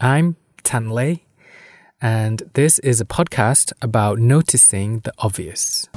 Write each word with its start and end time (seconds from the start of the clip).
I'm 0.00 0.36
Tan 0.62 0.90
Lei, 0.90 1.24
and 2.00 2.48
this 2.54 2.78
is 2.78 3.00
a 3.00 3.04
podcast 3.04 3.72
about 3.82 4.20
noticing 4.20 5.00
the 5.00 5.12
obvious. 5.18 5.88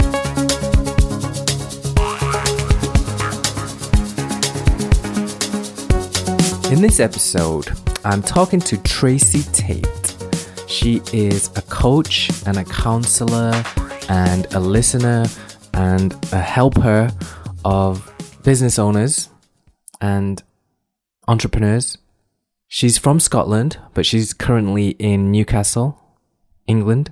In 6.71 6.81
this 6.81 6.99
episode, 6.99 7.69
I'm 8.03 8.23
talking 8.23 8.59
to 8.61 8.77
Tracy 8.77 9.43
Tate. 9.53 10.17
She 10.67 11.03
is 11.13 11.51
a 11.55 11.61
coach 11.61 12.31
and 12.47 12.57
a 12.57 12.63
counselor 12.63 13.53
and 14.09 14.51
a 14.55 14.59
listener 14.59 15.27
and 15.75 16.11
a 16.33 16.39
helper 16.39 17.11
of 17.63 18.11
business 18.41 18.79
owners 18.79 19.29
and 20.01 20.41
entrepreneurs. 21.27 21.99
She's 22.73 22.97
from 22.97 23.19
Scotland, 23.19 23.79
but 23.93 24.05
she's 24.05 24.33
currently 24.33 24.91
in 24.91 25.29
Newcastle, 25.29 25.99
England. 26.67 27.11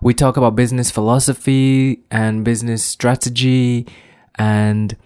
We 0.00 0.14
talk 0.14 0.36
about 0.36 0.54
business 0.54 0.88
philosophy 0.88 2.04
and 2.12 2.44
business 2.44 2.84
strategy 2.84 3.88
and 4.36 4.96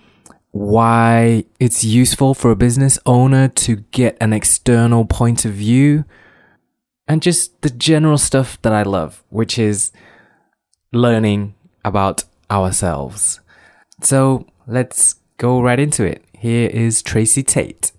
why 0.51 1.47
it's 1.59 1.83
useful 1.83 2.35
for 2.35 2.51
a 2.51 2.55
business 2.55 2.99
owner 3.07 3.49
to 3.49 3.77
get 3.93 4.19
an 4.21 4.35
external 4.35 5.07
point 5.07 5.47
of 5.47 5.53
view 5.53 6.05
and 7.09 7.23
just 7.23 7.63
the 7.63 7.71
general 7.71 8.19
stuff 8.19 8.61
that 8.61 8.75
I 8.75 8.83
love, 8.83 9.25
which 9.31 9.59
is 9.59 9.91
learning 10.93 11.55
about 11.83 12.25
ourselves. 12.51 13.41
So 14.03 14.45
let's 14.67 15.15
go 15.39 15.63
right 15.63 15.81
into 15.81 16.05
it. 16.05 16.23
Here 16.35 16.69
is 16.69 17.01
Tracy 17.01 17.43
Tate. 17.43 17.93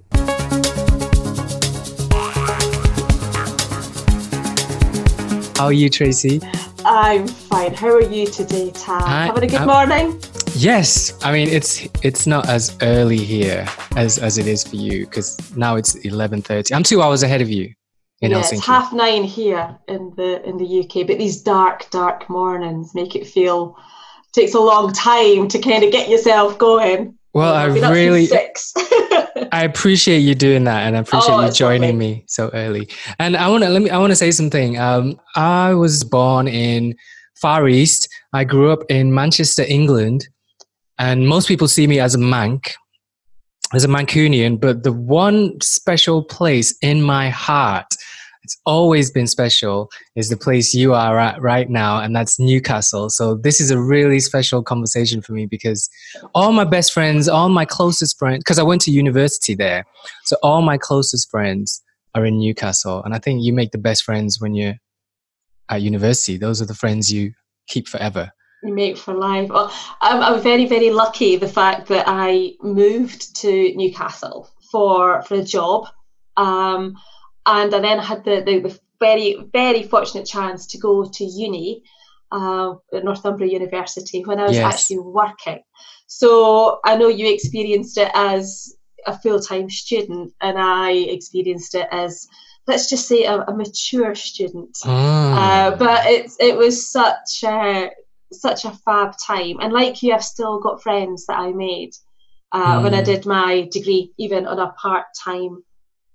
How 5.57 5.66
are 5.66 5.73
you, 5.73 5.89
Tracy? 5.89 6.39
I'm 6.85 7.27
fine. 7.27 7.73
How 7.73 7.87
are 7.90 8.01
you 8.01 8.27
today, 8.27 8.70
Tan? 8.71 9.01
I- 9.01 9.26
Having 9.26 9.43
a 9.43 9.48
good 9.48 9.55
I'm- 9.62 9.68
morning? 9.68 10.21
Yes, 10.55 11.13
I 11.23 11.32
mean 11.32 11.48
it's 11.49 11.87
it's 12.04 12.26
not 12.27 12.48
as 12.49 12.76
early 12.82 13.18
here 13.18 13.67
as 13.95 14.17
as 14.20 14.37
it 14.37 14.48
is 14.48 14.63
for 14.63 14.76
you 14.76 15.05
because 15.05 15.37
now 15.55 15.76
it's 15.76 15.95
eleven 15.95 16.41
thirty. 16.41 16.73
I'm 16.73 16.84
two 16.84 17.01
hours 17.01 17.21
ahead 17.23 17.41
of 17.41 17.49
you 17.49 17.73
in 18.21 18.32
yeah, 18.32 18.37
Helsinki. 18.37 18.54
it's 18.54 18.65
half 18.65 18.93
nine 18.93 19.23
here 19.23 19.76
in 19.87 20.13
the 20.15 20.43
in 20.48 20.57
the 20.57 20.65
UK, 20.82 21.05
but 21.07 21.17
these 21.17 21.41
dark, 21.41 21.89
dark 21.91 22.29
mornings 22.29 22.93
make 22.95 23.15
it 23.15 23.27
feel 23.27 23.76
takes 24.34 24.54
a 24.54 24.60
long 24.60 24.93
time 24.93 25.48
to 25.48 25.60
kind 25.60 25.84
of 25.84 25.91
get 25.91 26.10
yourself 26.10 26.57
going. 26.57 27.16
Well, 27.33 27.53
I 27.53 27.67
been 27.70 27.83
up 27.83 27.93
since 27.93 28.73
really. 28.75 29.47
I 29.51 29.63
appreciate 29.63 30.20
you 30.20 30.35
doing 30.35 30.63
that, 30.65 30.87
and 30.87 30.95
I 30.97 30.99
appreciate 30.99 31.33
Oh, 31.33 31.45
you 31.45 31.51
joining 31.51 31.81
lovely. 31.91 31.97
me 31.97 32.23
so 32.27 32.49
early. 32.53 32.89
And 33.20 33.37
I 33.37 33.49
want 33.49 33.63
to 33.63 33.70
let 33.70 33.81
me. 33.81 33.89
I 33.89 33.97
want 33.97 34.11
to 34.11 34.15
say 34.15 34.31
something. 34.31 34.77
Um, 34.79 35.20
I 35.35 35.73
was 35.73 36.03
born 36.03 36.48
in 36.48 36.95
Far 37.35 37.67
East. 37.67 38.09
I 38.33 38.43
grew 38.43 38.71
up 38.71 38.79
in 38.89 39.13
Manchester, 39.13 39.63
England, 39.67 40.27
and 40.98 41.27
most 41.27 41.48
people 41.48 41.67
see 41.67 41.87
me 41.87 41.99
as 41.99 42.15
a 42.15 42.17
Manc, 42.17 42.73
as 43.73 43.83
a 43.83 43.87
Mancunian. 43.87 44.59
But 44.59 44.83
the 44.83 44.93
one 44.93 45.59
special 45.61 46.23
place 46.23 46.75
in 46.81 47.01
my 47.03 47.29
heart, 47.29 47.87
it's 48.48 48.57
always 48.65 49.12
been 49.12 49.27
special, 49.27 49.90
is 50.15 50.29
the 50.29 50.37
place 50.37 50.73
you 50.73 50.93
are 50.93 51.20
at 51.20 51.41
right 51.41 51.70
now, 51.70 51.99
and 51.99 52.15
that's 52.15 52.40
Newcastle. 52.40 53.09
So 53.09 53.35
this 53.35 53.59
is 53.59 53.71
a 53.71 53.77
really 53.77 54.21
special 54.21 54.63
conversation 54.63 55.21
for 55.21 55.34
me 55.34 55.48
because 55.48 55.89
all 56.34 56.54
my 56.54 56.63
best 56.63 56.93
friends, 56.93 57.27
all 57.27 57.49
my 57.49 57.65
closest 57.65 58.17
friends, 58.17 58.39
because 58.39 58.57
I 58.57 58.63
went 58.63 58.79
to 58.84 58.91
university 58.91 59.54
there. 59.54 59.85
So 60.23 60.37
all 60.43 60.62
my 60.62 60.77
closest 60.77 61.29
friends 61.29 61.84
are 62.15 62.26
in 62.26 62.39
Newcastle. 62.39 63.04
And 63.04 63.13
I 63.13 63.20
think 63.20 63.43
you 63.43 63.51
make 63.51 63.71
the 63.71 63.85
best 63.89 64.03
friends 64.06 64.39
when 64.39 64.56
you're 64.56 64.75
at 65.67 65.81
university. 65.81 66.38
Those 66.38 66.61
are 66.61 66.66
the 66.66 66.73
friends 66.73 67.11
you 67.11 67.34
keep 67.67 67.89
forever. 67.89 68.31
you 68.63 68.73
make 68.73 68.97
for 68.97 69.13
life. 69.13 69.50
I'm, 69.53 70.23
I'm 70.23 70.41
very, 70.41 70.67
very 70.67 70.89
lucky 70.89 71.35
the 71.35 71.49
fact 71.49 71.89
that 71.89 72.05
I 72.07 72.53
moved 72.61 73.35
to 73.41 73.75
Newcastle 73.75 74.49
for 74.72 75.22
for 75.23 75.35
a 75.35 75.43
job, 75.43 75.88
um, 76.38 76.95
and 77.47 77.74
I 77.74 77.80
then 77.80 78.00
had 78.00 78.24
the, 78.25 78.44
the, 78.46 78.59
the 78.59 78.80
very, 79.00 79.38
very 79.53 79.84
fortunate 79.84 80.28
chance 80.28 80.68
to 80.68 80.78
go 80.78 81.06
to 81.06 81.25
uni 81.25 81.84
uh, 82.31 82.75
at 82.94 83.06
Northumbria 83.06 83.52
University 83.52 84.24
when 84.25 84.40
I 84.40 84.47
was 84.47 84.58
Yes. 84.58 84.66
actually 84.66 85.00
working. 85.00 85.62
So 86.08 86.80
I 86.85 86.97
know 86.97 87.08
you 87.08 87.31
experienced 87.34 87.97
it 87.97 88.12
as 88.13 88.75
a 89.06 89.18
full 89.18 89.40
time 89.40 89.69
student, 89.69 90.34
and 90.41 90.58
I 90.59 90.91
experienced 90.91 91.75
it 91.75 91.88
as 91.91 92.28
let's 92.68 92.90
just 92.90 93.08
say 93.08 93.24
a, 93.24 93.41
a 93.41 93.56
mature 93.56 94.16
student. 94.16 94.78
Uh, 95.31 95.72
but 95.78 96.06
it's 96.06 96.38
it 96.40 96.58
was 96.58 96.91
such 96.91 97.44
a 97.46 97.91
such 98.34 98.66
a 98.66 98.72
fab 98.85 99.14
time, 99.25 99.59
and 99.62 99.72
like 99.74 100.03
you, 100.03 100.14
I've 100.14 100.24
still 100.24 100.59
got 100.59 100.84
friends 100.84 101.25
that 101.28 101.40
I 101.40 101.52
made 101.53 101.91
uh, 102.52 102.81
when 102.81 102.94
I 102.94 103.02
Mm. 103.02 103.06
did 103.06 103.25
my 103.25 103.68
degree, 103.72 104.12
even 104.18 104.47
on 104.47 104.59
a 104.59 104.72
part 104.74 105.06
time 105.24 105.64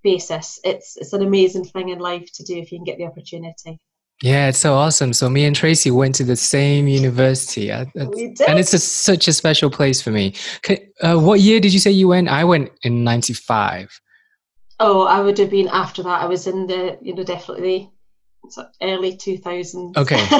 basis. 0.03 0.61
It's 0.65 0.97
it's 0.97 1.13
an 1.13 1.23
amazing 1.23 1.65
thing 1.65 1.89
in 1.91 1.99
life 1.99 2.29
to 2.35 2.43
do 2.45 2.57
if 2.57 2.71
you 2.73 2.79
can 2.79 2.85
get 2.85 2.99
the 2.99 3.05
opportunity. 3.07 3.79
yeah, 4.23 4.49
it's 4.49 4.59
so 4.59 4.75
awesome. 4.75 5.13
So 5.13 5.29
me 5.29 5.45
and 5.45 5.55
Tracy 5.57 5.91
went 5.91 6.15
to 6.17 6.25
the 6.25 6.37
same 6.37 6.87
university. 6.89 7.73
I- 7.73 7.87
We 7.95 8.29
did. 8.35 8.49
And 8.49 8.59
it's 8.59 8.73
a, 8.75 8.79
such 8.79 9.27
a 9.29 9.33
special 9.33 9.69
place 9.71 10.01
for 10.03 10.11
me. 10.13 10.35
Uh, 11.03 11.19
what 11.19 11.41
year 11.41 11.59
did 11.61 11.73
you 11.73 11.81
say 11.81 11.91
you 11.91 12.09
went? 12.09 12.29
I 12.29 12.45
went 12.45 12.71
in 12.83 13.03
95. 13.05 13.89
Oh, 14.81 15.07
I 15.07 15.21
would 15.21 15.39
have 15.39 15.51
been 15.51 15.69
after 15.69 16.03
that. 16.05 16.23
I 16.23 16.27
was 16.27 16.47
in 16.47 16.67
the 16.67 16.99
you 17.03 17.15
know 17.15 17.25
definitely 17.25 17.91
so 18.49 18.65
early 18.81 19.17
two 19.17 19.39
thousands. 19.39 19.97
Okay. 19.97 20.25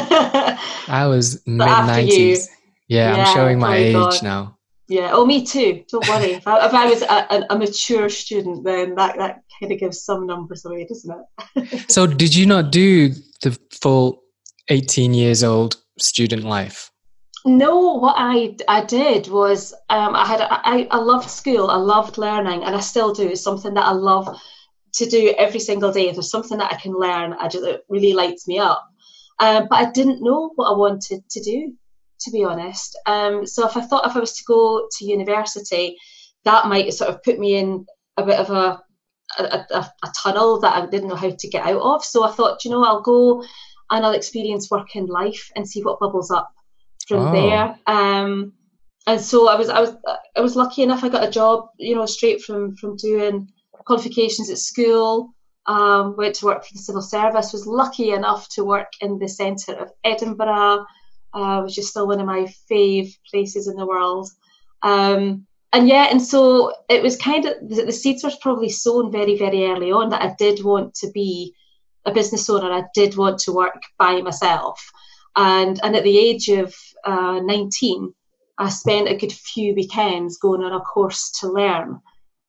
I 0.89 1.07
was 1.09 1.41
mid 1.47 1.67
90s. 1.69 2.47
Yeah, 2.89 3.17
Yeah, 3.17 3.25
I'm 3.25 3.35
showing 3.35 3.59
my 3.59 3.77
oh 3.79 3.81
age 3.81 3.93
God. 3.95 4.23
now. 4.23 4.59
Yeah, 4.89 5.11
oh, 5.13 5.25
me 5.25 5.47
too. 5.47 5.85
Don't 5.91 6.07
worry. 6.09 6.33
If 6.33 6.47
I, 6.47 6.67
if 6.67 6.75
I 6.75 6.87
was 6.91 7.03
a, 7.03 7.07
a, 7.35 7.47
a 7.51 7.59
mature 7.59 8.09
student, 8.11 8.65
then 8.65 8.95
that, 8.97 9.17
that 9.17 9.42
kind 9.63 9.73
of 9.73 9.79
gives 9.79 10.03
some 10.03 10.27
numbers 10.27 10.65
away, 10.65 10.85
doesn't 10.85 11.15
it? 11.57 11.91
So, 11.91 12.07
did 12.07 12.35
you 12.35 12.47
not 12.47 12.73
do 12.73 13.11
the 13.43 13.59
full 13.81 14.23
18 14.69 15.15
years 15.15 15.45
old 15.45 15.77
student 15.99 16.45
life? 16.45 16.91
No, 17.45 17.95
what 17.95 18.15
I, 18.19 18.57
I 18.69 18.85
did 18.85 19.29
was 19.29 19.73
um, 19.91 20.15
I 20.15 20.27
had 20.27 20.41
I, 20.41 20.87
I 20.91 20.99
loved 20.99 21.29
school. 21.29 21.71
I 21.71 21.77
loved 21.77 22.19
learning, 22.19 22.63
and 22.63 22.75
I 22.75 22.81
still 22.81 23.13
do. 23.13 23.29
It's 23.29 23.43
something 23.43 23.75
that 23.75 23.87
I 23.87 23.93
love 23.93 24.29
to 24.95 25.07
do 25.07 25.35
every 25.39 25.61
single 25.61 25.93
day. 25.93 26.09
If 26.09 26.17
there's 26.17 26.31
something 26.31 26.59
that 26.59 26.73
I 26.73 26.77
can 26.77 26.93
learn, 26.93 27.33
I 27.33 27.49
just 27.49 27.65
it 27.65 27.85
really 27.89 28.13
lights 28.13 28.47
me 28.47 28.59
up. 28.59 28.85
Um, 29.41 29.67
but 29.69 29.77
I 29.77 29.91
didn't 29.91 30.23
know 30.23 30.53
what 30.55 30.73
I 30.73 30.77
wanted 30.77 31.29
to 31.29 31.41
do, 31.41 31.75
to 32.21 32.31
be 32.31 32.45
honest. 32.45 32.97
Um, 33.07 33.45
so 33.45 33.67
if 33.67 33.77
I 33.77 33.81
thought 33.81 34.07
if 34.07 34.15
I 34.15 34.21
was 34.21 34.37
to 34.37 34.45
go 34.47 34.89
to 34.99 35.05
university, 35.05 35.97
that 36.45 36.67
might 36.67 36.95
sort 36.95 37.11
of 37.11 37.23
put 37.25 37.41
me 37.41 37.57
in 37.57 37.87
a 38.17 38.25
bit 38.25 38.39
of 38.39 38.51
a 38.51 38.81
a, 39.39 39.67
a, 39.71 39.93
a 40.05 40.13
tunnel 40.23 40.61
that 40.61 40.75
I 40.75 40.87
didn't 40.87 41.09
know 41.09 41.17
how 41.17 41.31
to 41.31 41.49
get 41.49 41.67
out 41.67 41.81
of. 41.81 42.05
So 42.05 42.25
I 42.25 42.31
thought, 42.33 42.65
you 42.65 42.71
know, 42.71 42.85
I'll 42.85 43.03
go 43.03 43.43
and 43.91 44.05
I'll 44.05 44.13
experience 44.13 44.71
work 44.71 44.83
working 44.83 45.07
life 45.07 45.51
and 45.57 45.69
see 45.69 45.83
what 45.83 46.01
bubbles 46.01 46.31
up 46.31 46.51
from 47.07 47.29
Oh. 47.29 47.33
there. 47.33 47.79
Um, 47.87 48.53
and 49.07 49.21
so 49.21 49.49
I 49.49 49.57
was, 49.57 49.69
I 49.69 49.81
was, 49.81 49.97
I 50.37 50.41
was 50.41 50.57
lucky 50.57 50.83
enough. 50.83 51.03
I 51.03 51.09
got 51.09 51.27
a 51.27 51.31
job, 51.31 51.69
you 51.79 51.95
know, 51.95 52.07
straight 52.07 52.43
from 52.43 52.77
from 52.77 52.97
doing 52.97 53.51
qualifications 53.85 54.51
at 54.51 54.59
school. 54.59 55.35
Um, 55.67 56.17
went 56.17 56.35
to 56.37 56.47
work 56.47 56.65
for 56.65 56.75
the 56.75 56.81
civil 56.81 57.03
service. 57.03 57.53
Was 57.53 57.67
lucky 57.67 58.11
enough 58.11 58.49
to 58.51 58.65
work 58.65 58.93
in 59.01 59.19
the 59.19 59.29
centre 59.29 59.75
of 59.75 59.91
Edinburgh, 60.05 60.85
uh, 61.35 61.63
which 61.63 61.79
is 61.79 61.91
still 61.91 62.07
one 62.07 62.21
of 62.21 62.27
my 62.27 62.53
fave 62.71 63.13
places 63.31 63.69
in 63.69 63.77
the 63.77 63.87
world. 63.87 64.29
Um, 64.83 65.47
and 65.73 65.89
yeah, 65.89 66.09
and 66.11 66.21
so 66.21 66.73
it 66.89 67.03
was 67.03 67.17
kind 67.17 67.47
of 67.47 67.55
the, 67.67 67.85
the 67.87 67.93
seeds 67.93 68.23
were 68.23 68.31
probably 68.41 68.69
sown 68.69 69.11
very, 69.11 69.39
very 69.39 69.65
early 69.65 69.91
on 69.91 70.11
that 70.11 70.23
I 70.23 70.35
did 70.39 70.63
want 70.63 70.95
to 70.97 71.11
be 71.13 71.55
a 72.05 72.13
business 72.13 72.49
owner. 72.51 72.71
I 72.71 72.85
did 72.95 73.17
want 73.17 73.39
to 73.41 73.53
work 73.53 73.81
by 73.99 74.21
myself, 74.21 74.85
and 75.35 75.81
and 75.83 75.97
at 75.97 76.05
the 76.05 76.19
age 76.19 76.49
of 76.49 76.75
uh, 77.05 77.41
nineteen, 77.43 78.13
I 78.59 78.69
spent 78.69 79.09
a 79.09 79.17
good 79.17 79.33
few 79.33 79.75
weekends 79.75 80.37
going 80.37 80.63
on 80.63 80.73
a 80.73 80.81
course 80.81 81.31
to 81.41 81.49
learn 81.49 82.01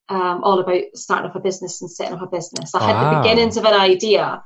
um, 0.09 0.43
all 0.43 0.59
about 0.59 0.83
starting 0.93 1.29
up 1.29 1.35
a 1.37 1.39
business 1.39 1.81
and 1.81 1.89
setting 1.89 2.15
up 2.15 2.21
a 2.21 2.27
business. 2.27 2.75
I 2.75 2.83
had 2.83 2.95
Wow. 2.95 3.09
the 3.09 3.21
beginnings 3.21 3.55
of 3.55 3.63
an 3.63 3.73
idea, 3.73 4.43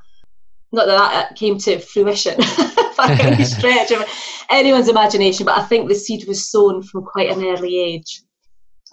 not 0.70 0.86
that 0.86 0.96
that 1.12 1.36
came 1.36 1.58
to 1.58 1.80
fruition 1.80 2.36
by 2.96 3.18
any 3.20 3.44
stretch 3.56 3.90
of 3.90 4.04
anyone's 4.50 4.88
imagination, 4.88 5.46
but 5.46 5.58
I 5.58 5.64
think 5.64 5.88
the 5.88 5.96
seed 5.96 6.28
was 6.28 6.48
sown 6.48 6.84
from 6.84 7.04
quite 7.04 7.30
an 7.30 7.44
early 7.44 7.76
age 7.76 8.22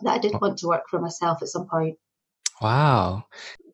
that 0.04 0.12
I 0.12 0.18
did 0.18 0.34
want 0.40 0.58
to 0.60 0.68
work 0.68 0.84
for 0.90 1.00
myself 1.00 1.42
at 1.42 1.50
some 1.50 1.68
point. 1.68 1.98
Wow. 2.62 3.26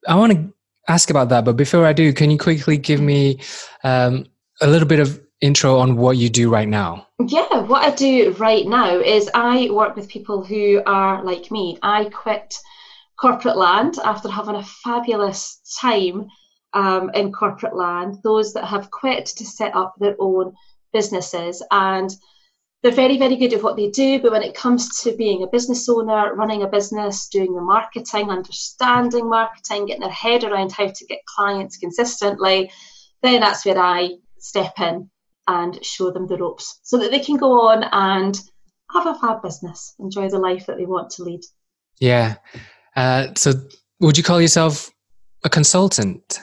I 0.07 0.15
want 0.15 0.33
to 0.33 0.53
ask 0.87 1.09
about 1.09 1.29
that, 1.29 1.45
but 1.45 1.55
before 1.57 1.85
I 1.85 1.93
do, 1.93 2.13
can 2.13 2.31
you 2.31 2.37
quickly 2.37 2.77
give 2.77 3.01
me 3.01 3.39
um, 3.83 4.25
a 4.61 4.67
little 4.67 4.87
bit 4.87 4.99
of 4.99 5.21
intro 5.41 5.79
on 5.79 5.97
what 5.97 6.17
you 6.17 6.29
do 6.29 6.49
right 6.49 6.67
now? 6.67 7.07
Yeah, 7.19 7.61
what 7.61 7.83
I 7.83 7.95
do 7.95 8.31
right 8.33 8.65
now 8.65 8.97
is 8.97 9.29
I 9.33 9.69
work 9.71 9.95
with 9.95 10.07
people 10.07 10.43
who 10.43 10.81
are 10.85 11.23
like 11.23 11.51
me. 11.51 11.77
I 11.81 12.05
quit 12.05 12.55
corporate 13.19 13.57
land 13.57 13.97
after 14.03 14.29
having 14.29 14.55
a 14.55 14.63
fabulous 14.63 15.59
time 15.79 16.27
um, 16.73 17.11
in 17.13 17.31
corporate 17.31 17.75
land, 17.75 18.17
those 18.23 18.53
that 18.53 18.65
have 18.65 18.91
quit 18.91 19.25
to 19.27 19.45
set 19.45 19.75
up 19.75 19.93
their 19.99 20.15
own 20.19 20.53
businesses. 20.93 21.63
And 21.71 22.09
they're 22.81 22.91
very, 22.91 23.17
very 23.17 23.35
good 23.35 23.53
at 23.53 23.61
what 23.61 23.75
they 23.75 23.89
do. 23.89 24.19
But 24.19 24.31
when 24.31 24.43
it 24.43 24.55
comes 24.55 25.01
to 25.01 25.15
being 25.15 25.43
a 25.43 25.47
business 25.47 25.87
owner, 25.87 26.33
running 26.33 26.63
a 26.63 26.67
business, 26.67 27.27
doing 27.27 27.53
the 27.53 27.61
marketing, 27.61 28.29
understanding 28.29 29.29
marketing, 29.29 29.85
getting 29.85 30.01
their 30.01 30.09
head 30.09 30.43
around 30.43 30.71
how 30.71 30.87
to 30.87 31.05
get 31.05 31.25
clients 31.25 31.77
consistently, 31.77 32.71
then 33.21 33.41
that's 33.41 33.65
where 33.65 33.77
I 33.77 34.15
step 34.39 34.79
in 34.79 35.09
and 35.47 35.83
show 35.85 36.11
them 36.11 36.27
the 36.27 36.37
ropes 36.37 36.79
so 36.83 36.97
that 36.97 37.11
they 37.11 37.19
can 37.19 37.37
go 37.37 37.67
on 37.69 37.83
and 37.91 38.39
have 38.91 39.05
a 39.05 39.15
fab 39.15 39.41
business, 39.41 39.93
enjoy 39.99 40.29
the 40.29 40.39
life 40.39 40.65
that 40.65 40.77
they 40.77 40.85
want 40.85 41.11
to 41.11 41.23
lead. 41.23 41.41
Yeah. 41.99 42.35
Uh, 42.95 43.27
so, 43.35 43.53
would 43.99 44.17
you 44.17 44.23
call 44.23 44.41
yourself 44.41 44.89
a 45.43 45.49
consultant? 45.49 46.41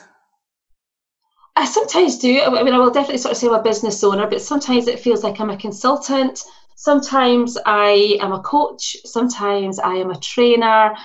I 1.59 1.65
sometimes 1.65 2.17
do. 2.17 2.41
I 2.41 2.63
mean, 2.63 2.73
I 2.73 2.77
will 2.77 2.89
definitely 2.89 3.17
sort 3.17 3.33
of 3.33 3.37
say 3.37 3.47
I'm 3.47 3.53
a 3.53 3.61
business 3.61 4.01
owner, 4.01 4.25
but 4.27 4.41
sometimes 4.41 4.87
it 4.87 4.97
feels 4.97 5.25
like 5.25 5.41
I'm 5.41 5.49
a 5.49 5.57
consultant. 5.57 6.41
Sometimes 6.77 7.57
I 7.65 8.17
am 8.21 8.31
a 8.31 8.39
coach. 8.39 8.95
Sometimes 9.03 9.77
I 9.77 9.95
am 9.95 10.09
a 10.09 10.17
trainer. 10.17 10.95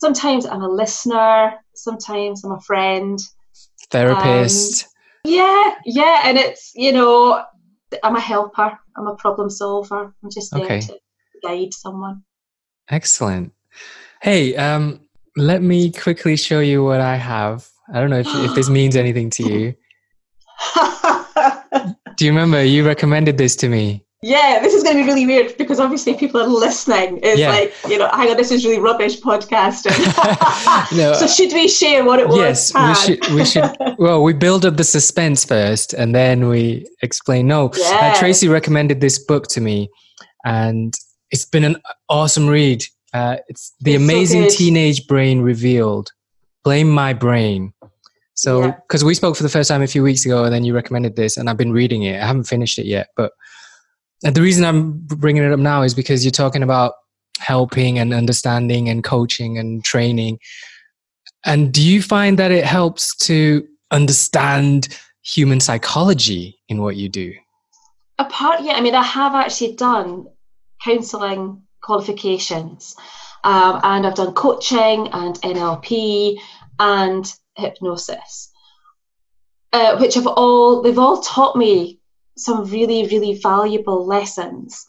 Sometimes 0.00 0.46
I'm 0.46 0.62
a 0.62 0.68
listener. 0.68 1.58
Sometimes 1.74 2.42
I'm 2.42 2.52
a 2.52 2.60
friend. 2.62 3.20
Therapist. 3.90 4.84
Um, 4.84 4.90
yeah, 5.24 5.74
yeah. 5.84 6.22
And 6.24 6.38
it's, 6.38 6.72
you 6.74 6.92
know, 6.92 7.44
I'm 8.02 8.16
a 8.16 8.20
helper. 8.20 8.78
I'm 8.96 9.08
a 9.08 9.14
problem 9.14 9.50
solver. 9.50 10.14
I'm 10.24 10.30
just 10.30 10.52
there 10.52 10.64
okay. 10.64 10.80
to 10.80 10.98
guide 11.42 11.74
someone. 11.74 12.22
Excellent. 12.88 13.52
Hey, 14.22 14.56
um, 14.56 15.00
let 15.36 15.60
me 15.60 15.92
quickly 15.92 16.36
show 16.36 16.60
you 16.60 16.82
what 16.82 17.02
I 17.02 17.16
have. 17.16 17.68
I 17.92 18.00
don't 18.00 18.08
know 18.08 18.20
if, 18.20 18.26
if 18.26 18.54
this 18.54 18.70
means 18.70 18.96
anything 18.96 19.28
to 19.30 19.42
you. 19.42 19.74
Do 22.16 22.24
you 22.24 22.30
remember 22.30 22.64
you 22.64 22.86
recommended 22.86 23.38
this 23.38 23.54
to 23.56 23.68
me? 23.68 24.04
Yeah, 24.20 24.58
this 24.60 24.74
is 24.74 24.82
going 24.82 24.96
to 24.96 25.02
be 25.04 25.08
really 25.08 25.26
weird 25.26 25.56
because 25.56 25.78
obviously 25.78 26.14
people 26.14 26.40
are 26.40 26.46
listening. 26.46 27.20
It's 27.22 27.38
yeah. 27.38 27.50
like, 27.50 27.72
you 27.88 27.98
know, 27.98 28.08
hang 28.08 28.30
on, 28.30 28.36
this 28.36 28.50
is 28.50 28.64
really 28.64 28.80
rubbish 28.80 29.20
podcasting. 29.20 29.96
no, 30.96 31.12
so 31.12 31.28
should 31.28 31.52
we 31.52 31.68
share 31.68 32.04
what 32.04 32.18
it 32.18 32.26
was? 32.26 32.72
Yes, 32.74 32.74
we 32.74 33.16
should. 33.16 33.34
We 33.34 33.44
should. 33.44 33.70
Well, 33.98 34.22
we 34.22 34.32
build 34.32 34.64
up 34.64 34.76
the 34.76 34.84
suspense 34.84 35.44
first, 35.44 35.92
and 35.92 36.14
then 36.14 36.48
we 36.48 36.86
explain. 37.02 37.48
No, 37.48 37.66
uh, 37.66 37.74
yeah. 37.76 38.12
uh, 38.14 38.18
Tracy 38.18 38.48
recommended 38.48 39.00
this 39.00 39.18
book 39.18 39.48
to 39.48 39.60
me, 39.60 39.88
and 40.44 40.94
it's 41.32 41.44
been 41.44 41.64
an 41.64 41.76
awesome 42.08 42.48
read. 42.48 42.84
Uh, 43.12 43.38
it's 43.48 43.74
the 43.80 43.94
it's 43.94 44.02
amazing 44.02 44.50
so 44.50 44.56
teenage 44.56 45.06
brain 45.08 45.40
revealed. 45.40 46.12
Blame 46.62 46.88
my 46.88 47.12
brain. 47.12 47.72
So, 48.38 48.70
because 48.70 49.02
yeah. 49.02 49.08
we 49.08 49.14
spoke 49.14 49.34
for 49.34 49.42
the 49.42 49.48
first 49.48 49.68
time 49.68 49.82
a 49.82 49.88
few 49.88 50.04
weeks 50.04 50.24
ago, 50.24 50.44
and 50.44 50.54
then 50.54 50.62
you 50.62 50.72
recommended 50.72 51.16
this, 51.16 51.36
and 51.36 51.50
I've 51.50 51.56
been 51.56 51.72
reading 51.72 52.04
it. 52.04 52.22
I 52.22 52.24
haven't 52.24 52.44
finished 52.44 52.78
it 52.78 52.86
yet, 52.86 53.08
but 53.16 53.32
the 54.22 54.40
reason 54.40 54.64
I'm 54.64 54.92
bringing 55.00 55.42
it 55.42 55.50
up 55.50 55.58
now 55.58 55.82
is 55.82 55.92
because 55.92 56.24
you're 56.24 56.30
talking 56.30 56.62
about 56.62 56.92
helping 57.40 57.98
and 57.98 58.14
understanding 58.14 58.88
and 58.88 59.02
coaching 59.02 59.58
and 59.58 59.84
training. 59.84 60.38
And 61.44 61.74
do 61.74 61.82
you 61.82 62.00
find 62.00 62.38
that 62.38 62.52
it 62.52 62.64
helps 62.64 63.16
to 63.26 63.66
understand 63.90 64.96
human 65.24 65.58
psychology 65.58 66.60
in 66.68 66.80
what 66.80 66.94
you 66.94 67.08
do? 67.08 67.34
Apart, 68.20 68.60
yeah, 68.62 68.74
I 68.74 68.80
mean, 68.80 68.94
I 68.94 69.02
have 69.02 69.34
actually 69.34 69.74
done 69.74 70.28
counselling 70.84 71.62
qualifications, 71.82 72.94
um, 73.42 73.80
and 73.82 74.06
I've 74.06 74.14
done 74.14 74.32
coaching 74.34 75.08
and 75.08 75.34
NLP 75.40 76.38
and 76.78 77.34
hypnosis, 77.58 78.50
uh, 79.72 79.98
which 79.98 80.14
have 80.14 80.26
all 80.26 80.82
they've 80.82 80.98
all 80.98 81.20
taught 81.20 81.56
me 81.56 82.00
some 82.36 82.64
really 82.64 83.06
really 83.08 83.38
valuable 83.40 84.06
lessons 84.06 84.86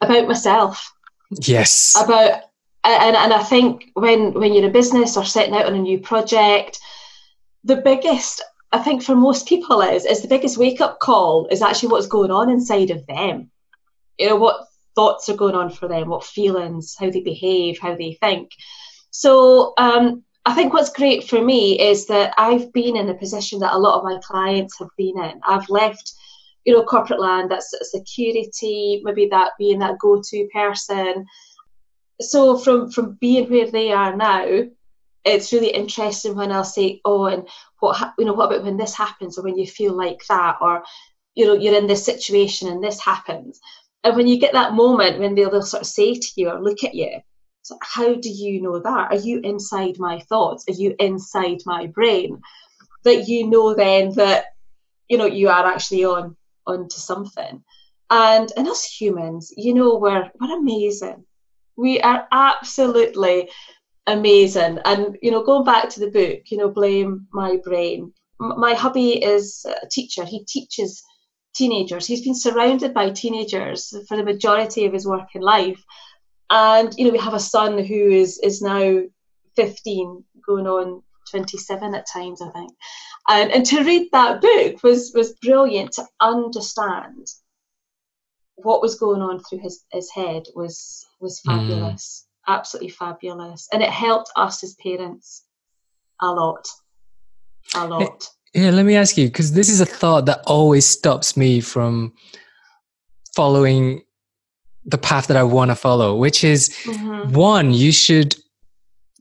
about 0.00 0.28
myself. 0.28 0.92
Yes. 1.30 1.96
About 2.02 2.42
and 2.84 3.16
and 3.16 3.32
I 3.32 3.42
think 3.42 3.90
when 3.94 4.32
when 4.34 4.52
you're 4.52 4.68
a 4.68 4.72
business 4.72 5.16
or 5.16 5.24
setting 5.24 5.54
out 5.54 5.66
on 5.66 5.74
a 5.74 5.78
new 5.78 5.98
project, 5.98 6.78
the 7.64 7.76
biggest 7.76 8.42
I 8.72 8.78
think 8.78 9.02
for 9.02 9.14
most 9.14 9.46
people 9.46 9.80
is 9.82 10.04
is 10.04 10.22
the 10.22 10.28
biggest 10.28 10.58
wake 10.58 10.80
up 10.80 10.98
call 10.98 11.46
is 11.50 11.62
actually 11.62 11.90
what's 11.90 12.06
going 12.06 12.30
on 12.30 12.50
inside 12.50 12.90
of 12.90 13.06
them. 13.06 13.50
You 14.18 14.30
know 14.30 14.36
what 14.36 14.66
thoughts 14.94 15.28
are 15.28 15.36
going 15.36 15.54
on 15.54 15.70
for 15.70 15.88
them, 15.88 16.08
what 16.08 16.24
feelings, 16.24 16.96
how 16.98 17.10
they 17.10 17.20
behave, 17.20 17.78
how 17.78 17.96
they 17.96 18.14
think. 18.14 18.50
So 19.10 19.74
um, 19.78 20.24
I 20.44 20.54
think 20.54 20.72
what's 20.72 20.90
great 20.90 21.28
for 21.28 21.42
me 21.42 21.78
is 21.78 22.06
that 22.06 22.34
I've 22.36 22.72
been 22.72 22.96
in 22.96 23.06
the 23.06 23.14
position 23.14 23.60
that 23.60 23.74
a 23.74 23.78
lot 23.78 23.98
of 23.98 24.04
my 24.04 24.18
clients 24.22 24.78
have 24.78 24.88
been 24.96 25.16
in. 25.22 25.40
I've 25.46 25.68
left, 25.68 26.12
you 26.64 26.74
know, 26.74 26.82
corporate 26.84 27.20
land, 27.20 27.50
that's 27.50 27.72
security, 27.82 29.00
maybe 29.04 29.28
that 29.28 29.52
being 29.58 29.78
that 29.78 29.98
go-to 30.00 30.48
person. 30.52 31.26
So 32.20 32.56
from 32.58 32.90
from 32.90 33.18
being 33.20 33.48
where 33.50 33.70
they 33.70 33.92
are 33.92 34.16
now, 34.16 34.64
it's 35.24 35.52
really 35.52 35.70
interesting 35.70 36.34
when 36.34 36.50
I'll 36.50 36.64
say, 36.64 37.00
"Oh, 37.04 37.26
and 37.26 37.48
what 37.78 38.12
you 38.18 38.24
know, 38.24 38.32
what 38.32 38.46
about 38.46 38.64
when 38.64 38.76
this 38.76 38.94
happens, 38.94 39.38
or 39.38 39.44
when 39.44 39.58
you 39.58 39.66
feel 39.66 39.92
like 39.92 40.24
that, 40.28 40.56
or 40.60 40.82
you 41.34 41.46
know, 41.46 41.54
you're 41.54 41.78
in 41.78 41.86
this 41.86 42.04
situation 42.04 42.68
and 42.68 42.82
this 42.82 43.00
happens." 43.00 43.60
And 44.04 44.16
when 44.16 44.26
you 44.26 44.38
get 44.38 44.52
that 44.54 44.74
moment 44.74 45.20
when 45.20 45.36
they'll, 45.36 45.50
they'll 45.50 45.62
sort 45.62 45.82
of 45.82 45.86
say 45.86 46.14
to 46.14 46.28
you 46.36 46.50
or 46.50 46.60
look 46.60 46.82
at 46.82 46.94
you, 46.94 47.20
so 47.62 47.78
how 47.80 48.14
do 48.14 48.28
you 48.28 48.60
know 48.60 48.80
that? 48.80 49.12
Are 49.12 49.16
you 49.16 49.40
inside 49.40 49.98
my 49.98 50.18
thoughts? 50.20 50.64
Are 50.68 50.72
you 50.72 50.96
inside 50.98 51.58
my 51.64 51.86
brain? 51.86 52.40
That 53.04 53.28
you 53.28 53.48
know 53.48 53.74
then 53.74 54.14
that 54.14 54.46
you 55.08 55.16
know 55.16 55.26
you 55.26 55.48
are 55.48 55.66
actually 55.66 56.04
on 56.04 56.36
onto 56.66 56.96
something. 56.96 57.62
And 58.10 58.52
and 58.56 58.68
us 58.68 58.84
humans, 58.84 59.52
you 59.56 59.74
know, 59.74 59.96
we're 59.96 60.30
we're 60.40 60.58
amazing. 60.58 61.24
We 61.76 62.00
are 62.00 62.26
absolutely 62.32 63.48
amazing. 64.06 64.80
And 64.84 65.16
you 65.22 65.30
know, 65.30 65.44
going 65.44 65.64
back 65.64 65.88
to 65.90 66.00
the 66.00 66.10
book, 66.10 66.50
you 66.50 66.58
know, 66.58 66.68
blame 66.68 67.28
my 67.32 67.58
brain. 67.62 68.12
My 68.40 68.74
hubby 68.74 69.22
is 69.22 69.64
a 69.64 69.86
teacher. 69.88 70.24
He 70.24 70.44
teaches 70.44 71.02
teenagers. 71.54 72.06
He's 72.06 72.24
been 72.24 72.34
surrounded 72.34 72.92
by 72.92 73.10
teenagers 73.10 73.94
for 74.08 74.16
the 74.16 74.24
majority 74.24 74.84
of 74.84 74.92
his 74.92 75.06
working 75.06 75.42
life 75.42 75.82
and 76.52 76.94
you 76.98 77.06
know 77.06 77.10
we 77.10 77.18
have 77.18 77.34
a 77.34 77.40
son 77.40 77.78
who 77.78 78.10
is 78.10 78.38
is 78.40 78.62
now 78.62 79.00
15 79.56 80.22
going 80.46 80.66
on 80.66 81.02
27 81.30 81.94
at 81.94 82.06
times 82.06 82.42
i 82.42 82.50
think 82.50 82.72
and, 83.28 83.50
and 83.50 83.66
to 83.66 83.82
read 83.82 84.08
that 84.12 84.40
book 84.40 84.82
was 84.82 85.12
was 85.14 85.32
brilliant 85.42 85.92
to 85.92 86.04
understand 86.20 87.26
what 88.56 88.82
was 88.82 88.96
going 88.96 89.22
on 89.22 89.40
through 89.40 89.58
his 89.58 89.84
his 89.90 90.10
head 90.10 90.44
was 90.54 91.06
was 91.20 91.40
mm. 91.40 91.56
fabulous 91.56 92.26
mm. 92.26 92.54
absolutely 92.54 92.90
fabulous 92.90 93.68
and 93.72 93.82
it 93.82 93.90
helped 93.90 94.30
us 94.36 94.62
as 94.62 94.74
parents 94.74 95.44
a 96.20 96.30
lot 96.30 96.68
a 97.74 97.86
lot 97.86 98.28
yeah 98.54 98.70
let 98.70 98.84
me 98.84 98.94
ask 98.94 99.16
you 99.16 99.26
because 99.26 99.52
this 99.52 99.70
is 99.70 99.80
a 99.80 99.86
thought 99.86 100.26
that 100.26 100.42
always 100.46 100.86
stops 100.86 101.34
me 101.36 101.60
from 101.60 102.12
following 103.34 104.02
the 104.84 104.98
path 104.98 105.28
that 105.28 105.36
I 105.36 105.42
want 105.42 105.70
to 105.70 105.74
follow, 105.74 106.16
which 106.16 106.44
is 106.44 106.70
mm-hmm. 106.84 107.32
one, 107.32 107.72
you 107.72 107.92
should 107.92 108.36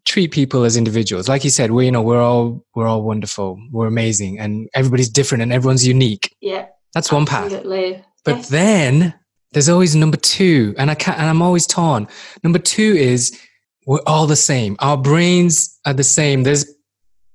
treat 0.05 0.31
people 0.31 0.63
as 0.63 0.77
individuals. 0.77 1.29
Like 1.29 1.43
you 1.43 1.49
said, 1.49 1.71
we 1.71 1.85
you 1.85 1.91
know 1.91 2.01
we're 2.01 2.21
all 2.21 2.65
we're 2.75 2.87
all 2.87 3.03
wonderful, 3.03 3.59
we're 3.71 3.87
amazing, 3.87 4.39
and 4.39 4.69
everybody's 4.73 5.09
different 5.09 5.41
and 5.41 5.53
everyone's 5.53 5.85
unique. 5.85 6.35
Yeah, 6.41 6.67
that's 6.93 7.11
one 7.11 7.27
absolutely. 7.29 7.93
path. 7.95 8.05
But 8.23 8.37
yes. 8.37 8.49
then 8.49 9.13
there's 9.53 9.69
always 9.69 9.95
number 9.95 10.17
two, 10.17 10.73
and 10.77 10.89
I 10.89 10.95
can't, 10.95 11.19
and 11.19 11.29
I'm 11.29 11.41
always 11.41 11.67
torn. 11.67 12.07
Number 12.43 12.59
two 12.59 12.95
is 12.97 13.37
we're 13.85 13.99
all 14.05 14.27
the 14.27 14.35
same. 14.35 14.75
Our 14.79 14.97
brains 14.97 15.79
are 15.85 15.93
the 15.93 16.03
same. 16.03 16.43
There's 16.43 16.65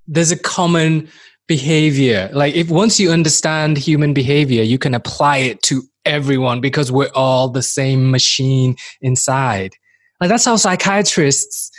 there's 0.06 0.33
a 0.33 0.38
common 0.38 1.09
behavior. 1.46 2.30
Like 2.32 2.54
if 2.54 2.70
once 2.70 2.98
you 2.98 3.10
understand 3.10 3.78
human 3.78 4.12
behavior, 4.12 4.62
you 4.62 4.78
can 4.78 4.94
apply 4.94 5.38
it 5.38 5.62
to 5.64 5.82
everyone 6.04 6.60
because 6.60 6.90
we're 6.90 7.10
all 7.14 7.48
the 7.48 7.62
same 7.62 8.10
machine 8.10 8.76
inside. 9.00 9.74
Like 10.20 10.30
that's 10.30 10.44
how 10.44 10.56
psychiatrists 10.56 11.70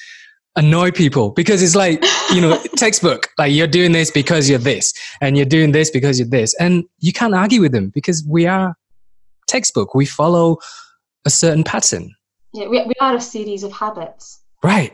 annoy 0.56 0.92
people 0.92 1.32
because 1.32 1.62
it's 1.62 1.76
like, 1.76 2.04
you 2.34 2.42
know, 2.42 2.62
textbook, 2.76 3.30
like 3.38 3.54
you're 3.54 3.68
doing 3.68 3.92
this 3.92 4.12
because 4.12 4.50
you're 4.50 4.60
this 4.60 4.94
and 5.22 5.38
you're 5.38 5.46
doing 5.46 5.72
this 5.72 5.90
because 5.90 6.20
you're 6.20 6.28
this. 6.28 6.54
And 6.60 6.84
you 7.00 7.14
can't 7.14 7.34
argue 7.34 7.62
with 7.62 7.72
them 7.72 7.90
because 7.90 8.26
we 8.28 8.46
are 8.48 8.76
textbook. 9.48 9.96
We 9.96 10.06
follow 10.06 10.58
a 11.26 11.30
certain 11.30 11.64
pattern. 11.64 12.14
Yeah, 12.54 12.68
we, 12.68 12.84
we 12.86 12.94
are 13.02 13.16
a 13.16 13.22
series 13.22 13.64
of 13.64 13.72
habits. 13.72 14.42
Right. 14.64 14.94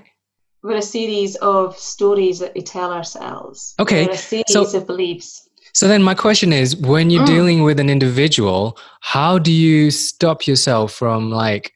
We're 0.63 0.77
a 0.77 0.81
series 0.81 1.35
of 1.37 1.77
stories 1.77 2.39
that 2.39 2.53
we 2.55 2.61
tell 2.61 2.93
ourselves. 2.93 3.75
Okay. 3.79 4.05
We're 4.05 4.13
a 4.13 4.17
series 4.17 4.45
so, 4.47 4.65
of 4.65 4.87
beliefs. 4.87 5.49
So 5.73 5.89
then 5.89 6.01
my 6.01 6.13
question 6.13 6.53
is 6.53 6.77
when 6.77 7.09
you're 7.09 7.23
mm. 7.23 7.27
dealing 7.27 7.63
with 7.63 7.81
an 7.81 7.89
individual, 7.89 8.77
how 9.01 9.37
do 9.39 9.51
you 9.51 9.91
stop 9.91 10.47
yourself 10.47 10.93
from 10.93 11.31
like 11.31 11.73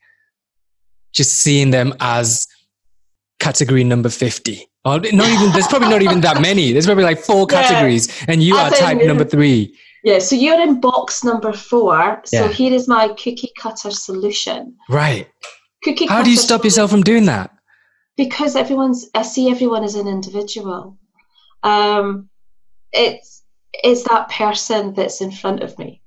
just 1.11 1.33
seeing 1.33 1.71
them 1.71 1.93
as 1.99 2.47
category 3.39 3.83
number 3.83 4.09
50 4.09 4.67
or 4.85 4.99
not 4.99 5.29
even 5.29 5.51
there's 5.51 5.67
probably 5.67 5.89
not 5.89 6.01
even 6.01 6.21
that 6.21 6.41
many 6.41 6.71
there's 6.71 6.85
probably 6.85 7.03
like 7.03 7.19
four 7.19 7.45
Yeah. 7.51 7.61
categories 7.61 8.25
and 8.27 8.41
you 8.41 8.55
are 8.55 8.69
type 8.71 8.99
number 9.03 9.25
three 9.25 9.75
Yeah, 10.03 10.19
so 10.19 10.35
you're 10.35 10.59
in 10.61 10.79
box 10.79 11.23
number 11.23 11.53
four. 11.53 12.21
So 12.25 12.45
Yeah. 12.45 12.51
here 12.51 12.73
is 12.73 12.87
my 12.87 13.09
cookie 13.09 13.51
cutter 13.57 13.91
solution. 13.91 14.75
right 14.89 15.27
Cookie 15.83 16.07
how 16.07 16.23
do 16.23 16.31
you 16.31 16.37
stop 16.37 16.63
yourself 16.63 16.89
from 16.89 17.03
doing 17.03 17.25
that 17.25 17.56
because 18.17 18.55
everyone's 18.55 19.09
I 19.13 19.21
see 19.21 19.49
everyone 19.49 19.83
as 19.83 19.95
an 19.95 20.07
individual. 20.07 20.97
Um, 21.63 22.29
it's 22.91 23.43
it's 23.73 24.03
that 24.03 24.29
person 24.29 24.93
that's 24.93 25.21
in 25.21 25.31
front 25.31 25.61
of 25.63 25.77
me, 25.77 26.01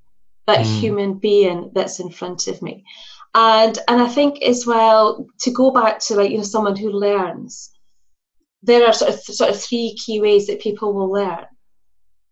that 0.47 0.61
Mm. 0.61 0.81
human 0.81 1.15
being 1.15 1.71
that's 1.75 2.01
in 2.01 2.11
front 2.11 2.49
of 2.49 2.61
me, 2.63 2.85
and 3.35 3.79
and 3.89 4.03
I 4.03 4.09
think 4.09 4.43
as 4.43 4.67
well 4.67 5.27
to 5.43 5.51
go 5.53 5.71
back 5.71 6.01
to 6.01 6.17
like 6.17 6.31
you 6.31 6.39
know 6.39 6.43
someone 6.45 6.77
who 6.77 6.91
learns, 6.91 7.71
there 8.63 8.87
are 8.87 8.93
sort 8.93 9.15
of 9.15 9.21
sort 9.21 9.51
of 9.51 9.61
three 9.61 9.97
key 10.05 10.21
ways 10.21 10.47
that 10.49 10.61
people 10.61 10.93
will 10.93 11.13
learn, 11.13 11.47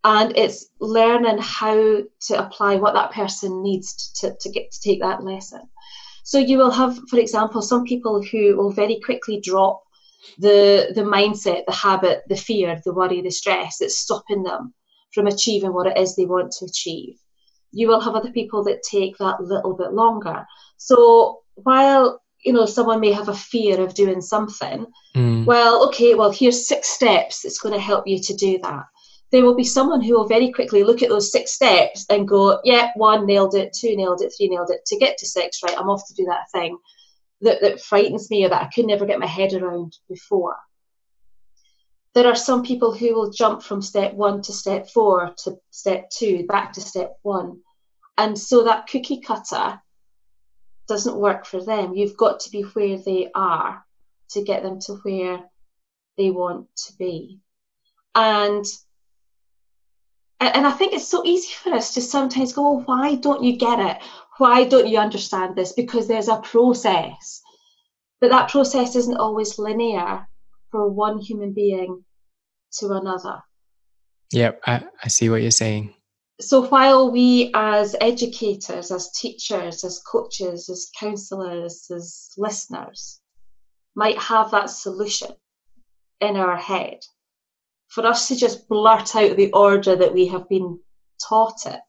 and 0.03 0.37
it's 0.37 0.67
learning 0.79 1.37
how 1.39 2.01
to 2.27 2.33
apply 2.45 2.75
what 2.75 2.93
that 2.95 3.11
person 3.11 3.63
needs 3.63 4.11
to 4.19 4.35
to 4.41 4.49
get 4.49 4.71
to 4.71 4.81
take 4.81 5.01
that 5.01 5.23
lesson. 5.23 5.61
So 6.29 6.37
you 6.37 6.59
will 6.59 6.69
have, 6.69 6.95
for 7.09 7.17
example, 7.17 7.63
some 7.63 7.83
people 7.85 8.21
who 8.21 8.55
will 8.55 8.69
very 8.71 8.99
quickly 9.03 9.41
drop 9.41 9.81
the 10.37 10.91
the 10.93 11.01
mindset, 11.01 11.65
the 11.65 11.79
habit, 11.87 12.21
the 12.27 12.35
fear, 12.35 12.79
the 12.85 12.93
worry, 12.93 13.19
the 13.21 13.31
stress 13.31 13.79
that's 13.79 13.97
stopping 13.97 14.43
them 14.43 14.75
from 15.11 15.25
achieving 15.25 15.73
what 15.73 15.87
it 15.87 15.97
is 15.97 16.15
they 16.15 16.27
want 16.27 16.51
to 16.51 16.65
achieve. 16.65 17.15
You 17.71 17.87
will 17.87 17.99
have 17.99 18.13
other 18.13 18.31
people 18.31 18.63
that 18.65 18.83
take 18.83 19.17
that 19.17 19.41
little 19.41 19.75
bit 19.75 19.91
longer. 19.93 20.45
So 20.77 21.39
while 21.55 22.21
you 22.45 22.53
know 22.53 22.67
someone 22.67 22.99
may 22.99 23.11
have 23.11 23.29
a 23.29 23.41
fear 23.51 23.81
of 23.81 23.95
doing 23.95 24.21
something, 24.21 24.85
Mm. 25.15 25.45
well, 25.47 25.87
okay, 25.87 26.13
well 26.13 26.31
here's 26.31 26.67
six 26.67 26.89
steps 26.89 27.41
that's 27.41 27.57
going 27.63 27.73
to 27.73 27.87
help 27.91 28.05
you 28.05 28.19
to 28.27 28.33
do 28.35 28.59
that. 28.61 28.83
There 29.31 29.43
will 29.43 29.55
be 29.55 29.63
someone 29.63 30.01
who 30.01 30.13
will 30.13 30.27
very 30.27 30.51
quickly 30.51 30.83
look 30.83 31.03
at 31.03 31.09
those 31.09 31.31
six 31.31 31.51
steps 31.51 32.05
and 32.09 32.27
go, 32.27 32.59
yeah, 32.63 32.91
one 32.95 33.25
nailed 33.25 33.53
it, 33.53 33.73
two 33.73 33.95
nailed 33.95 34.21
it, 34.21 34.33
three 34.35 34.49
nailed 34.49 34.71
it. 34.71 34.85
To 34.87 34.97
get 34.97 35.17
to 35.19 35.27
six, 35.27 35.61
right, 35.63 35.77
I'm 35.77 35.89
off 35.89 36.07
to 36.07 36.15
do 36.15 36.25
that 36.25 36.49
thing 36.51 36.77
that, 37.41 37.61
that 37.61 37.81
frightens 37.81 38.29
me 38.29 38.45
or 38.45 38.49
that 38.49 38.61
I 38.63 38.69
could 38.73 38.85
never 38.85 39.05
get 39.05 39.19
my 39.19 39.27
head 39.27 39.53
around 39.53 39.97
before. 40.07 40.57
There 42.15 42.27
are 42.27 42.35
some 42.35 42.63
people 42.63 42.93
who 42.93 43.13
will 43.13 43.31
jump 43.31 43.61
from 43.61 43.81
step 43.81 44.13
one 44.13 44.41
to 44.41 44.51
step 44.51 44.89
four 44.89 45.33
to 45.43 45.57
step 45.69 46.09
two, 46.09 46.45
back 46.47 46.73
to 46.73 46.81
step 46.81 47.17
one. 47.21 47.59
And 48.17 48.37
so 48.37 48.63
that 48.63 48.87
cookie 48.87 49.21
cutter 49.21 49.79
doesn't 50.87 51.15
work 51.15 51.45
for 51.45 51.63
them. 51.63 51.93
You've 51.93 52.17
got 52.17 52.41
to 52.41 52.51
be 52.51 52.63
where 52.63 52.97
they 52.97 53.29
are 53.35 53.85
to 54.31 54.43
get 54.43 54.63
them 54.63 54.79
to 54.81 54.95
where 55.03 55.39
they 56.17 56.31
want 56.31 56.67
to 56.87 56.93
be. 56.97 57.39
And 58.15 58.65
and 60.39 60.65
I 60.65 60.71
think 60.71 60.93
it's 60.93 61.07
so 61.07 61.23
easy 61.25 61.53
for 61.53 61.73
us 61.73 61.93
to 61.95 62.01
sometimes 62.01 62.53
go, 62.53 62.71
well, 62.71 62.83
why 62.85 63.15
don't 63.15 63.43
you 63.43 63.57
get 63.57 63.79
it? 63.79 63.97
Why 64.37 64.63
don't 64.63 64.87
you 64.87 64.97
understand 64.97 65.55
this? 65.55 65.73
Because 65.73 66.07
there's 66.07 66.29
a 66.29 66.37
process. 66.37 67.41
But 68.21 68.29
that 68.31 68.49
process 68.49 68.95
isn't 68.95 69.17
always 69.17 69.59
linear 69.59 70.27
for 70.71 70.89
one 70.89 71.19
human 71.19 71.53
being 71.53 72.05
to 72.79 72.91
another. 72.91 73.41
Yep, 74.31 74.61
I, 74.65 74.83
I 75.03 75.07
see 75.07 75.29
what 75.29 75.41
you're 75.41 75.51
saying. 75.51 75.93
So 76.39 76.65
while 76.65 77.11
we 77.11 77.51
as 77.53 77.95
educators, 77.99 78.91
as 78.91 79.11
teachers, 79.11 79.83
as 79.83 79.99
coaches, 79.99 80.69
as 80.69 80.89
counselors, 80.97 81.91
as 81.93 82.31
listeners 82.37 83.19
might 83.95 84.17
have 84.17 84.51
that 84.51 84.69
solution 84.69 85.31
in 86.21 86.37
our 86.37 86.55
head, 86.55 86.99
for 87.89 88.05
us 88.05 88.27
to 88.27 88.35
just 88.35 88.69
blurt 88.69 89.15
out 89.15 89.35
the 89.35 89.51
order 89.51 89.95
that 89.95 90.13
we 90.13 90.27
have 90.27 90.47
been 90.47 90.79
taught 91.27 91.65
it 91.65 91.79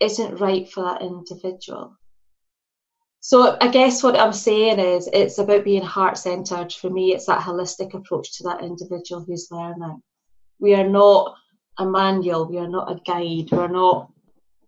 isn't 0.00 0.40
right 0.40 0.70
for 0.70 0.84
that 0.84 1.02
individual. 1.02 1.96
So 3.20 3.56
I 3.60 3.68
guess 3.68 4.02
what 4.02 4.18
I'm 4.18 4.32
saying 4.32 4.78
is 4.78 5.08
it's 5.12 5.38
about 5.38 5.64
being 5.64 5.82
heart 5.82 6.16
centered. 6.16 6.72
For 6.72 6.90
me, 6.90 7.12
it's 7.12 7.26
that 7.26 7.40
holistic 7.40 7.94
approach 7.94 8.36
to 8.36 8.44
that 8.44 8.62
individual 8.62 9.24
who's 9.24 9.48
learning. 9.50 10.00
We 10.60 10.74
are 10.74 10.88
not 10.88 11.34
a 11.78 11.84
manual, 11.84 12.48
we 12.48 12.58
are 12.58 12.68
not 12.68 12.90
a 12.90 13.00
guide, 13.04 13.50
we're 13.50 13.68
not, 13.68 14.12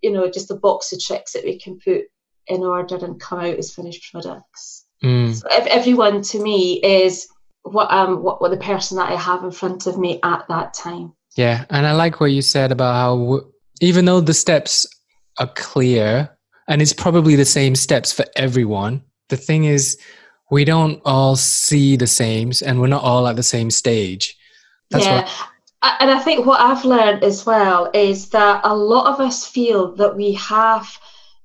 you 0.03 0.11
know, 0.11 0.29
just 0.29 0.51
a 0.51 0.57
box 0.57 0.93
of 0.93 1.01
tricks 1.01 1.33
that 1.33 1.45
we 1.45 1.59
can 1.59 1.79
put 1.79 2.03
in 2.49 2.63
order 2.63 2.97
and 2.97 3.21
come 3.21 3.41
out 3.41 3.59
as 3.59 3.75
finished 3.75 4.11
products. 4.11 4.87
Mm. 5.05 5.35
So 5.35 5.47
if 5.53 5.67
everyone 5.67 6.23
to 6.23 6.43
me 6.43 6.81
is 6.83 7.29
what 7.63 7.91
um 7.93 8.23
what, 8.23 8.41
what 8.41 8.51
the 8.51 8.57
person 8.57 8.97
that 8.97 9.11
I 9.11 9.17
have 9.17 9.45
in 9.45 9.51
front 9.51 9.87
of 9.87 9.99
me 9.99 10.21
at 10.23 10.47
that 10.49 10.75
time. 10.75 11.13
Yeah, 11.37 11.65
and 11.71 11.87
I 11.87 11.93
like 11.93 12.21
what 12.21 12.33
you 12.33 12.43
said 12.43 12.73
about 12.73 12.95
how 12.95 13.17
w- 13.17 13.53
even 13.81 14.05
though 14.05 14.21
the 14.21 14.35
steps 14.35 14.87
are 15.39 15.51
clear 15.55 16.31
and 16.69 16.83
it's 16.83 16.93
probably 16.93 17.37
the 17.37 17.45
same 17.45 17.75
steps 17.75 18.13
for 18.13 18.25
everyone, 18.37 19.03
the 19.29 19.37
thing 19.37 19.65
is 19.65 19.99
we 20.51 20.65
don't 20.65 21.01
all 21.05 21.37
see 21.37 21.97
the 21.97 22.07
same 22.07 22.53
and 22.65 22.81
we're 22.81 22.87
not 22.87 23.05
all 23.05 23.29
at 23.29 23.37
the 23.37 23.43
same 23.43 23.71
stage. 23.71 24.37
That's 24.91 25.05
yeah. 25.05 25.23
what 25.23 25.95
And 26.01 26.11
I 26.11 26.19
think 26.19 26.47
what 26.47 26.61
I've 26.61 26.85
learned 26.85 27.23
as 27.23 27.47
well 27.47 27.91
is 27.95 28.31
that 28.31 28.63
a 28.65 28.75
lot 28.75 29.13
of 29.13 29.21
us 29.21 29.47
feel 29.47 29.95
that 29.97 30.17
we 30.17 30.33
have 30.33 30.99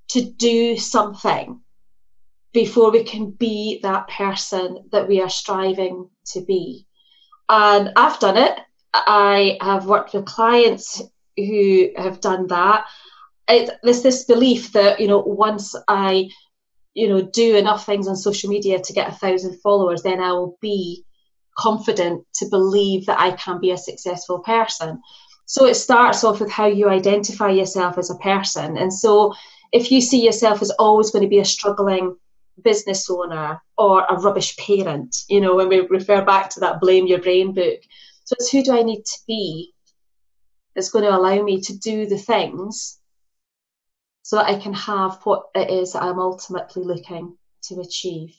to 0.09 0.21
do 0.21 0.77
something 0.77 1.59
before 2.53 2.91
we 2.91 3.03
can 3.03 3.31
be 3.31 3.79
that 3.81 4.07
person 4.07 4.85
that 4.91 5.07
we 5.07 5.21
are 5.21 5.29
striving 5.29 6.09
to 6.25 6.41
be. 6.41 6.85
And 7.49 7.91
I've 7.95 8.19
done 8.19 8.37
it. 8.37 8.57
I 8.93 9.57
have 9.59 9.87
worked 9.87 10.13
with 10.13 10.25
clients 10.25 11.01
who 11.35 11.89
have 11.97 12.21
done 12.21 12.47
that. 12.47 12.85
It, 13.47 13.71
there's 13.81 14.03
this 14.03 14.25
belief 14.25 14.71
that, 14.73 14.99
you 14.99 15.07
know, 15.07 15.19
once 15.19 15.75
I, 15.87 16.29
you 16.93 17.09
know, 17.09 17.21
do 17.21 17.57
enough 17.57 17.85
things 17.85 18.07
on 18.07 18.15
social 18.15 18.49
media 18.49 18.79
to 18.79 18.93
get 18.93 19.09
a 19.09 19.15
thousand 19.15 19.59
followers, 19.61 20.03
then 20.03 20.19
I 20.19 20.31
will 20.33 20.57
be 20.61 21.03
confident 21.57 22.23
to 22.35 22.45
believe 22.49 23.07
that 23.07 23.19
I 23.19 23.31
can 23.31 23.59
be 23.59 23.71
a 23.71 23.77
successful 23.77 24.39
person. 24.39 25.01
So 25.45 25.65
it 25.65 25.75
starts 25.75 26.23
off 26.23 26.39
with 26.39 26.51
how 26.51 26.67
you 26.67 26.87
identify 26.87 27.49
yourself 27.49 27.97
as 27.97 28.09
a 28.09 28.15
person. 28.15 28.77
And 28.77 28.93
so 28.93 29.33
if 29.71 29.91
you 29.91 30.01
see 30.01 30.23
yourself 30.23 30.61
as 30.61 30.71
always 30.71 31.09
going 31.09 31.23
to 31.23 31.29
be 31.29 31.39
a 31.39 31.45
struggling 31.45 32.15
business 32.61 33.09
owner 33.09 33.61
or 33.77 34.03
a 34.03 34.19
rubbish 34.19 34.55
parent, 34.57 35.15
you 35.29 35.41
know, 35.41 35.55
when 35.55 35.69
we 35.69 35.79
refer 35.81 36.23
back 36.23 36.49
to 36.51 36.59
that 36.59 36.79
blame 36.79 37.07
your 37.07 37.21
brain 37.21 37.53
book. 37.53 37.79
So 38.25 38.35
it's 38.39 38.51
who 38.51 38.63
do 38.63 38.77
I 38.77 38.83
need 38.83 39.03
to 39.03 39.19
be 39.27 39.73
that's 40.75 40.89
going 40.89 41.05
to 41.05 41.15
allow 41.15 41.41
me 41.41 41.61
to 41.61 41.77
do 41.77 42.05
the 42.05 42.17
things 42.17 42.99
so 44.23 44.37
that 44.37 44.47
I 44.47 44.57
can 44.57 44.73
have 44.73 45.19
what 45.23 45.43
it 45.53 45.69
is 45.69 45.93
that 45.93 46.03
I'm 46.03 46.19
ultimately 46.19 46.83
looking 46.83 47.37
to 47.63 47.79
achieve. 47.81 48.33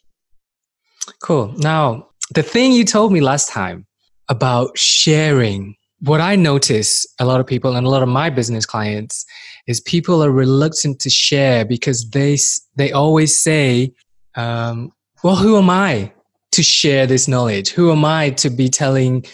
Cool. 1.22 1.52
Now, 1.58 2.08
the 2.34 2.42
thing 2.42 2.72
you 2.72 2.84
told 2.84 3.12
me 3.12 3.20
last 3.20 3.50
time 3.50 3.86
about 4.28 4.76
sharing, 4.78 5.76
what 6.00 6.20
I 6.20 6.36
notice 6.36 7.06
a 7.20 7.24
lot 7.24 7.40
of 7.40 7.46
people 7.46 7.76
and 7.76 7.86
a 7.86 7.90
lot 7.90 8.02
of 8.02 8.08
my 8.08 8.30
business 8.30 8.64
clients 8.64 9.24
is 9.66 9.80
people 9.80 10.22
are 10.22 10.30
reluctant 10.30 11.00
to 11.00 11.10
share 11.10 11.64
because 11.64 12.08
they 12.10 12.38
they 12.76 12.92
always 12.92 13.42
say, 13.42 13.92
um, 14.36 14.92
"Well, 15.22 15.36
who 15.36 15.56
am 15.56 15.70
I 15.70 16.12
to 16.52 16.62
share 16.62 17.06
this 17.06 17.26
knowledge? 17.28 17.70
Who 17.70 17.90
am 17.90 18.04
I 18.04 18.30
to 18.30 18.50
be 18.50 18.68
telling 18.68 19.24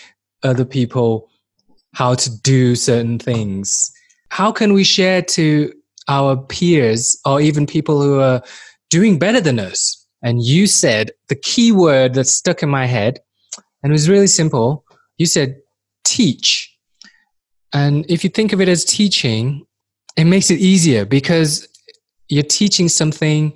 other 0.42 0.64
people 0.64 1.28
how 1.94 2.14
to 2.14 2.30
do 2.42 2.74
certain 2.76 3.18
things? 3.18 3.90
How 4.30 4.52
can 4.52 4.72
we 4.72 4.84
share 4.84 5.22
to 5.22 5.72
our 6.08 6.36
peers 6.36 7.18
or 7.24 7.40
even 7.40 7.66
people 7.66 8.00
who 8.02 8.20
are 8.20 8.42
doing 8.90 9.18
better 9.18 9.40
than 9.40 9.58
us?" 9.58 9.96
And 10.22 10.42
you 10.42 10.66
said 10.66 11.12
the 11.28 11.34
key 11.34 11.72
word 11.72 12.14
that 12.14 12.26
stuck 12.26 12.62
in 12.62 12.68
my 12.68 12.86
head, 12.86 13.20
and 13.82 13.90
it 13.90 13.94
was 13.94 14.08
really 14.08 14.26
simple. 14.26 14.84
You 15.18 15.26
said 15.26 15.56
teach. 16.04 16.74
And 17.72 18.04
if 18.08 18.24
you 18.24 18.30
think 18.30 18.52
of 18.52 18.60
it 18.60 18.68
as 18.68 18.84
teaching, 18.84 19.64
it 20.16 20.24
makes 20.24 20.50
it 20.50 20.58
easier 20.58 21.04
because 21.04 21.68
you're 22.28 22.42
teaching 22.42 22.88
something 22.88 23.52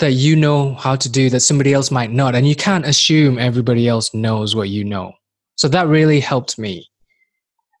that 0.00 0.12
you 0.12 0.36
know 0.36 0.74
how 0.74 0.96
to 0.96 1.08
do 1.08 1.30
that 1.30 1.40
somebody 1.40 1.72
else 1.72 1.90
might 1.90 2.10
not. 2.10 2.34
And 2.34 2.46
you 2.46 2.56
can't 2.56 2.84
assume 2.84 3.38
everybody 3.38 3.88
else 3.88 4.12
knows 4.12 4.56
what 4.56 4.68
you 4.68 4.84
know. 4.84 5.12
So 5.56 5.68
that 5.68 5.86
really 5.86 6.20
helped 6.20 6.58
me. 6.58 6.88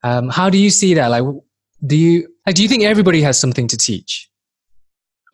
Um, 0.02 0.28
how 0.28 0.48
do 0.48 0.58
you 0.58 0.70
see 0.70 0.94
that? 0.94 1.08
Like, 1.08 1.24
do 1.86 1.96
you 1.96 2.28
like? 2.46 2.54
Do 2.54 2.62
you 2.62 2.68
think 2.68 2.84
everybody 2.84 3.22
has 3.22 3.38
something 3.38 3.66
to 3.68 3.76
teach? 3.76 4.30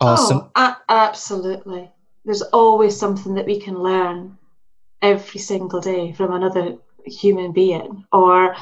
Or 0.00 0.16
oh, 0.18 0.50
a- 0.54 0.76
absolutely. 0.88 1.90
There's 2.24 2.42
always 2.42 2.96
something 2.96 3.34
that 3.34 3.46
we 3.46 3.60
can 3.60 3.78
learn 3.78 4.36
every 5.00 5.40
single 5.40 5.80
day 5.80 6.12
from 6.12 6.32
another 6.32 6.76
human 7.04 7.52
being. 7.52 8.04
Or 8.12 8.56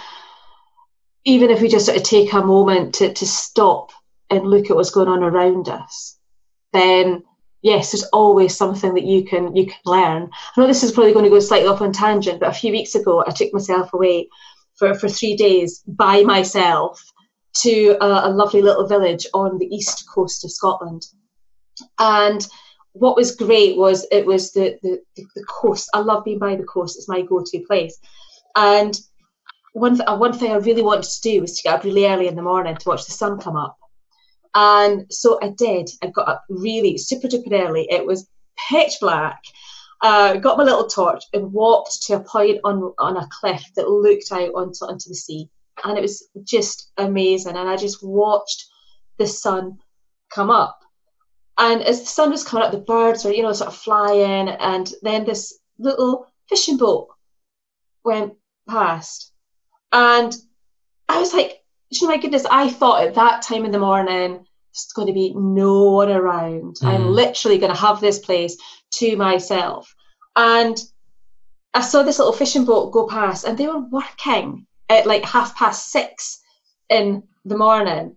even 1.24 1.50
if 1.50 1.60
we 1.60 1.68
just 1.68 1.86
sort 1.86 1.96
of 1.96 2.04
take 2.04 2.32
a 2.32 2.42
moment 2.42 2.94
to, 2.96 3.12
to 3.12 3.26
stop 3.26 3.90
and 4.30 4.46
look 4.46 4.70
at 4.70 4.76
what's 4.76 4.90
going 4.90 5.08
on 5.08 5.22
around 5.22 5.68
us, 5.68 6.18
then 6.72 7.22
yes, 7.64 7.90
there's 7.90 8.04
always 8.12 8.56
something 8.56 8.94
that 8.94 9.04
you 9.04 9.24
can 9.24 9.56
you 9.56 9.66
can 9.66 9.80
learn. 9.86 10.30
I 10.32 10.60
know 10.60 10.68
this 10.68 10.84
is 10.84 10.92
probably 10.92 11.14
going 11.14 11.24
to 11.24 11.30
go 11.30 11.40
slightly 11.40 11.66
off 11.66 11.80
on 11.80 11.92
tangent, 11.92 12.38
but 12.38 12.50
a 12.50 12.60
few 12.60 12.70
weeks 12.70 12.94
ago 12.94 13.24
I 13.26 13.32
took 13.32 13.52
myself 13.52 13.92
away 13.92 14.28
for, 14.76 14.94
for 14.94 15.08
three 15.08 15.34
days 15.34 15.82
by 15.88 16.22
myself 16.22 17.02
to 17.62 17.96
a, 18.00 18.28
a 18.28 18.30
lovely 18.30 18.62
little 18.62 18.86
village 18.86 19.26
on 19.32 19.58
the 19.58 19.66
east 19.66 20.04
coast 20.14 20.44
of 20.44 20.52
Scotland. 20.52 21.06
And 21.98 22.46
what 22.92 23.16
was 23.16 23.34
great 23.34 23.76
was 23.76 24.06
it 24.12 24.26
was 24.26 24.52
the, 24.52 24.78
the, 24.82 25.00
the 25.16 25.44
coast. 25.48 25.88
I 25.94 26.00
love 26.00 26.24
being 26.24 26.38
by 26.38 26.56
the 26.56 26.64
coast. 26.64 26.96
It's 26.96 27.08
my 27.08 27.22
go-to 27.22 27.60
place. 27.66 27.98
And 28.56 28.98
one, 29.72 29.96
th- 29.96 30.08
uh, 30.08 30.16
one 30.16 30.32
thing 30.32 30.52
I 30.52 30.56
really 30.56 30.82
wanted 30.82 31.04
to 31.04 31.20
do 31.22 31.40
was 31.40 31.56
to 31.56 31.62
get 31.62 31.74
up 31.74 31.84
really 31.84 32.06
early 32.06 32.28
in 32.28 32.36
the 32.36 32.42
morning 32.42 32.76
to 32.76 32.88
watch 32.88 33.04
the 33.04 33.12
sun 33.12 33.40
come 33.40 33.56
up. 33.56 33.76
And 34.54 35.12
so 35.12 35.38
I 35.42 35.48
did. 35.48 35.90
I 36.02 36.08
got 36.08 36.28
up 36.28 36.44
really 36.48 36.96
super 36.96 37.26
duper 37.26 37.52
early. 37.52 37.86
It 37.90 38.06
was 38.06 38.28
pitch 38.68 38.94
black. 39.00 39.42
Uh, 40.00 40.34
got 40.36 40.58
my 40.58 40.64
little 40.64 40.86
torch 40.86 41.24
and 41.32 41.52
walked 41.52 42.02
to 42.02 42.14
a 42.14 42.20
point 42.20 42.60
on 42.62 42.92
on 42.98 43.16
a 43.16 43.28
cliff 43.40 43.64
that 43.74 43.88
looked 43.88 44.30
out 44.32 44.54
onto 44.54 44.84
onto 44.84 45.08
the 45.08 45.14
sea, 45.14 45.48
and 45.82 45.96
it 45.96 46.02
was 46.02 46.28
just 46.44 46.92
amazing. 46.98 47.56
And 47.56 47.68
I 47.68 47.76
just 47.76 48.02
watched 48.02 48.66
the 49.18 49.26
sun 49.26 49.78
come 50.30 50.50
up, 50.50 50.78
and 51.56 51.82
as 51.82 52.00
the 52.00 52.06
sun 52.06 52.30
was 52.30 52.44
coming 52.44 52.66
up, 52.66 52.72
the 52.72 52.78
birds 52.78 53.24
were 53.24 53.32
you 53.32 53.42
know 53.42 53.52
sort 53.52 53.68
of 53.68 53.76
flying, 53.76 54.48
and 54.48 54.92
then 55.02 55.24
this 55.24 55.58
little 55.78 56.26
fishing 56.48 56.76
boat 56.76 57.08
went 58.04 58.34
past, 58.68 59.32
and 59.90 60.36
I 61.08 61.18
was 61.18 61.32
like, 61.32 61.63
my 62.02 62.16
goodness, 62.16 62.46
I 62.50 62.70
thought 62.70 63.06
at 63.06 63.14
that 63.14 63.42
time 63.42 63.64
in 63.64 63.72
the 63.72 63.78
morning, 63.78 64.32
there's 64.74 64.92
going 64.94 65.08
to 65.08 65.14
be 65.14 65.32
no 65.34 65.90
one 65.90 66.10
around. 66.10 66.76
Mm. 66.76 66.86
I'm 66.86 67.06
literally 67.12 67.58
going 67.58 67.72
to 67.72 67.80
have 67.80 68.00
this 68.00 68.18
place 68.18 68.56
to 68.94 69.16
myself. 69.16 69.94
And 70.36 70.76
I 71.74 71.80
saw 71.80 72.02
this 72.02 72.18
little 72.18 72.32
fishing 72.32 72.64
boat 72.64 72.92
go 72.92 73.06
past, 73.06 73.44
and 73.44 73.56
they 73.56 73.66
were 73.66 73.80
working 73.80 74.66
at 74.88 75.06
like 75.06 75.24
half 75.24 75.56
past 75.56 75.90
six 75.90 76.40
in 76.88 77.22
the 77.44 77.56
morning. 77.56 78.16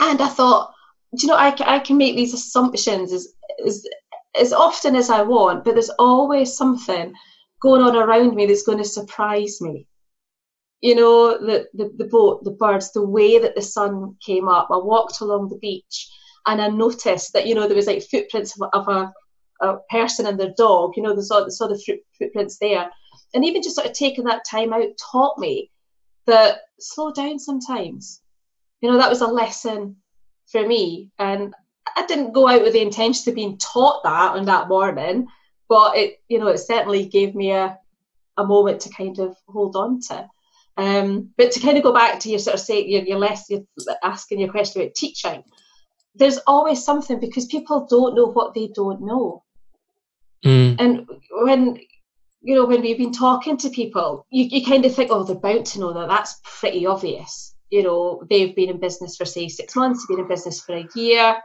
And 0.00 0.20
I 0.20 0.28
thought, 0.28 0.72
do 1.16 1.22
you 1.22 1.28
know, 1.28 1.36
I, 1.36 1.54
I 1.60 1.78
can 1.78 1.96
make 1.96 2.16
these 2.16 2.34
assumptions 2.34 3.12
as, 3.12 3.28
as, 3.66 3.86
as 4.38 4.52
often 4.52 4.94
as 4.94 5.08
I 5.08 5.22
want, 5.22 5.64
but 5.64 5.74
there's 5.74 5.90
always 5.98 6.56
something 6.56 7.14
going 7.62 7.82
on 7.82 7.96
around 7.96 8.34
me 8.34 8.46
that's 8.46 8.62
going 8.62 8.78
to 8.78 8.84
surprise 8.84 9.60
me 9.60 9.86
you 10.80 10.94
know, 10.94 11.38
the, 11.38 11.66
the, 11.74 11.92
the 11.96 12.04
boat, 12.04 12.44
the 12.44 12.52
birds, 12.52 12.92
the 12.92 13.04
way 13.04 13.38
that 13.38 13.54
the 13.54 13.62
sun 13.62 14.16
came 14.24 14.48
up. 14.48 14.68
I 14.70 14.76
walked 14.76 15.20
along 15.20 15.48
the 15.48 15.58
beach 15.58 16.10
and 16.46 16.60
I 16.60 16.68
noticed 16.68 17.32
that, 17.32 17.46
you 17.46 17.54
know, 17.54 17.66
there 17.66 17.76
was 17.76 17.86
like 17.86 18.02
footprints 18.02 18.60
of, 18.60 18.68
of 18.72 18.88
a, 18.88 19.12
a 19.60 19.78
person 19.90 20.26
and 20.26 20.38
their 20.38 20.54
dog, 20.56 20.92
you 20.96 21.02
know, 21.02 21.14
they 21.14 21.22
saw, 21.22 21.42
they 21.42 21.50
saw 21.50 21.66
the 21.66 21.78
foot, 21.78 22.00
footprints 22.16 22.58
there. 22.58 22.90
And 23.34 23.44
even 23.44 23.62
just 23.62 23.74
sort 23.76 23.88
of 23.88 23.92
taking 23.92 24.24
that 24.24 24.44
time 24.48 24.72
out 24.72 24.88
taught 25.12 25.38
me 25.38 25.70
that 26.26 26.60
slow 26.78 27.12
down 27.12 27.38
sometimes. 27.38 28.22
You 28.80 28.90
know, 28.90 28.98
that 28.98 29.10
was 29.10 29.20
a 29.20 29.26
lesson 29.26 29.96
for 30.46 30.66
me. 30.66 31.10
And 31.18 31.54
I 31.96 32.06
didn't 32.06 32.32
go 32.32 32.48
out 32.48 32.62
with 32.62 32.72
the 32.72 32.82
intention 32.82 33.28
of 33.28 33.34
being 33.34 33.58
taught 33.58 34.04
that 34.04 34.36
on 34.36 34.44
that 34.44 34.68
morning, 34.68 35.26
but 35.68 35.96
it, 35.96 36.20
you 36.28 36.38
know, 36.38 36.48
it 36.48 36.58
certainly 36.58 37.06
gave 37.06 37.34
me 37.34 37.50
a, 37.50 37.76
a 38.36 38.44
moment 38.44 38.80
to 38.82 38.90
kind 38.90 39.18
of 39.18 39.36
hold 39.48 39.74
on 39.74 40.00
to. 40.08 40.28
Um, 40.78 41.30
but 41.36 41.50
to 41.52 41.60
kind 41.60 41.76
of 41.76 41.82
go 41.82 41.92
back 41.92 42.20
to 42.20 42.30
your 42.30 42.38
sort 42.38 42.54
of 42.54 42.60
say 42.60 42.86
your, 42.86 43.02
your 43.02 43.18
less 43.18 43.50
you're 43.50 43.64
asking 44.04 44.38
your 44.38 44.50
question 44.50 44.80
about 44.80 44.94
teaching, 44.94 45.42
there's 46.14 46.38
always 46.46 46.84
something 46.84 47.18
because 47.18 47.46
people 47.46 47.88
don't 47.90 48.14
know 48.14 48.26
what 48.26 48.54
they 48.54 48.68
don't 48.72 49.02
know. 49.02 49.42
Mm. 50.44 50.76
And 50.78 51.08
when 51.32 51.78
you 52.42 52.54
know 52.54 52.64
when 52.64 52.82
we've 52.82 52.96
been 52.96 53.12
talking 53.12 53.56
to 53.58 53.70
people, 53.70 54.24
you, 54.30 54.44
you 54.44 54.64
kind 54.64 54.84
of 54.84 54.94
think, 54.94 55.10
oh, 55.10 55.24
they're 55.24 55.34
bound 55.34 55.66
to 55.66 55.80
know 55.80 55.92
that. 55.94 56.08
That's 56.08 56.40
pretty 56.44 56.86
obvious. 56.86 57.56
You 57.70 57.82
know, 57.82 58.22
they've 58.30 58.54
been 58.54 58.70
in 58.70 58.78
business 58.78 59.16
for 59.16 59.24
say 59.24 59.48
six 59.48 59.74
months, 59.74 60.06
been 60.06 60.20
in 60.20 60.28
business 60.28 60.60
for 60.60 60.76
a 60.76 60.86
year. 60.94 61.38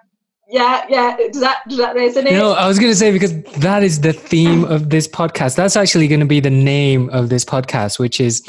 Yeah, 0.47 0.85
yeah. 0.89 1.17
Does 1.17 1.41
that 1.41 1.61
does 1.67 1.79
that 1.79 1.95
resonate? 1.95 2.33
Know, 2.33 2.51
I 2.51 2.67
was 2.67 2.77
going 2.77 2.91
to 2.91 2.95
say 2.95 3.11
because 3.11 3.41
that 3.53 3.81
is 3.81 4.01
the 4.01 4.13
theme 4.13 4.63
of 4.65 4.91
this 4.91 5.07
podcast. 5.07 5.55
That's 5.55 5.75
actually 5.75 6.07
going 6.07 6.19
to 6.19 6.27
be 6.27 6.39
the 6.39 6.51
name 6.51 7.09
of 7.09 7.29
this 7.29 7.43
podcast, 7.43 7.97
which 7.97 8.19
is 8.21 8.43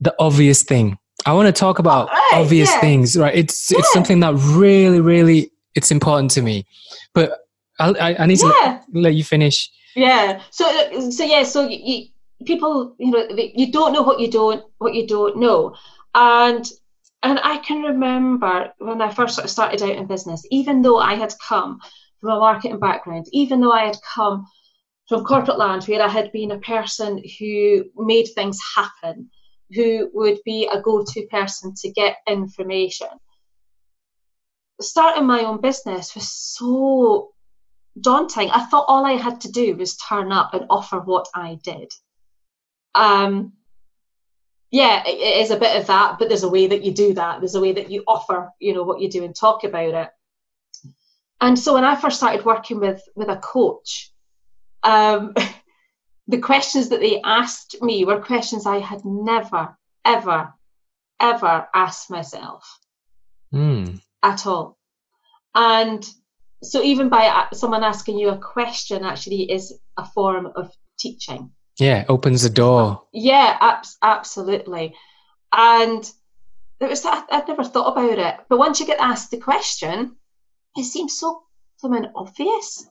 the 0.00 0.14
obvious 0.18 0.62
thing. 0.62 0.98
I 1.26 1.34
want 1.34 1.46
to 1.46 1.52
talk 1.52 1.78
about 1.78 2.08
oh, 2.10 2.14
right, 2.14 2.40
obvious 2.40 2.70
yeah. 2.70 2.80
things, 2.80 3.16
right? 3.16 3.34
It's 3.34 3.70
yeah. 3.70 3.78
it's 3.78 3.92
something 3.92 4.20
that 4.20 4.34
really, 4.34 5.00
really 5.00 5.50
it's 5.74 5.90
important 5.90 6.30
to 6.32 6.42
me. 6.42 6.66
But 7.14 7.38
I'll, 7.78 7.96
I, 8.00 8.16
I 8.20 8.26
need 8.26 8.38
to 8.38 8.46
let, 8.46 8.84
let, 8.92 9.14
you 9.14 9.24
finish. 9.24 9.70
Yeah. 9.94 10.40
So 10.50 11.10
so 11.10 11.24
yeah. 11.24 11.42
So 11.42 11.68
you, 11.68 12.06
people, 12.46 12.94
you 12.98 13.10
know, 13.10 13.26
you 13.30 13.70
don't 13.70 13.92
know 13.92 14.02
what 14.02 14.20
you 14.20 14.30
don't 14.30 14.64
what 14.78 14.94
you 14.94 15.06
don't 15.06 15.38
know, 15.38 15.74
and 16.14 16.64
and 17.22 17.38
I 17.42 17.58
can 17.58 17.82
remember 17.82 18.72
when 18.78 19.02
I 19.02 19.12
first 19.12 19.46
started 19.48 19.82
out 19.82 19.90
in 19.90 20.06
business, 20.06 20.46
even 20.50 20.80
though 20.80 20.98
I 20.98 21.14
had 21.14 21.34
come 21.46 21.80
from 22.20 22.30
a 22.30 22.38
marketing 22.38 22.78
background, 22.78 23.26
even 23.32 23.60
though 23.60 23.72
I 23.72 23.86
had 23.86 23.96
come 24.14 24.46
from 25.08 25.24
corporate 25.24 25.58
land 25.58 25.84
where 25.84 26.00
I 26.00 26.08
had 26.08 26.32
been 26.32 26.52
a 26.52 26.58
person 26.58 27.22
who 27.38 27.84
made 27.96 28.28
things 28.34 28.58
happen 28.76 29.28
who 29.74 30.10
would 30.12 30.38
be 30.44 30.68
a 30.70 30.80
go 30.80 31.04
to 31.04 31.26
person 31.26 31.74
to 31.76 31.90
get 31.90 32.16
information. 32.28 33.08
Starting 34.80 35.26
my 35.26 35.40
own 35.40 35.60
business 35.60 36.14
was 36.14 36.32
so 36.32 37.30
daunting. 38.00 38.50
I 38.50 38.64
thought 38.66 38.86
all 38.88 39.04
I 39.04 39.12
had 39.12 39.42
to 39.42 39.52
do 39.52 39.76
was 39.76 39.96
turn 39.96 40.32
up 40.32 40.54
and 40.54 40.66
offer 40.70 40.98
what 40.98 41.28
I 41.34 41.58
did. 41.62 41.92
Um, 42.94 43.52
yeah, 44.70 45.02
it 45.04 45.42
is 45.42 45.50
a 45.50 45.58
bit 45.58 45.76
of 45.80 45.88
that, 45.88 46.18
but 46.18 46.28
there's 46.28 46.44
a 46.44 46.48
way 46.48 46.68
that 46.68 46.84
you 46.84 46.92
do 46.92 47.14
that. 47.14 47.40
There's 47.40 47.56
a 47.56 47.60
way 47.60 47.72
that 47.72 47.90
you 47.90 48.04
offer, 48.06 48.50
you 48.60 48.72
know, 48.72 48.84
what 48.84 49.00
you 49.00 49.10
do 49.10 49.24
and 49.24 49.34
talk 49.34 49.64
about 49.64 49.94
it. 49.94 50.08
And 51.40 51.58
so 51.58 51.74
when 51.74 51.84
I 51.84 51.96
first 51.96 52.18
started 52.18 52.44
working 52.44 52.78
with 52.78 53.02
with 53.16 53.28
a 53.28 53.36
coach, 53.36 54.12
um, 54.82 55.34
the 56.30 56.38
questions 56.38 56.88
that 56.90 57.00
they 57.00 57.20
asked 57.22 57.82
me 57.82 58.04
were 58.04 58.20
questions 58.20 58.64
I 58.64 58.78
had 58.78 59.04
never, 59.04 59.76
ever, 60.04 60.54
ever 61.18 61.68
asked 61.74 62.08
myself 62.08 62.78
mm. 63.52 64.00
at 64.22 64.46
all. 64.46 64.78
And 65.54 66.08
so, 66.62 66.82
even 66.82 67.08
by 67.08 67.46
someone 67.52 67.82
asking 67.82 68.18
you 68.18 68.28
a 68.28 68.38
question, 68.38 69.04
actually 69.04 69.50
is 69.50 69.74
a 69.96 70.04
form 70.04 70.52
of 70.54 70.72
teaching. 70.98 71.50
Yeah, 71.78 72.04
opens 72.08 72.42
the 72.42 72.50
door. 72.50 73.02
Yeah, 73.12 73.56
ab- 73.60 73.86
absolutely. 74.00 74.94
And 75.52 76.08
it 76.78 76.88
was 76.88 77.04
I, 77.04 77.24
would 77.32 77.48
never 77.48 77.64
thought 77.64 77.92
about 77.92 78.18
it, 78.18 78.36
but 78.48 78.58
once 78.58 78.78
you 78.78 78.86
get 78.86 79.00
asked 79.00 79.32
the 79.32 79.38
question, 79.38 80.16
it 80.76 80.84
seems 80.84 81.18
so 81.18 81.42
something 81.78 82.06
obvious, 82.14 82.86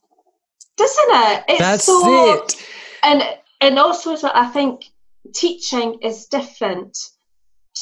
doesn't 0.76 1.10
it? 1.10 1.44
It's 1.48 1.60
That's 1.60 1.86
so, 1.86 2.34
it 2.34 2.66
and 3.04 3.24
and 3.62 3.80
also 3.80 4.16
I 4.34 4.48
think 4.48 4.86
teaching 5.34 6.00
is 6.02 6.28
different 6.28 6.98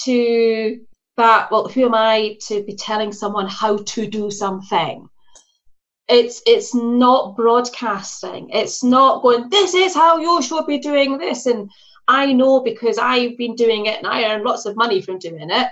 to 0.03 0.79
that. 1.17 1.51
Well, 1.51 1.67
who 1.67 1.85
am 1.85 1.95
I 1.95 2.37
to 2.47 2.63
be 2.63 2.75
telling 2.75 3.11
someone 3.11 3.47
how 3.47 3.77
to 3.77 4.07
do 4.07 4.31
something? 4.31 5.09
It's 6.07 6.41
it's 6.45 6.73
not 6.73 7.35
broadcasting. 7.35 8.49
It's 8.51 8.83
not 8.83 9.21
going. 9.21 9.49
This 9.49 9.73
is 9.73 9.93
how 9.93 10.17
you 10.19 10.41
should 10.41 10.65
be 10.65 10.79
doing 10.79 11.17
this, 11.17 11.45
and 11.45 11.69
I 12.07 12.31
know 12.31 12.61
because 12.61 12.97
I've 12.97 13.37
been 13.37 13.55
doing 13.55 13.87
it 13.87 13.97
and 13.97 14.07
I 14.07 14.23
earn 14.31 14.43
lots 14.43 14.65
of 14.65 14.77
money 14.77 15.01
from 15.01 15.19
doing 15.19 15.49
it. 15.49 15.67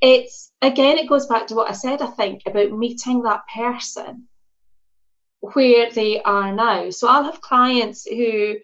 It's 0.00 0.52
again, 0.62 0.98
it 0.98 1.08
goes 1.08 1.26
back 1.26 1.48
to 1.48 1.54
what 1.54 1.68
I 1.68 1.72
said. 1.72 2.00
I 2.00 2.06
think 2.06 2.42
about 2.46 2.70
meeting 2.70 3.22
that 3.22 3.42
person 3.52 4.28
where 5.40 5.90
they 5.90 6.22
are 6.22 6.54
now. 6.54 6.90
So 6.90 7.08
I'll 7.08 7.24
have 7.24 7.40
clients 7.40 8.06
who 8.06 8.54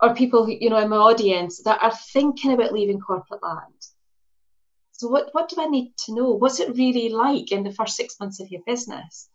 or 0.00 0.14
people 0.14 0.44
who, 0.44 0.52
you 0.52 0.70
know 0.70 0.78
in 0.78 0.88
my 0.88 0.96
audience 0.96 1.62
that 1.64 1.82
are 1.82 1.94
thinking 2.12 2.52
about 2.52 2.72
leaving 2.72 3.00
corporate 3.00 3.42
land. 3.42 3.86
So 4.92 5.08
what 5.08 5.28
what 5.32 5.48
do 5.48 5.56
I 5.60 5.66
need 5.66 5.94
to 6.06 6.14
know? 6.14 6.30
What's 6.32 6.60
it 6.60 6.76
really 6.76 7.08
like 7.08 7.52
in 7.52 7.62
the 7.62 7.72
first 7.72 7.96
six 7.96 8.18
months 8.20 8.40
of 8.40 8.50
your 8.50 8.62
business? 8.66 9.28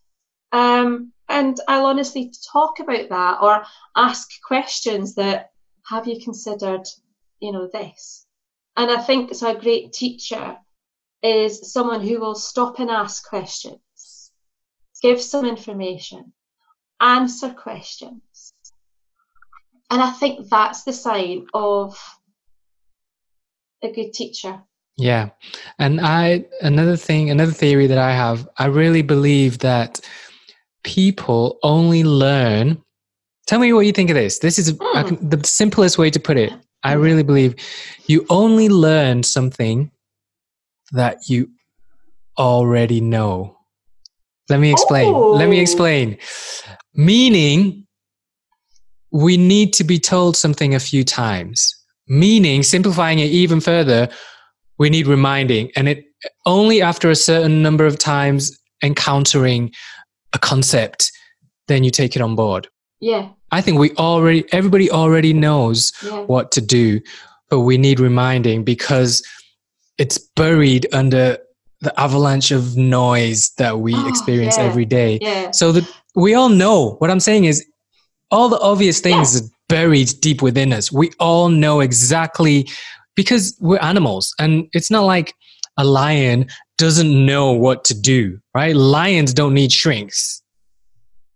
Um, 0.52 1.14
and 1.30 1.60
I'll 1.68 1.88
honestly 1.88 2.32
talk 2.52 2.80
about 2.80 3.10
that 3.10 3.40
or 3.42 3.64
ask 3.96 4.30
questions 4.46 5.16
that 5.16 5.52
have 5.86 6.08
you 6.08 6.22
considered, 6.22 6.84
you 7.40 7.52
know, 7.52 7.68
this? 7.72 8.26
And 8.78 8.92
I 8.92 9.02
think 9.02 9.34
so 9.34 9.52
a 9.52 9.60
great 9.60 9.94
teacher 9.94 10.58
is 11.22 11.72
someone 11.72 12.02
who 12.02 12.20
will 12.20 12.36
stop 12.36 12.80
and 12.80 12.92
ask 12.92 13.28
questions, 13.28 14.32
give 15.02 15.22
some 15.22 15.46
information, 15.46 16.34
answer 17.00 17.50
questions, 17.50 18.54
and 19.94 20.02
I 20.02 20.12
think 20.12 20.50
that's 20.50 20.84
the 20.84 20.92
sign 20.94 21.46
of 21.54 21.98
a 23.84 23.92
good 23.92 24.12
teacher. 24.14 24.60
Yeah. 24.98 25.30
And 25.78 26.02
I, 26.02 26.46
another 26.62 26.96
thing, 26.98 27.30
another 27.30 27.52
theory 27.52 27.88
that 27.88 27.98
I 27.98 28.12
have, 28.12 28.48
I 28.58 28.66
really 28.66 29.04
believe 29.04 29.60
that 29.60 30.00
people 30.84 31.60
only 31.64 32.04
learn. 32.04 32.82
Tell 33.48 33.60
me 33.60 33.72
what 33.74 33.86
you 33.86 33.92
think 33.92 34.10
of 34.10 34.16
this. 34.16 34.40
This 34.40 34.58
is 34.58 34.76
Hmm. 34.82 35.08
can, 35.08 35.30
the 35.30 35.46
simplest 35.48 35.98
way 35.98 36.10
to 36.10 36.20
put 36.20 36.38
it. 36.38 36.52
I 36.84 36.94
really 36.94 37.24
believe 37.24 37.56
you 38.08 38.26
only 38.30 38.70
learn 38.70 39.24
something 39.24 39.92
that 40.92 41.30
you 41.30 41.50
already 42.38 43.00
know. 43.00 43.58
Let 44.50 44.60
me 44.60 44.72
explain. 44.72 45.14
Let 45.14 45.50
me 45.50 45.60
Oh. 45.60 45.62
explain. 45.62 46.18
Meaning, 46.94 47.83
we 49.14 49.38
need 49.38 49.72
to 49.74 49.84
be 49.84 50.00
told 50.00 50.36
something 50.36 50.76
a 50.76 50.80
few 50.80 51.04
times. 51.06 51.74
Meaning, 52.08 52.64
simplifying 52.64 53.20
it 53.20 53.32
even 53.32 53.62
further, 53.62 54.10
we 54.78 54.90
need 54.90 55.08
reminding. 55.08 55.72
And 55.78 55.88
it 55.88 56.04
only 56.46 56.82
after 56.82 57.10
a 57.10 57.16
certain 57.16 57.62
number 57.62 57.86
of 57.86 57.98
times 57.98 58.60
encountering 58.84 59.72
a 60.34 60.40
concept, 60.40 61.12
then 61.68 61.84
you 61.86 61.92
take 61.92 62.16
it 62.18 62.22
on 62.22 62.36
board. 62.36 62.68
Yeah, 63.00 63.30
I 63.52 63.62
think 63.62 63.80
we 63.80 63.92
already, 63.92 64.46
everybody 64.52 64.90
already 64.90 65.32
knows 65.32 65.94
yeah. 66.04 66.22
what 66.22 66.52
to 66.54 66.62
do, 66.62 67.00
but 67.50 67.62
we 67.62 67.78
need 67.78 68.00
reminding 68.00 68.64
because 68.64 69.26
it's 69.98 70.18
buried 70.18 70.88
under 70.92 71.38
the 71.82 71.98
avalanche 72.00 72.52
of 72.52 72.76
noise 72.76 73.52
that 73.58 73.80
we 73.80 73.94
Oh, 73.94 74.08
experience 74.08 74.58
yeah. 74.58 74.64
every 74.64 74.86
day. 74.86 75.20
Yeah. 75.22 75.52
So 75.52 75.72
that 75.74 75.88
we 76.16 76.34
all 76.34 76.50
know 76.50 76.96
what 77.00 77.12
I'm 77.12 77.20
saying 77.20 77.46
is 77.46 77.66
all 78.34 78.50
the 78.50 78.60
obvious 78.60 79.00
things 79.00 79.40
are 79.40 79.46
buried 79.70 80.10
deep 80.20 80.42
within 80.42 80.74
us. 80.74 80.92
We 80.92 81.12
all 81.20 81.50
know 81.50 81.80
exactly 81.82 82.68
because 83.16 83.56
we're 83.62 83.78
animals 83.80 84.34
and 84.40 84.68
it's 84.74 84.90
not 84.92 85.04
like 85.04 85.36
a 85.78 85.84
lion 85.84 86.48
doesn't 86.78 87.26
know 87.26 87.52
what 87.52 87.84
to 87.86 87.94
do, 87.94 88.40
right? 88.56 88.76
Lions 88.76 89.34
don't 89.34 89.54
need 89.54 89.72
shrinks. 89.72 90.42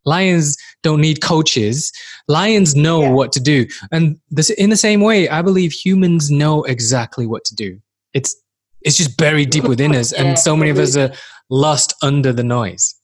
Lions 0.05 0.57
don't 0.83 1.01
need 1.01 1.21
coaches. 1.21 1.91
Lions 2.27 2.75
know 2.75 3.01
Yeah. 3.01 3.11
what 3.11 3.31
to 3.33 3.39
do. 3.39 3.67
And 3.91 4.17
this, 4.31 4.49
in 4.49 4.69
the 4.69 4.77
same 4.77 5.01
way, 5.01 5.29
I 5.29 5.41
believe 5.41 5.71
humans 5.71 6.31
know 6.31 6.63
exactly 6.63 7.25
what 7.27 7.43
to 7.45 7.55
do. 7.55 7.79
It's 8.13 8.35
it's 8.81 8.95
just 8.97 9.17
buried 9.17 9.49
deep 9.49 9.65
within 9.65 9.93
us, 9.95 10.13
Yeah, 10.13 10.23
and 10.23 10.39
so 10.39 10.55
many 10.55 10.71
of 10.71 10.77
us 10.79 10.95
are 10.95 11.11
lost 11.49 11.93
under 12.01 12.31
the 12.31 12.43
noise. 12.43 12.95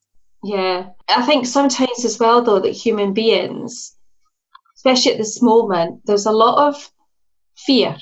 Yeah, 0.43 0.89
I 1.07 1.25
think 1.25 1.45
sometimes 1.45 2.03
as 2.05 2.19
well, 2.19 2.41
though, 2.41 2.59
that 2.59 2.69
human 2.71 3.13
beings, 3.13 3.95
especially 4.75 5.13
at 5.13 5.17
this 5.17 5.41
moment, 5.41 6.01
there's 6.05 6.25
a 6.25 6.31
lot 6.31 6.67
of 6.67 6.91
fear 7.55 7.97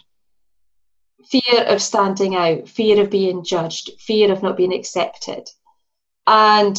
fear 1.31 1.63
of 1.63 1.81
standing 1.81 2.35
out, 2.35 2.67
fear 2.67 3.01
of 3.01 3.09
being 3.09 3.43
judged, 3.43 3.91
fear 3.99 4.31
of 4.31 4.43
not 4.43 4.57
being 4.57 4.73
accepted. 4.73 5.47
And 6.27 6.77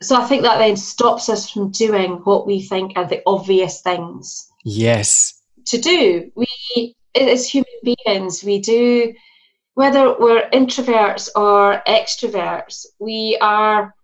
so 0.00 0.16
I 0.16 0.24
think 0.26 0.42
that 0.42 0.58
then 0.58 0.76
stops 0.76 1.28
us 1.28 1.50
from 1.50 1.72
doing 1.72 2.12
what 2.24 2.46
we 2.46 2.62
think 2.62 2.92
are 2.96 3.06
the 3.06 3.22
obvious 3.26 3.80
things 3.80 4.48
Yes. 4.64 5.40
to 5.66 5.78
do. 5.78 6.30
We, 6.36 6.94
as 7.16 7.48
human 7.48 7.66
beings, 7.82 8.44
we 8.44 8.60
do, 8.60 9.14
whether 9.74 10.16
we're 10.18 10.48
introverts 10.50 11.28
or 11.34 11.82
extroverts, 11.86 12.86
we 13.00 13.36
are 13.40 13.94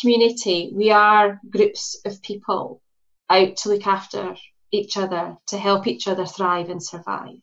community, 0.00 0.72
we 0.74 0.90
are 0.90 1.40
groups 1.48 2.00
of 2.04 2.22
people 2.22 2.80
out 3.28 3.56
to 3.56 3.68
look 3.68 3.86
after 3.86 4.36
each 4.70 4.96
other, 4.96 5.36
to 5.48 5.58
help 5.58 5.86
each 5.86 6.08
other 6.08 6.26
thrive 6.26 6.70
and 6.70 6.82
survive. 6.82 7.40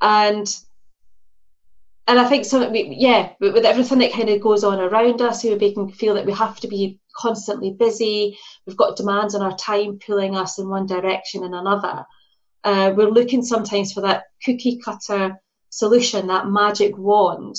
And 0.00 0.46
and 2.08 2.18
I 2.18 2.28
think 2.28 2.44
so. 2.44 2.68
We, 2.68 2.96
yeah, 2.98 3.30
with 3.40 3.64
everything 3.64 3.98
that 4.00 4.12
kind 4.12 4.28
of 4.28 4.40
goes 4.40 4.64
on 4.64 4.80
around 4.80 5.22
us, 5.22 5.44
we 5.44 5.72
can 5.72 5.88
feel 5.88 6.14
that 6.14 6.26
we 6.26 6.32
have 6.32 6.58
to 6.60 6.68
be 6.68 6.98
constantly 7.16 7.72
busy. 7.72 8.36
We've 8.66 8.76
got 8.76 8.96
demands 8.96 9.34
on 9.34 9.42
our 9.42 9.56
time 9.56 10.00
pulling 10.04 10.36
us 10.36 10.58
in 10.58 10.68
one 10.68 10.86
direction 10.86 11.44
and 11.44 11.54
another. 11.54 12.04
Uh, 12.64 12.92
we're 12.96 13.10
looking 13.10 13.42
sometimes 13.42 13.92
for 13.92 14.00
that 14.00 14.24
cookie 14.44 14.78
cutter 14.84 15.36
solution, 15.70 16.26
that 16.26 16.48
magic 16.48 16.98
wand 16.98 17.56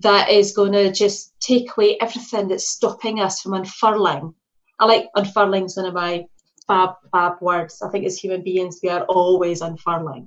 that 0.00 0.30
is 0.30 0.52
going 0.52 0.72
to 0.72 0.92
just 0.92 1.38
take 1.40 1.76
away 1.76 1.96
everything 2.00 2.48
that's 2.48 2.68
stopping 2.68 3.20
us 3.20 3.40
from 3.40 3.54
unfurling. 3.54 4.34
I 4.78 4.86
like 4.86 5.08
unfurling; 5.14 5.64
unfurling's 5.64 5.76
one 5.76 5.86
of 5.86 5.94
my 5.94 6.24
fab 6.66 6.90
fab 7.12 7.34
words. 7.40 7.82
I 7.82 7.88
think 7.90 8.06
as 8.06 8.18
human 8.18 8.42
beings 8.42 8.80
we 8.82 8.88
are 8.88 9.04
always 9.04 9.60
unfurling. 9.60 10.24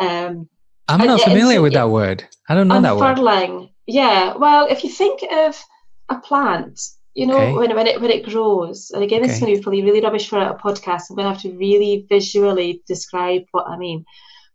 Um, 0.00 0.48
I'm 0.88 1.06
not 1.06 1.20
familiar 1.20 1.62
with 1.62 1.72
that 1.74 1.90
word. 1.90 2.24
I 2.48 2.54
don't 2.54 2.68
know 2.68 2.80
that 2.80 2.96
word. 2.96 3.10
unfurling. 3.10 3.70
Yeah. 3.86 4.36
Well, 4.36 4.66
if 4.68 4.84
you 4.84 4.90
think 4.90 5.22
of 5.30 5.62
a 6.08 6.18
plant, 6.18 6.80
you 7.14 7.26
know, 7.26 7.36
Okay. 7.38 7.52
when, 7.52 7.74
when 7.74 7.86
it 7.86 8.00
when 8.00 8.10
it 8.10 8.24
grows, 8.24 8.90
and 8.90 9.02
again, 9.02 9.22
this 9.22 9.32
is 9.34 9.40
going 9.40 9.52
to 9.52 9.58
be 9.58 9.62
probably 9.62 9.82
really 9.82 10.00
rubbish 10.00 10.28
for 10.28 10.38
a 10.38 10.58
podcast. 10.58 11.10
I'm 11.10 11.16
going 11.16 11.26
to 11.28 11.32
have 11.32 11.42
to 11.42 11.52
really 11.56 12.06
visually 12.08 12.82
describe 12.88 13.42
what 13.52 13.68
I 13.68 13.76
mean. 13.76 14.04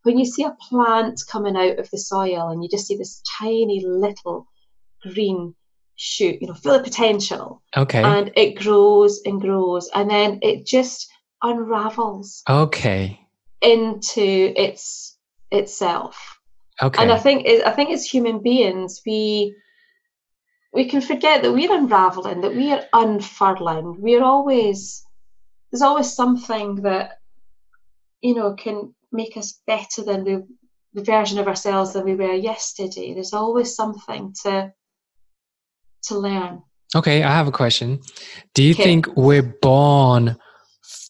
When 0.03 0.17
you 0.17 0.25
see 0.25 0.43
a 0.43 0.55
plant 0.69 1.21
coming 1.29 1.55
out 1.57 1.79
of 1.79 1.89
the 1.91 1.97
soil, 1.97 2.49
and 2.49 2.63
you 2.63 2.69
just 2.69 2.87
see 2.87 2.95
this 2.95 3.21
tiny 3.39 3.83
little 3.85 4.47
green 5.01 5.55
shoot, 5.95 6.41
you 6.41 6.47
know, 6.47 6.53
full 6.53 6.75
of 6.75 6.83
potential, 6.83 7.61
Okay. 7.75 8.01
and 8.01 8.31
it 8.35 8.55
grows 8.55 9.21
and 9.25 9.41
grows, 9.41 9.89
and 9.93 10.09
then 10.09 10.39
it 10.41 10.65
just 10.65 11.09
unravels 11.43 12.43
okay. 12.49 13.19
into 13.61 14.53
its 14.55 15.17
itself. 15.51 16.39
Okay. 16.81 17.01
And 17.01 17.11
I 17.11 17.17
think 17.17 17.45
I 17.47 17.71
think 17.71 17.91
as 17.91 18.05
human 18.05 18.41
beings, 18.41 19.01
we 19.05 19.55
we 20.71 20.85
can 20.85 21.01
forget 21.01 21.41
that 21.41 21.51
we're 21.51 21.73
unraveling, 21.75 22.41
that 22.41 22.55
we 22.55 22.71
are 22.71 22.85
unfurling. 22.93 23.97
We're 23.99 24.23
always 24.23 25.05
there's 25.71 25.81
always 25.81 26.13
something 26.13 26.75
that 26.83 27.19
you 28.21 28.35
know 28.35 28.53
can 28.53 28.93
make 29.11 29.35
us 29.37 29.59
better 29.67 30.03
than 30.03 30.23
the, 30.23 30.47
the 30.93 31.03
version 31.03 31.39
of 31.39 31.47
ourselves 31.47 31.93
that 31.93 32.05
we 32.05 32.15
were 32.15 32.33
yesterday. 32.33 33.13
There's 33.13 33.33
always 33.33 33.75
something 33.75 34.33
to 34.43 34.71
to 36.03 36.17
learn. 36.17 36.61
okay. 36.95 37.23
I 37.23 37.31
have 37.35 37.47
a 37.47 37.51
question. 37.51 37.99
Do 38.53 38.63
you 38.63 38.71
Okay. 38.73 38.83
think 38.83 39.07
we're 39.15 39.43
born 39.61 40.37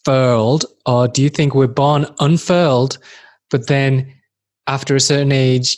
furled, 0.03 0.65
or 0.85 1.07
do 1.07 1.21
you 1.21 1.29
think 1.29 1.53
we're 1.53 1.67
born 1.67 2.05
unfurled, 2.19 2.97
but 3.51 3.67
then 3.67 4.13
after 4.67 4.95
a 4.95 4.99
certain 4.99 5.31
age, 5.31 5.77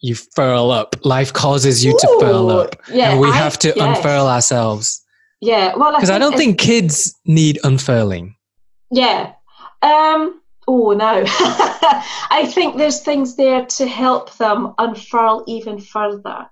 you 0.00 0.14
furl 0.14 0.70
up? 0.70 0.96
Life 1.04 1.32
causes 1.32 1.84
you 1.84 1.92
to 1.98 2.16
furl 2.20 2.50
up, 2.50 2.76
yeah, 2.90 3.10
and 3.10 3.20
we 3.20 3.28
I- 3.28 3.36
have 3.36 3.58
to 3.60 3.68
yes. 3.76 3.78
unfurl 3.98 4.26
ourselves. 4.26 5.04
Yeah, 5.40 5.76
well, 5.76 5.92
Because 5.92 6.10
I 6.10 6.18
don't 6.18 6.36
think 6.36 6.58
kids 6.58 7.14
need 7.24 7.60
unfurling. 7.62 8.34
Yeah. 8.90 9.34
Um, 9.82 10.37
oh 10.68 10.92
no. 10.92 11.24
I 12.30 12.48
think 12.54 12.76
there's 12.76 13.00
things 13.00 13.34
there 13.34 13.64
to 13.64 13.86
help 13.86 14.36
them 14.36 14.74
unfurl 14.78 15.44
even 15.48 15.80
further. 15.80 16.46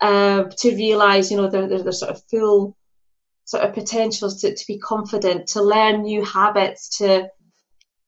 Um, 0.00 0.50
to 0.58 0.76
realise, 0.76 1.28
you 1.28 1.36
know, 1.36 1.48
their, 1.48 1.66
their, 1.66 1.82
their 1.82 1.92
sort 1.92 2.12
of 2.12 2.22
full 2.30 2.76
sort 3.44 3.64
of 3.64 3.74
potentials 3.74 4.40
to, 4.42 4.54
to 4.54 4.66
be 4.68 4.78
confident, 4.78 5.48
to 5.48 5.62
learn 5.62 6.02
new 6.02 6.24
habits, 6.24 6.98
to 6.98 7.28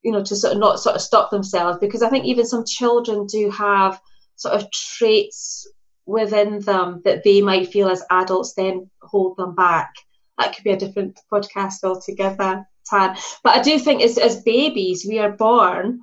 you 0.03 0.13
know, 0.13 0.23
to 0.25 0.37
sort 0.37 0.55
of 0.55 0.61
not 0.61 0.79
sort 0.79 0.95
of 0.95 1.03
stop 1.03 1.31
themselves. 1.31 1.79
Because 1.81 2.03
I 2.03 2.09
think 2.09 2.25
even 2.25 2.47
some 2.47 2.65
children 2.65 3.27
do 3.27 3.51
have 3.51 4.01
sort 4.37 4.55
of 4.55 4.71
traits 4.71 5.69
within 6.07 6.61
them 6.61 7.03
that 7.05 7.25
they 7.25 7.43
might 7.43 7.73
feel 7.73 7.89
as 7.89 8.05
adults 8.11 8.55
then 8.55 8.89
hold 9.03 9.37
them 9.37 9.55
back. 9.55 9.93
That 10.39 10.55
could 10.55 10.65
be 10.65 10.71
a 10.71 10.79
different 10.79 11.21
podcast 11.31 11.85
altogether, 11.85 12.67
Tan. 12.91 13.17
But 13.43 13.57
I 13.57 13.63
do 13.63 13.79
think 13.79 14.03
as, 14.03 14.19
as 14.19 14.43
babies, 14.43 15.07
we 15.09 15.19
are 15.19 15.33
born 15.33 16.01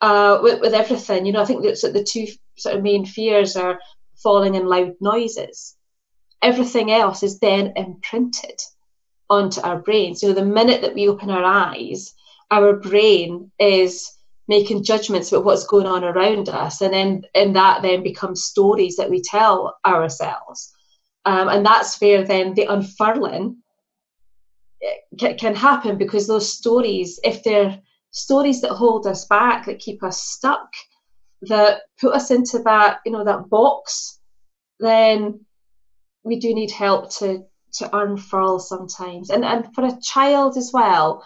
uh, 0.00 0.38
with, 0.42 0.60
with 0.60 0.74
everything. 0.74 1.26
You 1.26 1.32
know, 1.32 1.42
I 1.42 1.46
think 1.46 1.62
that 1.62 1.92
the 1.92 2.04
two 2.04 2.26
sort 2.56 2.76
of 2.76 2.82
main 2.82 3.04
fears 3.04 3.56
are 3.56 3.80
falling 4.22 4.54
in 4.54 4.66
loud 4.66 4.94
noises. 5.00 5.74
Everything 6.42 6.92
else 6.92 7.22
is 7.22 7.38
then 7.38 7.72
imprinted 7.76 8.60
onto 9.28 9.60
our 9.62 9.78
brains. 9.80 10.22
You 10.22 10.28
know, 10.28 10.34
the 10.34 10.44
minute 10.44 10.82
that 10.82 10.94
we 10.94 11.08
open 11.08 11.30
our 11.30 11.44
eyes, 11.44 12.14
our 12.50 12.74
brain 12.74 13.50
is 13.58 14.12
making 14.48 14.84
judgments 14.84 15.32
about 15.32 15.44
what's 15.44 15.66
going 15.66 15.86
on 15.86 16.04
around 16.04 16.48
us, 16.48 16.80
and 16.80 16.92
then 16.92 17.22
and 17.34 17.56
that 17.56 17.82
then 17.82 18.02
becomes 18.02 18.44
stories 18.44 18.96
that 18.96 19.10
we 19.10 19.20
tell 19.20 19.76
ourselves. 19.84 20.72
Um, 21.24 21.48
and 21.48 21.66
that's 21.66 22.00
where 22.00 22.24
then 22.24 22.54
the 22.54 22.72
unfurling 22.72 23.56
can, 25.18 25.36
can 25.38 25.54
happen 25.54 25.98
because 25.98 26.26
those 26.26 26.52
stories, 26.52 27.18
if 27.24 27.42
they're 27.42 27.80
stories 28.10 28.60
that 28.62 28.72
hold 28.72 29.06
us 29.06 29.26
back, 29.26 29.66
that 29.66 29.78
keep 29.78 30.02
us 30.02 30.20
stuck, 30.22 30.68
that 31.42 31.82
put 32.00 32.14
us 32.14 32.30
into 32.30 32.58
that, 32.60 33.00
you 33.04 33.12
know, 33.12 33.24
that 33.24 33.48
box, 33.48 34.18
then 34.80 35.44
we 36.24 36.38
do 36.38 36.54
need 36.54 36.70
help 36.70 37.14
to 37.18 37.44
to 37.74 37.96
unfurl 37.96 38.58
sometimes. 38.58 39.30
And 39.30 39.44
and 39.44 39.72
for 39.74 39.84
a 39.84 39.98
child 40.02 40.56
as 40.56 40.70
well, 40.72 41.24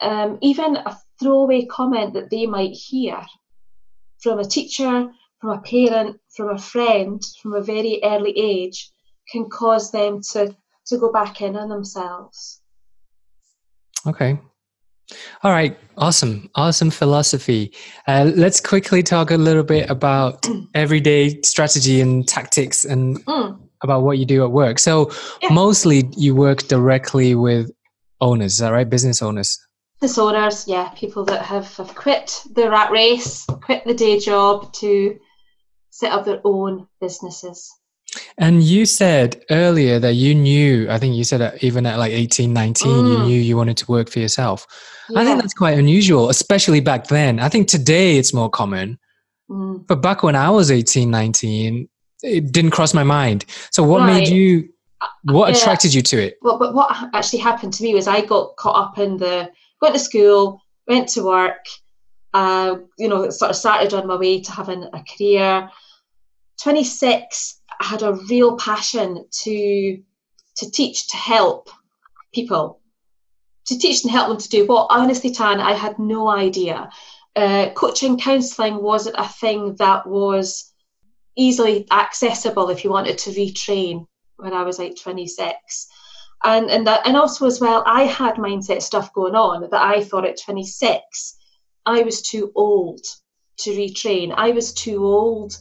um, 0.00 0.38
even 0.42 0.76
a 0.76 0.96
throwaway 1.20 1.66
comment 1.66 2.14
that 2.14 2.30
they 2.30 2.46
might 2.46 2.72
hear 2.72 3.24
from 4.20 4.38
a 4.38 4.44
teacher, 4.44 5.10
from 5.40 5.50
a 5.50 5.60
parent, 5.60 6.20
from 6.34 6.50
a 6.50 6.58
friend, 6.58 7.20
from 7.42 7.54
a 7.54 7.62
very 7.62 8.00
early 8.04 8.32
age, 8.36 8.90
can 9.30 9.48
cause 9.50 9.90
them 9.90 10.20
to 10.32 10.54
to 10.86 10.98
go 10.98 11.12
back 11.12 11.40
in 11.40 11.56
on 11.56 11.68
themselves. 11.68 12.61
Okay. 14.06 14.38
All 15.42 15.50
right. 15.50 15.76
Awesome. 15.96 16.48
Awesome 16.54 16.90
philosophy. 16.90 17.72
Uh, 18.06 18.30
let's 18.34 18.60
quickly 18.60 19.02
talk 19.02 19.30
a 19.30 19.36
little 19.36 19.62
bit 19.62 19.90
about 19.90 20.46
everyday 20.74 21.40
strategy 21.42 22.00
and 22.00 22.26
tactics 22.26 22.84
and 22.84 23.24
mm. 23.26 23.58
about 23.82 24.02
what 24.02 24.18
you 24.18 24.24
do 24.24 24.44
at 24.44 24.50
work. 24.50 24.78
So, 24.78 25.10
yeah. 25.42 25.52
mostly 25.52 26.08
you 26.16 26.34
work 26.34 26.68
directly 26.68 27.34
with 27.34 27.70
owners, 28.20 28.54
is 28.54 28.58
that 28.58 28.70
right? 28.70 28.88
Business 28.88 29.20
owners. 29.20 29.58
Business 30.00 30.18
owners, 30.18 30.68
yeah. 30.68 30.88
People 30.90 31.24
that 31.26 31.42
have, 31.42 31.76
have 31.76 31.94
quit 31.94 32.42
the 32.54 32.70
rat 32.70 32.90
race, 32.90 33.44
quit 33.62 33.84
the 33.84 33.94
day 33.94 34.18
job 34.18 34.72
to 34.74 35.18
set 35.90 36.12
up 36.12 36.24
their 36.24 36.40
own 36.44 36.86
businesses. 37.00 37.70
And 38.38 38.62
you 38.62 38.84
said 38.86 39.42
earlier 39.50 39.98
that 39.98 40.14
you 40.14 40.34
knew, 40.34 40.88
I 40.90 40.98
think 40.98 41.14
you 41.14 41.24
said 41.24 41.40
that 41.40 41.62
even 41.62 41.86
at 41.86 41.98
like 41.98 42.12
18, 42.12 42.52
19, 42.52 42.90
mm. 42.90 43.10
you 43.10 43.18
knew 43.24 43.40
you 43.40 43.56
wanted 43.56 43.76
to 43.78 43.90
work 43.90 44.10
for 44.10 44.18
yourself. 44.18 44.66
Yeah. 45.08 45.20
I 45.20 45.24
think 45.24 45.40
that's 45.40 45.54
quite 45.54 45.78
unusual, 45.78 46.28
especially 46.28 46.80
back 46.80 47.06
then. 47.06 47.40
I 47.40 47.48
think 47.48 47.68
today 47.68 48.18
it's 48.18 48.34
more 48.34 48.50
common. 48.50 48.98
Mm. 49.50 49.86
But 49.86 50.02
back 50.02 50.22
when 50.22 50.36
I 50.36 50.50
was 50.50 50.70
18, 50.70 51.10
19, 51.10 51.88
it 52.22 52.52
didn't 52.52 52.70
cross 52.72 52.94
my 52.94 53.02
mind. 53.02 53.44
So 53.70 53.82
what 53.82 54.00
right. 54.00 54.20
made 54.20 54.28
you, 54.28 54.68
uh, 55.00 55.06
what 55.24 55.48
yeah. 55.48 55.56
attracted 55.56 55.94
you 55.94 56.02
to 56.02 56.22
it? 56.22 56.38
Well, 56.42 56.58
but 56.58 56.74
what 56.74 56.94
actually 57.14 57.40
happened 57.40 57.72
to 57.74 57.82
me 57.82 57.94
was 57.94 58.06
I 58.06 58.24
got 58.24 58.56
caught 58.56 58.76
up 58.76 58.98
in 58.98 59.16
the, 59.16 59.50
went 59.80 59.94
to 59.94 60.00
school, 60.00 60.60
went 60.86 61.08
to 61.10 61.24
work, 61.24 61.66
uh, 62.34 62.76
you 62.98 63.08
know, 63.08 63.30
sort 63.30 63.50
of 63.50 63.56
started 63.56 63.94
on 63.94 64.06
my 64.06 64.16
way 64.16 64.40
to 64.40 64.52
having 64.52 64.84
a 64.84 65.04
career. 65.04 65.68
26, 66.62 67.60
I 67.61 67.61
had 67.82 68.02
a 68.02 68.14
real 68.28 68.56
passion 68.56 69.24
to 69.42 70.02
to 70.56 70.70
teach, 70.70 71.08
to 71.08 71.16
help 71.16 71.70
people, 72.34 72.80
to 73.66 73.78
teach 73.78 74.02
and 74.02 74.10
help 74.10 74.28
them 74.28 74.38
to 74.38 74.48
do 74.48 74.66
what. 74.66 74.88
Honestly, 74.90 75.30
Tan, 75.30 75.60
I 75.60 75.72
had 75.72 75.98
no 75.98 76.28
idea. 76.28 76.90
Uh, 77.34 77.70
coaching, 77.74 78.18
counselling 78.18 78.82
wasn't 78.82 79.16
a 79.18 79.28
thing 79.28 79.74
that 79.76 80.06
was 80.06 80.72
easily 81.36 81.86
accessible 81.90 82.68
if 82.68 82.84
you 82.84 82.90
wanted 82.90 83.16
to 83.18 83.30
retrain 83.30 84.06
when 84.36 84.52
I 84.52 84.62
was 84.62 84.78
like 84.78 84.96
26. 85.00 85.88
And 86.44 86.70
and 86.70 86.86
that, 86.86 87.06
and 87.06 87.16
also 87.16 87.46
as 87.46 87.60
well, 87.60 87.82
I 87.86 88.02
had 88.02 88.34
mindset 88.34 88.82
stuff 88.82 89.12
going 89.14 89.34
on 89.34 89.62
that 89.70 89.82
I 89.82 90.02
thought 90.02 90.26
at 90.26 90.40
26 90.40 91.38
I 91.86 92.02
was 92.02 92.22
too 92.22 92.52
old 92.54 93.00
to 93.58 93.70
retrain. 93.70 94.34
I 94.36 94.50
was 94.50 94.72
too 94.72 95.04
old 95.04 95.56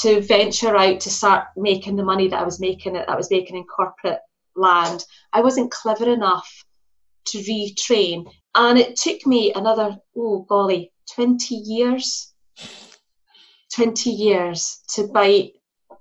to 0.00 0.20
venture 0.20 0.76
out 0.76 1.00
to 1.00 1.10
start 1.10 1.46
making 1.56 1.96
the 1.96 2.04
money 2.04 2.28
that 2.28 2.40
I 2.40 2.44
was 2.44 2.60
making 2.60 2.94
that 2.94 3.08
I 3.08 3.16
was 3.16 3.30
making 3.30 3.56
in 3.56 3.64
corporate 3.64 4.20
land. 4.56 5.04
I 5.32 5.40
wasn't 5.40 5.70
clever 5.70 6.12
enough 6.12 6.64
to 7.26 7.38
retrain. 7.38 8.30
And 8.54 8.78
it 8.78 8.96
took 8.96 9.26
me 9.26 9.52
another, 9.52 9.96
oh 10.16 10.42
golly, 10.48 10.92
20 11.14 11.54
years, 11.54 12.32
20 13.74 14.10
years 14.10 14.80
to 14.94 15.06
bite 15.08 15.52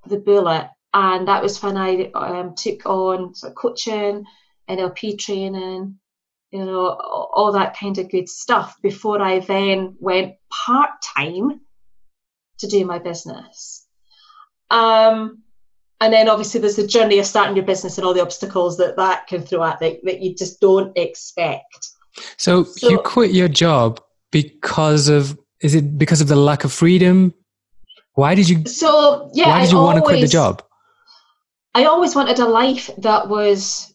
the 0.08 0.18
bullet. 0.18 0.70
And 0.94 1.28
that 1.28 1.42
was 1.42 1.62
when 1.62 1.78
I 1.78 2.12
um, 2.14 2.56
took 2.56 2.86
on 2.86 3.34
sort 3.34 3.52
of 3.52 3.56
coaching, 3.56 4.26
NLP 4.70 5.18
training, 5.18 5.98
you 6.52 6.66
know, 6.66 6.90
all 6.90 7.52
that 7.54 7.76
kind 7.78 7.98
of 7.98 8.12
good 8.12 8.30
stuff 8.30 8.76
before 8.82 9.22
I 9.22 9.40
then 9.40 9.96
went 10.00 10.36
part 10.50 10.92
time 11.16 11.62
to 12.60 12.68
do 12.68 12.86
my 12.86 13.00
business. 13.00 13.83
Um, 14.70 15.44
and 16.02 16.12
then 16.12 16.28
obviously 16.28 16.60
there's 16.60 16.76
the 16.76 16.88
journey 16.88 17.20
of 17.20 17.26
starting 17.26 17.56
your 17.56 17.66
business 17.66 17.98
and 17.98 18.06
all 18.06 18.14
the 18.14 18.22
obstacles 18.22 18.78
that 18.78 18.98
that 18.98 19.28
can 19.28 19.42
throw 19.42 19.64
at 19.64 19.80
that, 19.80 20.04
that 20.04 20.22
you 20.22 20.36
just 20.36 20.60
don't 20.60 20.96
expect. 20.98 21.90
So, 22.38 22.64
so 22.64 22.90
you 22.90 22.98
quit 23.00 23.32
your 23.32 23.48
job 23.48 24.02
because 24.32 25.08
of 25.08 25.40
is 25.62 25.76
it 25.76 25.98
because 25.98 26.20
of 26.20 26.28
the 26.28 26.36
lack 26.36 26.66
of 26.66 26.74
freedom? 26.74 27.34
Why 28.16 28.36
did 28.36 28.50
you? 28.50 28.66
So 28.66 29.32
yeah, 29.34 29.48
why 29.48 29.62
did 29.62 29.72
you 29.72 29.78
want 29.78 29.98
to 29.98 30.02
quit 30.02 30.22
the 30.22 30.28
job? 30.28 30.62
I 31.74 31.86
always 31.86 32.16
wanted 32.16 32.38
a 32.40 32.46
life 32.46 32.90
that 33.00 33.30
was 33.30 33.94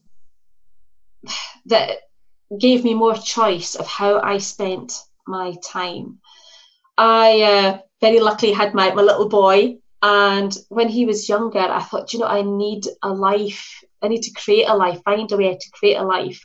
that 1.67 1.99
gave 2.59 2.85
me 2.85 2.95
more 2.95 3.15
choice 3.15 3.75
of 3.75 3.87
how 3.87 4.21
I 4.21 4.39
spent 4.39 4.99
my 5.27 5.55
time. 5.63 6.19
I 6.97 7.43
uh, 7.43 7.79
very 8.01 8.19
luckily 8.19 8.53
had 8.53 8.75
my, 8.75 8.93
my 8.93 9.03
little 9.03 9.29
boy 9.29 9.79
and 10.03 10.57
when 10.69 10.89
he 10.89 11.07
was 11.07 11.29
younger, 11.29 11.59
I 11.59 11.83
thought, 11.83 12.13
you 12.13 12.21
know, 12.21 12.27
I 12.27 12.43
need 12.43 12.87
a 13.03 13.13
life. 13.13 13.83
I 14.03 14.09
need 14.09 14.23
to 14.23 14.33
create 14.33 14.69
a 14.69 14.77
life, 14.77 15.03
find 15.05 15.31
a 15.33 15.37
way 15.37 15.57
to 15.57 15.71
create 15.73 15.97
a 15.97 16.05
life 16.05 16.45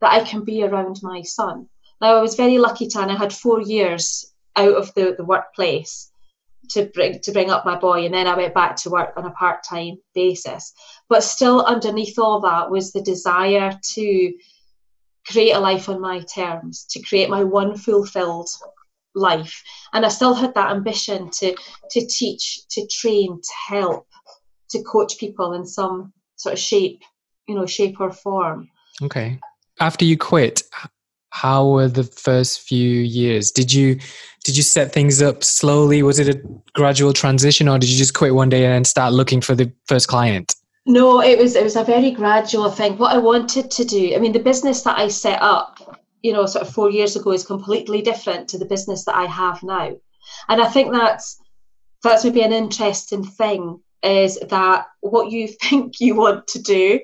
that 0.00 0.12
I 0.12 0.24
can 0.24 0.44
be 0.44 0.64
around 0.64 1.00
my 1.02 1.22
son. 1.22 1.68
Now, 2.00 2.16
I 2.16 2.20
was 2.20 2.36
very 2.36 2.58
lucky, 2.58 2.88
Tan. 2.88 3.10
I 3.10 3.16
had 3.16 3.32
four 3.32 3.60
years 3.60 4.32
out 4.56 4.74
of 4.74 4.92
the, 4.94 5.14
the 5.16 5.24
workplace 5.24 6.10
to 6.70 6.86
bring 6.86 7.20
to 7.20 7.32
bring 7.32 7.50
up 7.50 7.64
my 7.64 7.78
boy, 7.78 8.04
and 8.04 8.14
then 8.14 8.26
I 8.26 8.36
went 8.36 8.54
back 8.54 8.76
to 8.76 8.90
work 8.90 9.14
on 9.16 9.24
a 9.24 9.30
part 9.30 9.62
time 9.62 9.98
basis. 10.14 10.72
But 11.08 11.22
still, 11.22 11.64
underneath 11.64 12.18
all 12.18 12.40
that 12.40 12.70
was 12.70 12.92
the 12.92 13.02
desire 13.02 13.78
to 13.94 14.34
create 15.26 15.52
a 15.52 15.60
life 15.60 15.88
on 15.88 16.00
my 16.00 16.20
terms, 16.20 16.84
to 16.90 17.02
create 17.02 17.30
my 17.30 17.44
one 17.44 17.76
fulfilled 17.76 18.48
life. 19.18 19.62
And 19.92 20.06
I 20.06 20.08
still 20.08 20.34
had 20.34 20.54
that 20.54 20.70
ambition 20.70 21.30
to 21.30 21.54
to 21.90 22.06
teach, 22.06 22.60
to 22.70 22.86
train, 22.86 23.40
to 23.40 23.74
help, 23.74 24.06
to 24.70 24.82
coach 24.82 25.18
people 25.18 25.52
in 25.52 25.66
some 25.66 26.12
sort 26.36 26.54
of 26.54 26.58
shape, 26.58 27.02
you 27.46 27.54
know, 27.54 27.66
shape 27.66 28.00
or 28.00 28.10
form. 28.10 28.68
Okay. 29.02 29.38
After 29.80 30.04
you 30.04 30.16
quit, 30.16 30.62
how 31.30 31.68
were 31.68 31.88
the 31.88 32.04
first 32.04 32.60
few 32.60 33.00
years? 33.00 33.50
Did 33.50 33.72
you 33.72 33.98
did 34.44 34.56
you 34.56 34.62
set 34.62 34.92
things 34.92 35.20
up 35.20 35.44
slowly? 35.44 36.02
Was 36.02 36.18
it 36.18 36.28
a 36.28 36.40
gradual 36.74 37.12
transition 37.12 37.68
or 37.68 37.78
did 37.78 37.88
you 37.90 37.98
just 37.98 38.14
quit 38.14 38.34
one 38.34 38.48
day 38.48 38.64
and 38.64 38.74
then 38.74 38.84
start 38.84 39.12
looking 39.12 39.40
for 39.40 39.54
the 39.54 39.70
first 39.86 40.08
client? 40.08 40.54
No, 40.86 41.20
it 41.20 41.38
was 41.38 41.54
it 41.54 41.64
was 41.64 41.76
a 41.76 41.84
very 41.84 42.10
gradual 42.10 42.70
thing. 42.70 42.96
What 42.96 43.14
I 43.14 43.18
wanted 43.18 43.70
to 43.70 43.84
do, 43.84 44.14
I 44.14 44.18
mean, 44.18 44.32
the 44.32 44.38
business 44.38 44.82
that 44.82 44.98
I 44.98 45.08
set 45.08 45.40
up 45.42 45.98
you 46.22 46.32
know, 46.32 46.46
sort 46.46 46.66
of 46.66 46.72
four 46.72 46.90
years 46.90 47.16
ago 47.16 47.32
is 47.32 47.44
completely 47.44 48.02
different 48.02 48.48
to 48.48 48.58
the 48.58 48.64
business 48.64 49.04
that 49.04 49.16
I 49.16 49.26
have 49.26 49.62
now. 49.62 49.96
And 50.48 50.60
I 50.60 50.68
think 50.68 50.92
that's 50.92 51.40
that's 52.02 52.24
maybe 52.24 52.42
an 52.42 52.52
interesting 52.52 53.24
thing 53.24 53.80
is 54.02 54.38
that 54.50 54.86
what 55.00 55.30
you 55.30 55.48
think 55.62 56.00
you 56.00 56.14
want 56.14 56.46
to 56.48 56.62
do, 56.62 57.00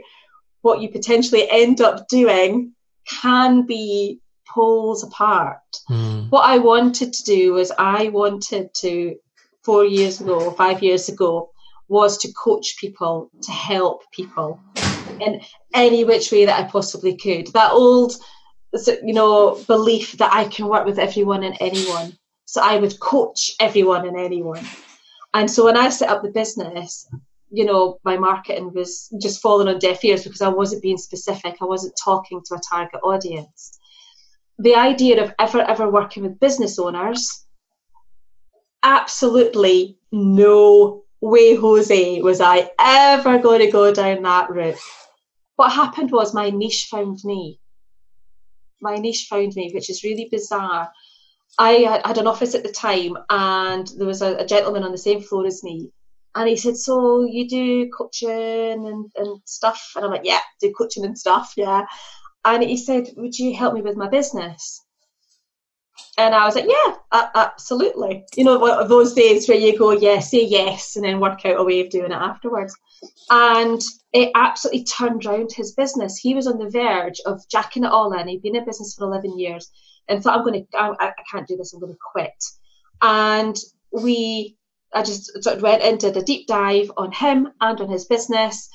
what 0.62 0.80
you 0.80 0.88
potentially 0.88 1.48
end 1.50 1.80
up 1.80 2.08
doing, 2.08 2.72
can 3.06 3.66
be 3.66 4.20
poles 4.48 5.02
apart. 5.02 5.58
Mm. 5.90 6.30
What 6.30 6.48
I 6.48 6.58
wanted 6.58 7.12
to 7.12 7.24
do 7.24 7.54
was 7.54 7.72
I 7.76 8.08
wanted 8.08 8.72
to 8.74 9.16
four 9.62 9.84
years 9.84 10.20
ago, 10.20 10.50
five 10.52 10.82
years 10.82 11.08
ago, 11.08 11.50
was 11.88 12.18
to 12.18 12.32
coach 12.32 12.76
people, 12.78 13.30
to 13.42 13.50
help 13.50 14.02
people 14.12 14.60
in 15.20 15.40
any 15.74 16.04
which 16.04 16.32
way 16.32 16.44
that 16.46 16.58
I 16.58 16.68
possibly 16.68 17.16
could. 17.16 17.48
That 17.48 17.72
old 17.72 18.14
you 19.02 19.14
know 19.14 19.62
belief 19.66 20.12
that 20.18 20.32
I 20.32 20.44
can 20.46 20.68
work 20.68 20.84
with 20.84 20.98
everyone 20.98 21.44
and 21.44 21.56
anyone. 21.60 22.16
So 22.46 22.60
I 22.62 22.76
would 22.76 23.00
coach 23.00 23.52
everyone 23.60 24.06
and 24.06 24.18
anyone. 24.18 24.64
And 25.32 25.50
so 25.50 25.64
when 25.64 25.76
I 25.76 25.88
set 25.88 26.10
up 26.10 26.22
the 26.22 26.30
business, 26.30 27.08
you 27.50 27.64
know, 27.64 27.98
my 28.04 28.16
marketing 28.16 28.72
was 28.72 29.08
just 29.20 29.40
falling 29.40 29.68
on 29.68 29.78
deaf 29.78 30.04
ears 30.04 30.24
because 30.24 30.42
I 30.42 30.48
wasn't 30.48 30.82
being 30.82 30.98
specific. 30.98 31.56
I 31.60 31.64
wasn't 31.64 31.94
talking 32.02 32.42
to 32.46 32.54
a 32.54 32.60
target 32.68 33.00
audience. 33.02 33.78
The 34.58 34.74
idea 34.74 35.22
of 35.22 35.32
ever, 35.38 35.60
ever 35.62 35.90
working 35.90 36.22
with 36.22 36.40
business 36.40 36.78
owners, 36.78 37.44
absolutely 38.82 39.98
no 40.12 41.04
way, 41.20 41.56
Jose, 41.56 42.20
was 42.20 42.40
I 42.40 42.70
ever 42.78 43.38
going 43.38 43.60
to 43.60 43.70
go 43.70 43.92
down 43.92 44.22
that 44.22 44.50
route. 44.50 44.78
What 45.56 45.72
happened 45.72 46.10
was 46.12 46.34
my 46.34 46.50
niche 46.50 46.88
found 46.90 47.18
me 47.24 47.58
my 48.84 48.96
niche 48.96 49.26
found 49.28 49.54
me, 49.56 49.72
which 49.74 49.90
is 49.90 50.04
really 50.04 50.28
bizarre. 50.30 50.92
I 51.58 51.84
uh, 51.84 52.06
had 52.06 52.18
an 52.18 52.26
office 52.26 52.54
at 52.54 52.62
the 52.62 52.72
time, 52.72 53.16
and 53.30 53.86
there 53.96 54.06
was 54.06 54.22
a, 54.22 54.36
a 54.36 54.46
gentleman 54.46 54.84
on 54.84 54.92
the 54.92 54.98
same 54.98 55.20
floor 55.22 55.46
as 55.46 55.64
me, 55.64 55.90
and 56.34 56.48
he 56.48 56.56
said, 56.56 56.76
"So 56.76 57.24
you 57.24 57.48
do 57.48 57.90
coaching 57.90 58.86
and, 58.90 59.10
and 59.16 59.40
stuff?" 59.46 59.80
And 59.96 60.04
I'm 60.04 60.10
like, 60.10 60.24
"Yeah, 60.24 60.40
do 60.60 60.72
coaching 60.76 61.04
and 61.04 61.18
stuff, 61.18 61.54
yeah." 61.56 61.86
And 62.44 62.62
he 62.62 62.76
said, 62.76 63.08
"Would 63.16 63.38
you 63.38 63.56
help 63.56 63.74
me 63.74 63.82
with 63.82 63.96
my 63.96 64.08
business?" 64.08 64.83
And 66.16 66.34
I 66.34 66.44
was 66.46 66.54
like, 66.54 66.68
"Yeah, 66.68 66.96
absolutely." 67.34 68.24
You 68.36 68.44
know, 68.44 68.86
those 68.86 69.14
days 69.14 69.48
where 69.48 69.58
you 69.58 69.76
go, 69.76 69.90
"Yeah, 69.90 70.20
say 70.20 70.44
yes," 70.44 70.96
and 70.96 71.04
then 71.04 71.20
work 71.20 71.44
out 71.44 71.58
a 71.58 71.64
way 71.64 71.80
of 71.80 71.90
doing 71.90 72.12
it 72.12 72.14
afterwards. 72.14 72.76
And 73.30 73.82
it 74.12 74.30
absolutely 74.34 74.84
turned 74.84 75.26
around 75.26 75.52
his 75.52 75.72
business. 75.72 76.16
He 76.16 76.34
was 76.34 76.46
on 76.46 76.58
the 76.58 76.70
verge 76.70 77.20
of 77.26 77.46
jacking 77.48 77.84
it 77.84 77.90
all 77.90 78.12
in. 78.12 78.28
He'd 78.28 78.42
been 78.42 78.56
in 78.56 78.64
business 78.64 78.94
for 78.94 79.04
11 79.04 79.38
years 79.38 79.70
and 80.08 80.22
thought, 80.22 80.38
I'm 80.38 80.44
going 80.44 80.66
to, 80.66 80.78
I, 80.78 80.94
I 81.00 81.12
can't 81.30 81.46
do 81.46 81.56
this, 81.56 81.72
I'm 81.72 81.80
going 81.80 81.92
to 81.92 81.98
quit. 82.12 82.44
And 83.02 83.56
we, 83.90 84.56
I 84.92 85.02
just 85.02 85.42
sort 85.42 85.56
of 85.56 85.62
went 85.62 85.82
into 85.82 86.10
the 86.10 86.22
deep 86.22 86.46
dive 86.46 86.90
on 86.96 87.12
him 87.12 87.48
and 87.60 87.80
on 87.80 87.88
his 87.88 88.04
business. 88.04 88.68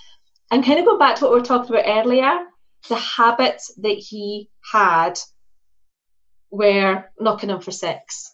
And 0.52 0.66
kind 0.66 0.80
of 0.80 0.86
going 0.86 1.00
back 1.00 1.18
to 1.18 1.26
what 1.26 1.34
we 1.34 1.40
were 1.40 1.46
talking 1.46 1.76
about 1.76 1.88
earlier, 1.88 2.46
the 2.88 2.96
habits 2.96 3.74
that 3.78 3.98
he 3.98 4.50
had 4.72 5.20
were 6.52 7.06
knocking 7.20 7.50
him 7.50 7.62
for 7.62 7.72
six. 7.72 8.34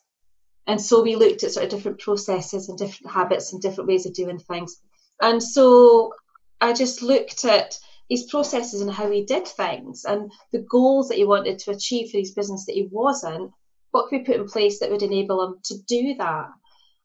And 0.67 0.81
so 0.81 1.01
we 1.01 1.15
looked 1.15 1.43
at 1.43 1.51
sort 1.51 1.65
of 1.65 1.69
different 1.69 1.99
processes 1.99 2.69
and 2.69 2.77
different 2.77 3.13
habits 3.13 3.53
and 3.53 3.61
different 3.61 3.87
ways 3.87 4.05
of 4.05 4.13
doing 4.13 4.39
things. 4.39 4.77
And 5.21 5.41
so 5.41 6.13
I 6.59 6.73
just 6.73 7.01
looked 7.01 7.45
at 7.45 7.77
his 8.09 8.23
processes 8.23 8.81
and 8.81 8.91
how 8.91 9.09
he 9.09 9.23
did 9.23 9.47
things 9.47 10.05
and 10.05 10.31
the 10.51 10.65
goals 10.69 11.07
that 11.09 11.17
he 11.17 11.25
wanted 11.25 11.59
to 11.59 11.71
achieve 11.71 12.11
for 12.11 12.17
his 12.17 12.31
business 12.31 12.65
that 12.65 12.75
he 12.75 12.87
wasn't. 12.91 13.51
What 13.91 14.09
could 14.09 14.19
we 14.19 14.25
put 14.25 14.35
in 14.35 14.47
place 14.47 14.79
that 14.79 14.91
would 14.91 15.03
enable 15.03 15.41
him 15.43 15.55
to 15.65 15.75
do 15.87 16.15
that? 16.15 16.49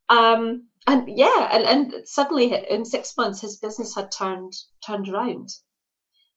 Um, 0.09 0.65
and 0.87 1.09
yeah, 1.09 1.49
and, 1.53 1.65
and 1.65 2.07
suddenly 2.07 2.53
in 2.69 2.85
six 2.85 3.17
months 3.17 3.41
his 3.41 3.59
business 3.59 3.95
had 3.95 4.11
turned 4.11 4.53
turned 4.85 5.09
around. 5.09 5.51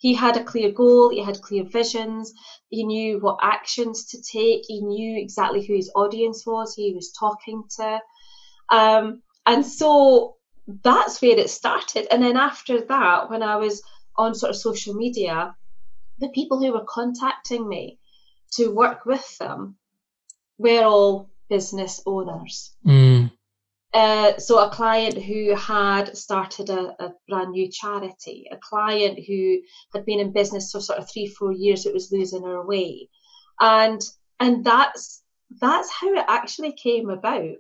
He 0.04 0.14
had 0.14 0.36
a 0.36 0.44
clear 0.44 0.70
goal, 0.70 1.12
he 1.12 1.24
had 1.24 1.42
clear 1.42 1.64
visions, 1.64 2.34
he 2.68 2.84
knew 2.84 3.20
what 3.22 3.40
actions 3.42 4.04
to 4.08 4.22
take, 4.22 4.64
he 4.68 4.82
knew 4.82 5.18
exactly 5.18 5.66
who 5.66 5.76
his 5.76 5.90
audience 5.96 6.46
was, 6.46 6.76
he 6.76 6.92
was 6.94 7.14
talking 7.18 7.64
to. 7.78 8.02
Um, 8.70 9.22
and 9.46 9.66
so 9.66 10.36
that's 10.84 11.22
where 11.22 11.40
it 11.40 11.50
started. 11.50 12.08
And 12.12 12.22
then 12.22 12.36
after 12.36 12.82
that, 12.82 13.30
when 13.30 13.42
I 13.44 13.56
was 13.56 13.82
on 14.18 14.36
sort 14.36 14.50
of 14.50 14.58
social 14.58 14.94
media, 14.94 15.56
the 16.20 16.28
people 16.30 16.60
who 16.60 16.74
were 16.74 16.86
contacting 16.86 17.66
me 17.66 17.98
to 18.56 18.76
work 18.76 19.06
with 19.06 19.38
them 19.38 19.78
were 20.58 20.84
all 20.84 21.30
business 21.50 22.02
owners. 22.06 22.76
Mm. 22.86 23.13
Uh, 23.94 24.36
so 24.40 24.58
a 24.58 24.70
client 24.70 25.22
who 25.22 25.54
had 25.56 26.18
started 26.18 26.70
a, 26.72 26.96
a, 27.00 27.14
brand 27.30 27.52
new 27.52 27.70
charity, 27.70 28.48
a 28.52 28.58
client 28.58 29.20
who 29.28 29.60
had 29.94 30.04
been 30.04 30.20
in 30.20 30.34
business 30.34 30.72
for 30.72 30.80
sort 30.80 30.98
of 30.98 31.08
three, 31.12 31.28
four 31.28 31.52
years, 31.52 31.86
it 31.86 31.94
was 31.94 32.12
losing 32.12 32.44
her 32.44 32.66
way, 32.66 33.08
and 33.60 34.02
and 34.40 34.66
that's 34.66 35.22
that's 35.62 35.92
how 35.92 36.12
it 36.12 36.26
actually 36.28 36.74
came 36.74 37.12
about. 37.12 37.56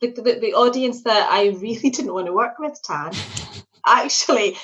The, 0.00 0.10
the, 0.12 0.38
the 0.40 0.54
audience 0.54 1.02
that 1.02 1.28
I 1.30 1.48
really 1.60 1.90
didn't 1.90 2.14
want 2.14 2.26
to 2.26 2.32
work 2.32 2.58
with, 2.58 2.80
Tan, 2.82 3.12
actually, 3.86 4.56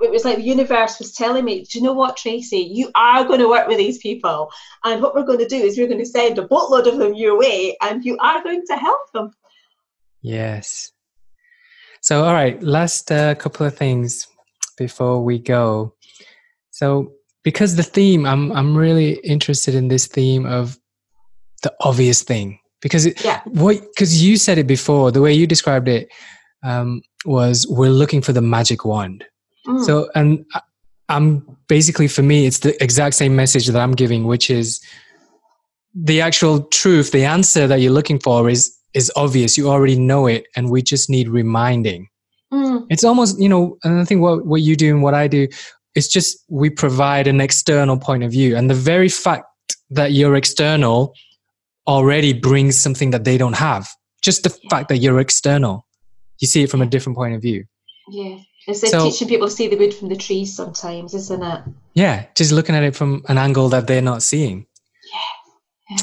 it 0.00 0.10
was 0.12 0.24
like 0.24 0.36
the 0.36 0.42
universe 0.42 1.00
was 1.00 1.12
telling 1.12 1.44
me, 1.44 1.64
do 1.64 1.78
you 1.78 1.84
know 1.84 1.92
what, 1.92 2.16
Tracy, 2.16 2.58
you 2.58 2.88
are 2.94 3.24
going 3.24 3.40
to 3.40 3.48
work 3.48 3.66
with 3.66 3.78
these 3.78 3.98
people, 3.98 4.48
and 4.84 5.02
what 5.02 5.16
we're 5.16 5.24
going 5.24 5.40
to 5.40 5.48
do 5.48 5.56
is 5.56 5.76
we're 5.76 5.88
going 5.88 5.98
to 5.98 6.06
send 6.06 6.38
a 6.38 6.46
boatload 6.46 6.86
of 6.86 6.98
them 6.98 7.14
your 7.14 7.36
way, 7.36 7.76
and 7.82 8.04
you 8.04 8.16
are 8.18 8.44
going 8.44 8.62
to 8.68 8.76
help 8.76 9.00
them. 9.12 9.32
Yes. 10.24 10.90
So, 12.00 12.24
all 12.24 12.32
right, 12.32 12.60
last 12.62 13.12
uh, 13.12 13.34
couple 13.34 13.66
of 13.66 13.76
things 13.76 14.26
before 14.78 15.22
we 15.22 15.38
go. 15.38 15.94
So, 16.70 17.12
because 17.44 17.76
the 17.76 17.82
theme, 17.82 18.24
I'm 18.24 18.50
I'm 18.52 18.74
really 18.74 19.12
interested 19.22 19.74
in 19.74 19.88
this 19.88 20.06
theme 20.06 20.46
of 20.46 20.78
the 21.62 21.72
obvious 21.80 22.22
thing 22.22 22.58
because 22.80 23.04
it, 23.04 23.22
yeah. 23.22 23.42
what 23.44 23.78
because 23.94 24.24
you 24.24 24.38
said 24.38 24.56
it 24.56 24.66
before 24.66 25.12
the 25.12 25.20
way 25.20 25.32
you 25.32 25.46
described 25.46 25.88
it 25.88 26.08
um, 26.62 27.02
was 27.26 27.66
we're 27.68 27.90
looking 27.90 28.22
for 28.22 28.32
the 28.32 28.40
magic 28.40 28.86
wand. 28.86 29.24
Mm. 29.66 29.84
So, 29.84 30.08
and 30.14 30.46
I'm 31.10 31.46
basically 31.68 32.08
for 32.08 32.22
me, 32.22 32.46
it's 32.46 32.60
the 32.60 32.82
exact 32.82 33.16
same 33.16 33.36
message 33.36 33.66
that 33.66 33.78
I'm 33.78 33.92
giving, 33.92 34.24
which 34.24 34.48
is 34.48 34.80
the 35.94 36.22
actual 36.22 36.62
truth, 36.62 37.12
the 37.12 37.26
answer 37.26 37.66
that 37.66 37.82
you're 37.82 37.92
looking 37.92 38.18
for 38.18 38.48
is 38.48 38.74
is 38.94 39.10
obvious. 39.16 39.56
You 39.56 39.68
already 39.68 39.98
know 39.98 40.26
it, 40.26 40.46
and 40.56 40.70
we 40.70 40.82
just 40.82 41.10
need 41.10 41.28
reminding. 41.28 42.08
Mm. 42.52 42.86
It's 42.90 43.04
almost, 43.04 43.40
you 43.40 43.48
know, 43.48 43.78
and 43.84 44.00
I 44.00 44.04
think 44.04 44.20
what, 44.20 44.46
what 44.46 44.62
you 44.62 44.76
do 44.76 44.94
and 44.94 45.02
what 45.02 45.14
I 45.14 45.28
do, 45.28 45.48
it's 45.94 46.08
just 46.08 46.44
we 46.48 46.70
provide 46.70 47.26
an 47.26 47.40
external 47.40 47.98
point 47.98 48.22
of 48.22 48.30
view. 48.30 48.56
And 48.56 48.70
the 48.70 48.74
very 48.74 49.08
fact 49.08 49.46
that 49.90 50.12
you're 50.12 50.36
external 50.36 51.14
already 51.86 52.32
brings 52.32 52.78
something 52.78 53.10
that 53.10 53.24
they 53.24 53.36
don't 53.36 53.56
have. 53.56 53.88
Just 54.22 54.42
the 54.42 54.50
fact 54.70 54.88
that 54.88 54.98
you're 54.98 55.20
external. 55.20 55.86
You 56.40 56.48
see 56.48 56.62
it 56.62 56.70
from 56.70 56.82
a 56.82 56.86
different 56.86 57.16
point 57.16 57.34
of 57.34 57.42
view. 57.42 57.64
Yeah. 58.08 58.38
It's 58.66 58.82
like 58.82 58.92
so, 58.92 59.10
teaching 59.10 59.28
people 59.28 59.48
to 59.48 59.54
see 59.54 59.68
the 59.68 59.76
wood 59.76 59.92
from 59.92 60.08
the 60.08 60.16
trees 60.16 60.54
sometimes, 60.54 61.12
isn't 61.12 61.42
it? 61.42 61.60
Yeah, 61.92 62.26
just 62.34 62.50
looking 62.50 62.74
at 62.74 62.82
it 62.82 62.96
from 62.96 63.22
an 63.28 63.36
angle 63.36 63.68
that 63.68 63.86
they're 63.86 64.00
not 64.00 64.22
seeing. 64.22 64.66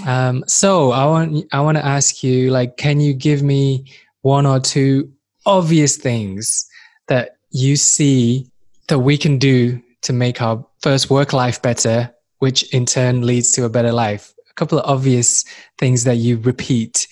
Um, 0.06 0.44
so 0.48 0.92
I 0.92 1.06
want 1.06 1.46
I 1.52 1.62
want 1.62 1.78
to 1.78 1.86
ask 1.86 2.24
you, 2.24 2.52
like, 2.52 2.78
can 2.78 3.00
you 3.00 3.14
give 3.14 3.42
me 3.42 3.86
one 4.22 4.46
or 4.46 4.60
two 4.60 5.12
obvious 5.46 5.98
things 5.98 6.70
that 7.08 7.38
you 7.50 7.76
see 7.76 8.48
that 8.88 9.00
we 9.00 9.18
can 9.18 9.38
do 9.38 9.82
to 10.02 10.14
make 10.14 10.42
our 10.42 10.66
first 10.82 11.10
work 11.10 11.34
life 11.34 11.62
better, 11.62 12.14
which 12.40 12.64
in 12.74 12.86
turn 12.86 13.26
leads 13.26 13.52
to 13.54 13.66
a 13.66 13.70
better 13.70 13.92
life? 13.92 14.34
A 14.50 14.54
couple 14.54 14.80
of 14.80 14.86
obvious 14.86 15.46
things 15.78 16.04
that 16.04 16.18
you 16.18 16.38
repeat 16.38 17.08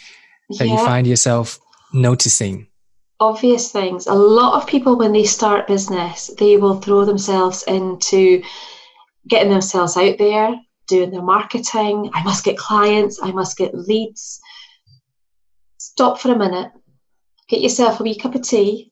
that 0.58 0.68
yeah. 0.68 0.74
you 0.74 0.86
find 0.86 1.08
yourself 1.08 1.60
noticing. 1.94 2.68
Obvious 3.20 3.72
things. 3.72 4.08
A 4.08 4.14
lot 4.14 4.62
of 4.62 4.68
people, 4.68 4.98
when 4.98 5.12
they 5.12 5.26
start 5.26 5.68
business, 5.68 6.28
they 6.38 6.58
will 6.58 6.80
throw 6.80 7.04
themselves 7.04 7.64
into 7.64 8.42
getting 9.28 9.50
themselves 9.52 9.98
out 9.98 10.18
there, 10.18 10.56
doing 10.90 11.12
their 11.12 11.22
marketing. 11.22 12.10
I 12.14 12.24
must 12.24 12.44
get 12.44 12.58
clients. 12.58 13.20
I 13.22 13.32
must 13.32 13.58
get 13.58 13.74
leads. 13.74 14.42
Stop 15.78 16.20
for 16.20 16.32
a 16.34 16.38
minute. 16.38 16.72
Get 17.48 17.62
yourself 17.62 18.00
a 18.00 18.04
wee 18.04 18.18
cup 18.18 18.36
of 18.36 18.42
tea 18.42 18.92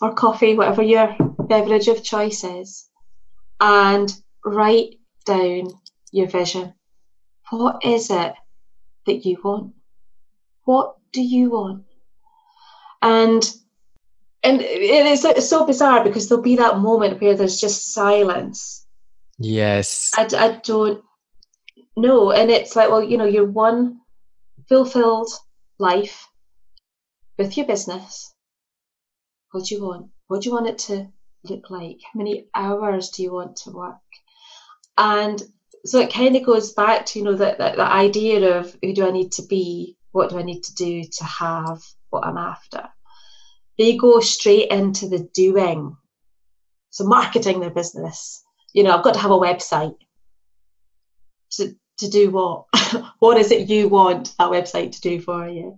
or 0.00 0.14
coffee, 0.14 0.54
whatever 0.54 0.82
your 0.82 1.16
beverage 1.48 1.88
of 1.88 2.04
choice 2.04 2.44
is, 2.44 2.88
and 3.60 4.12
write 4.44 4.94
down 5.26 5.68
your 6.12 6.28
vision. 6.28 6.74
What 7.50 7.84
is 7.84 8.10
it 8.10 8.34
that 9.06 9.26
you 9.26 9.38
want? 9.42 9.74
What 10.64 10.96
do 11.12 11.22
you 11.22 11.50
want? 11.50 11.84
And 13.02 13.42
and 14.42 14.62
it 14.62 15.06
is 15.06 15.24
it's 15.24 15.48
so 15.48 15.66
bizarre 15.66 16.04
because 16.04 16.28
there'll 16.28 16.42
be 16.42 16.56
that 16.56 16.78
moment 16.78 17.20
where 17.20 17.34
there's 17.34 17.60
just 17.60 17.92
silence. 17.92 18.86
Yes. 19.38 20.12
I, 20.16 20.28
I 20.36 20.60
don't 20.62 21.02
no 22.00 22.32
and 22.32 22.50
it's 22.50 22.76
like 22.76 22.90
well 22.90 23.02
you 23.02 23.16
know 23.16 23.24
you're 23.24 23.44
one 23.44 24.00
fulfilled 24.68 25.30
life 25.78 26.28
with 27.40 27.56
your 27.56 27.66
business. 27.66 28.34
What 29.50 29.64
do 29.64 29.74
you 29.74 29.82
want? 29.82 30.10
What 30.28 30.42
do 30.42 30.48
you 30.48 30.54
want 30.54 30.68
it 30.68 30.78
to 30.78 31.08
look 31.44 31.70
like? 31.70 31.96
How 32.12 32.18
many 32.18 32.46
hours 32.54 33.08
do 33.10 33.22
you 33.22 33.32
want 33.32 33.56
to 33.64 33.70
work? 33.70 33.96
And 34.98 35.42
so 35.86 35.98
it 36.00 36.12
kind 36.12 36.36
of 36.36 36.44
goes 36.44 36.74
back 36.74 37.06
to 37.06 37.18
you 37.18 37.24
know 37.24 37.34
that, 37.36 37.58
that, 37.58 37.76
that 37.76 37.92
idea 37.92 38.58
of 38.58 38.76
who 38.82 38.92
do 38.92 39.08
i 39.08 39.10
need 39.10 39.32
to 39.32 39.42
be? 39.46 39.96
What 40.12 40.30
do 40.30 40.38
i 40.38 40.42
need 40.42 40.62
to 40.64 40.74
do 40.74 41.02
to 41.02 41.24
have 41.24 41.80
what 42.10 42.26
i'm 42.26 42.36
after? 42.36 42.88
They 43.78 43.96
go 43.96 44.20
straight 44.20 44.70
into 44.70 45.08
the 45.08 45.26
doing. 45.32 45.96
So 46.90 47.04
marketing 47.04 47.60
their 47.60 47.70
business. 47.70 48.44
You 48.74 48.82
know 48.82 48.94
i've 48.94 49.04
got 49.04 49.14
to 49.14 49.20
have 49.20 49.30
a 49.30 49.38
website. 49.48 49.96
To 51.52 51.74
to 52.00 52.10
do 52.10 52.30
what? 52.30 52.66
what 53.18 53.38
is 53.38 53.50
it 53.50 53.68
you 53.68 53.88
want 53.88 54.34
that 54.38 54.50
website 54.50 54.92
to 54.92 55.00
do 55.00 55.20
for 55.20 55.48
you? 55.48 55.76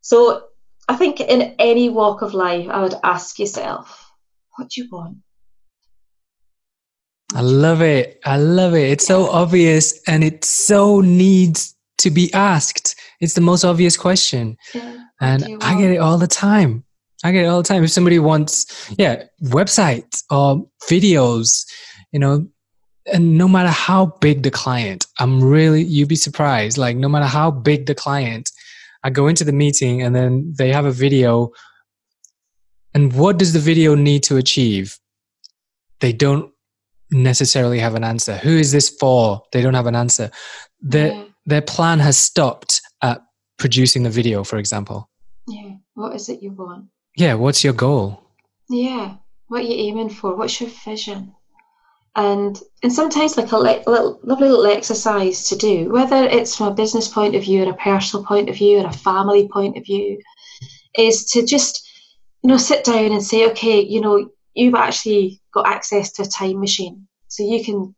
So 0.00 0.44
I 0.88 0.96
think 0.96 1.20
in 1.20 1.54
any 1.58 1.88
walk 1.88 2.22
of 2.22 2.34
life, 2.34 2.68
I 2.68 2.82
would 2.82 2.94
ask 3.02 3.38
yourself, 3.38 4.12
what 4.56 4.70
do 4.70 4.82
you 4.82 4.88
want? 4.90 5.18
I 7.34 7.42
love 7.42 7.82
it. 7.82 8.20
I 8.24 8.38
love 8.38 8.74
it. 8.74 8.90
It's 8.90 9.06
so 9.06 9.28
obvious 9.28 10.00
and 10.08 10.24
it 10.24 10.44
so 10.44 11.00
needs 11.00 11.76
to 11.98 12.10
be 12.10 12.32
asked. 12.32 12.96
It's 13.20 13.34
the 13.34 13.40
most 13.40 13.64
obvious 13.64 13.96
question. 13.96 14.56
Yeah, 14.74 15.04
and 15.20 15.44
I 15.60 15.78
get 15.78 15.90
it 15.90 15.98
all 15.98 16.16
the 16.16 16.26
time. 16.26 16.84
I 17.24 17.32
get 17.32 17.44
it 17.44 17.48
all 17.48 17.62
the 17.62 17.68
time. 17.68 17.84
If 17.84 17.90
somebody 17.90 18.18
wants, 18.18 18.90
yeah, 18.96 19.24
websites 19.42 20.22
or 20.30 20.66
videos, 20.88 21.66
you 22.12 22.20
know, 22.20 22.48
and 23.12 23.38
no 23.38 23.48
matter 23.48 23.70
how 23.70 24.06
big 24.20 24.42
the 24.42 24.50
client, 24.50 25.06
I'm 25.18 25.42
really, 25.42 25.82
you'd 25.82 26.08
be 26.08 26.16
surprised. 26.16 26.78
Like, 26.78 26.96
no 26.96 27.08
matter 27.08 27.26
how 27.26 27.50
big 27.50 27.86
the 27.86 27.94
client, 27.94 28.50
I 29.02 29.10
go 29.10 29.28
into 29.28 29.44
the 29.44 29.52
meeting 29.52 30.02
and 30.02 30.14
then 30.14 30.54
they 30.58 30.72
have 30.72 30.84
a 30.84 30.90
video. 30.90 31.52
And 32.94 33.12
what 33.12 33.38
does 33.38 33.52
the 33.52 33.58
video 33.58 33.94
need 33.94 34.22
to 34.24 34.36
achieve? 34.36 34.98
They 36.00 36.12
don't 36.12 36.52
necessarily 37.10 37.78
have 37.78 37.94
an 37.94 38.04
answer. 38.04 38.36
Who 38.36 38.56
is 38.56 38.72
this 38.72 38.88
for? 38.88 39.42
They 39.52 39.62
don't 39.62 39.74
have 39.74 39.86
an 39.86 39.96
answer. 39.96 40.30
Their, 40.80 41.12
yeah. 41.12 41.24
their 41.46 41.62
plan 41.62 41.98
has 42.00 42.18
stopped 42.18 42.80
at 43.02 43.20
producing 43.58 44.02
the 44.02 44.10
video, 44.10 44.44
for 44.44 44.58
example. 44.58 45.08
Yeah. 45.46 45.76
What 45.94 46.14
is 46.14 46.28
it 46.28 46.42
you 46.42 46.52
want? 46.52 46.86
Yeah. 47.16 47.34
What's 47.34 47.64
your 47.64 47.72
goal? 47.72 48.22
Yeah. 48.68 49.16
What 49.48 49.62
are 49.62 49.64
you 49.64 49.74
aiming 49.74 50.10
for? 50.10 50.36
What's 50.36 50.60
your 50.60 50.70
vision? 50.70 51.34
And 52.18 52.60
and 52.82 52.92
sometimes 52.92 53.36
like 53.36 53.52
a 53.52 53.56
little, 53.56 54.18
lovely 54.24 54.48
little 54.48 54.66
exercise 54.66 55.48
to 55.48 55.56
do, 55.56 55.88
whether 55.90 56.24
it's 56.24 56.56
from 56.56 56.66
a 56.66 56.74
business 56.74 57.06
point 57.06 57.36
of 57.36 57.44
view, 57.44 57.62
or 57.62 57.70
a 57.70 57.76
personal 57.76 58.26
point 58.26 58.48
of 58.48 58.56
view, 58.56 58.78
or 58.78 58.88
a 58.88 58.92
family 58.92 59.48
point 59.48 59.76
of 59.78 59.84
view, 59.84 60.20
is 60.96 61.26
to 61.26 61.46
just 61.46 61.88
you 62.42 62.48
know 62.48 62.56
sit 62.56 62.84
down 62.84 63.12
and 63.12 63.22
say, 63.22 63.48
okay, 63.50 63.80
you 63.80 64.00
know, 64.00 64.30
you've 64.52 64.74
actually 64.74 65.40
got 65.54 65.68
access 65.68 66.10
to 66.12 66.22
a 66.22 66.26
time 66.26 66.58
machine. 66.58 67.06
So 67.28 67.44
you 67.44 67.64
can 67.64 67.94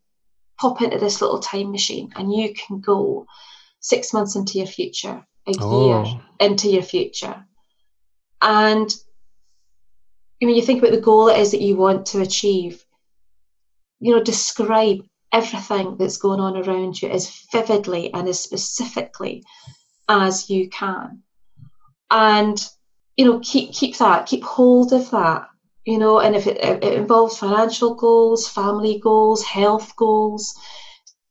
pop 0.60 0.82
into 0.82 0.98
this 0.98 1.22
little 1.22 1.38
time 1.38 1.70
machine 1.72 2.12
and 2.14 2.30
you 2.30 2.52
can 2.52 2.80
go 2.80 3.26
six 3.80 4.12
months 4.12 4.36
into 4.36 4.58
your 4.58 4.66
future, 4.66 5.24
a 5.48 5.52
oh. 5.60 6.04
year 6.04 6.20
into 6.40 6.68
your 6.68 6.82
future. 6.82 7.42
And 8.42 8.94
when 10.42 10.54
you 10.54 10.62
think 10.62 10.82
about 10.82 10.92
the 10.92 11.00
goal 11.00 11.28
it 11.28 11.38
is 11.38 11.52
that 11.52 11.62
you 11.62 11.76
want 11.76 12.04
to 12.06 12.20
achieve, 12.20 12.84
you 14.00 14.14
know, 14.14 14.22
describe 14.22 14.98
everything 15.32 15.96
that's 15.96 16.16
going 16.16 16.40
on 16.40 16.56
around 16.56 17.00
you 17.00 17.08
as 17.08 17.44
vividly 17.52 18.12
and 18.12 18.28
as 18.28 18.40
specifically 18.40 19.44
as 20.08 20.50
you 20.50 20.68
can. 20.68 21.22
And, 22.10 22.58
you 23.16 23.24
know, 23.24 23.40
keep 23.40 23.72
keep 23.72 23.96
that, 23.98 24.26
keep 24.26 24.42
hold 24.42 24.92
of 24.92 25.10
that 25.10 25.46
you 25.84 25.98
know, 25.98 26.20
and 26.20 26.36
if 26.36 26.46
it, 26.46 26.58
it 26.58 26.92
involves 26.94 27.38
financial 27.38 27.94
goals, 27.94 28.46
family 28.48 29.00
goals, 29.02 29.42
health 29.42 29.96
goals, 29.96 30.54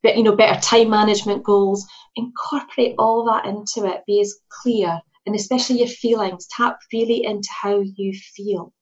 but 0.02 0.18
you 0.18 0.24
know, 0.24 0.36
better 0.36 0.60
time 0.60 0.90
management 0.90 1.44
goals, 1.44 1.88
incorporate 2.16 2.96
all 2.98 3.26
that 3.26 3.46
into 3.46 3.90
it. 3.90 4.02
Be 4.08 4.22
as 4.22 4.36
clear, 4.50 5.00
and 5.26 5.36
especially 5.36 5.80
your 5.80 5.88
feelings. 5.88 6.48
Tap 6.48 6.80
really 6.92 7.24
into 7.24 7.50
how 7.50 7.80
you 7.80 8.14
feel, 8.36 8.74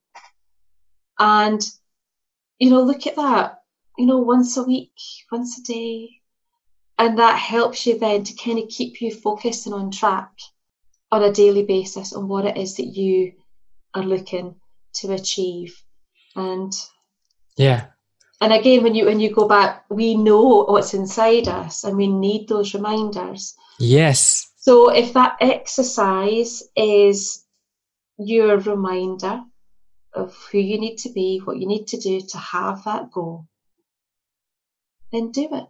and 1.20 1.62
you 2.60 2.70
know, 2.70 2.82
look 2.82 3.06
at 3.08 3.18
that. 3.18 3.60
You 3.98 4.06
know, 4.06 4.20
once 4.20 4.58
a 4.58 4.64
week, 4.64 4.92
once 5.32 5.60
a 5.60 5.64
day, 5.64 6.10
and 6.98 7.18
that 7.20 7.38
helps 7.38 7.86
you 7.86 7.98
then 7.98 8.24
to 8.24 8.34
kind 8.36 8.60
of 8.60 8.70
keep 8.70 9.02
you 9.02 9.12
focused 9.12 9.66
and 9.66 9.76
on 9.76 9.92
track 9.92 10.32
on 11.12 11.24
a 11.24 11.32
daily 11.32 11.64
basis 11.64 12.14
on 12.14 12.28
what 12.28 12.46
it 12.46 12.58
is 12.58 12.76
that 12.76 12.88
you 12.88 13.34
are 13.94 14.04
looking 14.04 14.56
to 14.94 15.14
achieve. 15.14 15.82
And 16.36 16.74
yeah. 17.56 17.88
And 18.42 18.54
again 18.54 18.84
when 18.84 18.94
you 18.94 19.06
when 19.06 19.20
you 19.20 19.34
go 19.34 19.48
back 19.48 19.86
we 19.90 20.16
know 20.16 20.66
what's 20.66 20.94
inside 20.94 21.48
us 21.48 21.84
and 21.84 21.98
we 21.98 22.08
need 22.08 22.48
those 22.48 22.74
reminders. 22.74 23.56
Yes. 23.80 24.52
So 24.58 24.90
if 24.90 25.14
that 25.14 25.38
exercise 25.40 26.64
is 26.76 27.46
your 28.18 28.58
reminder 28.58 29.42
of 30.14 30.36
who 30.52 30.58
you 30.58 30.80
need 30.80 30.98
to 30.98 31.12
be 31.12 31.42
what 31.44 31.58
you 31.58 31.68
need 31.68 31.88
to 31.88 31.98
do 31.98 32.22
to 32.22 32.38
have 32.38 32.84
that 32.86 33.12
goal 33.12 33.48
then 35.12 35.32
do 35.32 35.48
it. 35.52 35.66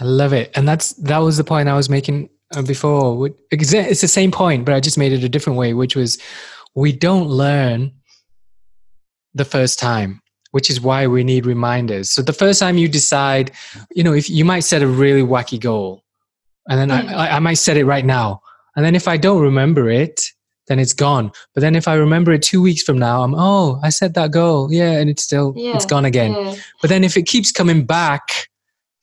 I 0.00 0.04
love 0.04 0.32
it. 0.32 0.50
And 0.54 0.66
that's 0.66 0.94
that 0.94 1.18
was 1.18 1.36
the 1.36 1.44
point 1.44 1.68
i 1.68 1.74
was 1.74 1.88
making 1.88 2.28
uh, 2.54 2.62
before. 2.62 3.30
It's 3.50 4.00
the 4.00 4.08
same 4.08 4.30
point 4.30 4.64
but 4.64 4.74
i 4.74 4.80
just 4.80 4.98
made 4.98 5.12
it 5.12 5.24
a 5.24 5.28
different 5.28 5.58
way 5.58 5.74
which 5.74 5.96
was 5.96 6.18
we 6.74 6.92
don't 6.92 7.28
learn 7.28 7.92
the 9.34 9.44
first 9.44 9.78
time 9.78 10.20
which 10.50 10.68
is 10.68 10.82
why 10.82 11.06
we 11.06 11.24
need 11.24 11.46
reminders. 11.46 12.10
So 12.10 12.20
the 12.20 12.34
first 12.34 12.60
time 12.60 12.76
you 12.76 12.88
decide 12.88 13.52
you 13.94 14.02
know 14.02 14.12
if 14.12 14.28
you 14.28 14.44
might 14.44 14.60
set 14.60 14.82
a 14.82 14.86
really 14.86 15.22
wacky 15.22 15.60
goal 15.60 16.04
and 16.68 16.78
then 16.78 16.88
mm. 16.88 17.12
I, 17.12 17.36
I 17.36 17.38
might 17.38 17.54
set 17.54 17.76
it 17.76 17.84
right 17.84 18.04
now. 18.04 18.40
And 18.76 18.84
then 18.84 18.94
if 18.94 19.08
i 19.08 19.16
don't 19.16 19.42
remember 19.42 19.90
it 19.90 20.22
then 20.68 20.78
it's 20.78 20.94
gone. 20.94 21.32
But 21.54 21.60
then 21.60 21.74
if 21.74 21.88
i 21.88 21.94
remember 21.94 22.32
it 22.32 22.42
two 22.42 22.62
weeks 22.62 22.82
from 22.82 22.98
now 22.98 23.22
i'm 23.22 23.34
oh 23.36 23.80
i 23.82 23.90
set 23.90 24.14
that 24.14 24.30
goal. 24.30 24.72
Yeah 24.72 24.92
and 24.92 25.10
it's 25.10 25.22
still 25.22 25.52
yeah, 25.56 25.74
it's 25.74 25.86
gone 25.86 26.04
again. 26.04 26.32
yeah. 26.32 26.54
but 26.80 26.88
then 26.88 27.04
if 27.04 27.16
it 27.16 27.26
keeps 27.26 27.52
coming 27.52 27.84
back 27.84 28.48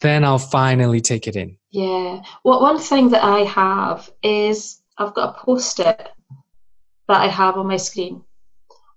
then 0.02 0.24
i'll 0.24 0.40
finally 0.40 1.02
take 1.02 1.28
it 1.28 1.36
in 1.36 1.58
yeah 1.72 2.22
well 2.44 2.62
one 2.62 2.80
thing 2.80 3.10
that 3.10 3.24
i 3.24 3.40
have 3.40 4.10
is 4.24 4.82
i've 4.98 5.14
got 5.14 5.36
a 5.36 5.46
post-it 5.46 6.10
that 7.08 7.22
i 7.22 7.28
have 7.28 7.58
on 7.58 7.68
my 7.68 7.78
screen 7.78 8.24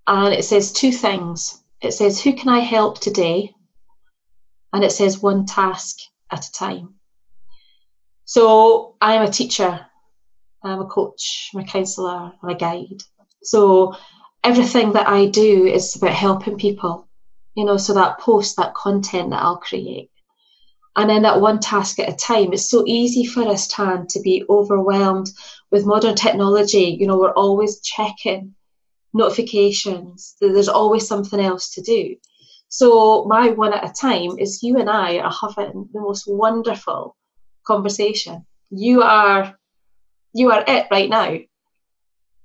and 0.06 0.34
it 0.34 0.44
says 0.44 0.72
two 0.72 0.92
things. 0.92 1.62
It 1.80 1.92
says, 1.92 2.20
Who 2.22 2.34
can 2.34 2.48
I 2.48 2.60
help 2.60 3.00
today? 3.00 3.54
And 4.72 4.84
it 4.84 4.92
says, 4.92 5.22
One 5.22 5.46
task 5.46 5.96
at 6.30 6.46
a 6.46 6.52
time. 6.52 6.94
So 8.24 8.96
I'm 9.00 9.22
a 9.22 9.30
teacher, 9.30 9.86
I'm 10.62 10.80
a 10.80 10.86
coach, 10.86 11.50
I'm 11.54 11.60
a 11.60 11.64
counsellor, 11.64 12.32
I'm 12.42 12.48
a 12.48 12.54
guide. 12.54 13.02
So 13.42 13.96
everything 14.42 14.92
that 14.92 15.08
I 15.08 15.26
do 15.26 15.66
is 15.66 15.96
about 15.96 16.14
helping 16.14 16.56
people, 16.56 17.08
you 17.54 17.64
know, 17.64 17.76
so 17.76 17.94
that 17.94 18.18
post, 18.20 18.56
that 18.56 18.74
content 18.74 19.30
that 19.30 19.42
I'll 19.42 19.58
create. 19.58 20.10
And 20.96 21.08
then 21.08 21.22
that 21.22 21.40
one 21.40 21.58
task 21.58 21.98
at 21.98 22.12
a 22.12 22.16
time. 22.16 22.52
It's 22.52 22.68
so 22.68 22.84
easy 22.86 23.24
for 23.24 23.48
us, 23.48 23.66
Tan, 23.66 24.06
to 24.08 24.20
be 24.20 24.44
overwhelmed 24.48 25.30
with 25.70 25.86
modern 25.86 26.14
technology. 26.14 26.96
You 27.00 27.06
know, 27.06 27.18
we're 27.18 27.32
always 27.32 27.80
checking 27.80 28.54
notifications. 29.14 30.36
There's 30.40 30.68
always 30.68 31.06
something 31.06 31.40
else 31.40 31.74
to 31.74 31.82
do. 31.82 32.16
So 32.68 33.24
my 33.26 33.50
one 33.50 33.74
at 33.74 33.84
a 33.84 33.92
time 33.92 34.38
is 34.38 34.62
you 34.62 34.78
and 34.78 34.88
I 34.88 35.18
are 35.18 35.32
having 35.32 35.88
the 35.92 36.00
most 36.00 36.24
wonderful 36.26 37.16
conversation. 37.64 38.46
You 38.70 39.02
are 39.02 39.54
you 40.32 40.50
are 40.50 40.64
it 40.66 40.86
right 40.90 41.10
now. 41.10 41.36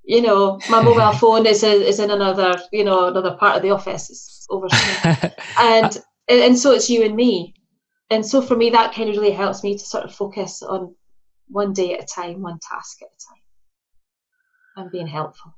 You 0.03 0.21
know, 0.21 0.59
my 0.69 0.81
mobile 0.81 1.13
phone 1.19 1.45
is 1.45 1.63
a, 1.63 1.71
is 1.71 1.99
in 1.99 2.11
another 2.11 2.55
you 2.73 2.83
know 2.83 3.07
another 3.07 3.35
part 3.35 3.55
of 3.55 3.61
the 3.61 3.71
office. 3.71 4.09
It's 4.09 4.47
over 4.49 4.67
and 5.59 5.97
and 6.27 6.59
so 6.59 6.73
it's 6.73 6.89
you 6.89 7.03
and 7.03 7.15
me. 7.15 7.53
And 8.09 8.25
so 8.25 8.41
for 8.41 8.55
me, 8.55 8.69
that 8.69 8.93
kind 8.93 9.09
of 9.09 9.17
really 9.17 9.31
helps 9.31 9.63
me 9.63 9.77
to 9.77 9.83
sort 9.83 10.05
of 10.05 10.15
focus 10.15 10.63
on 10.63 10.95
one 11.47 11.73
day 11.73 11.93
at 11.93 12.03
a 12.03 12.05
time, 12.05 12.41
one 12.41 12.59
task 12.59 13.01
at 13.01 13.07
a 13.07 13.19
time, 13.33 13.41
and 14.77 14.91
being 14.91 15.07
helpful. 15.07 15.53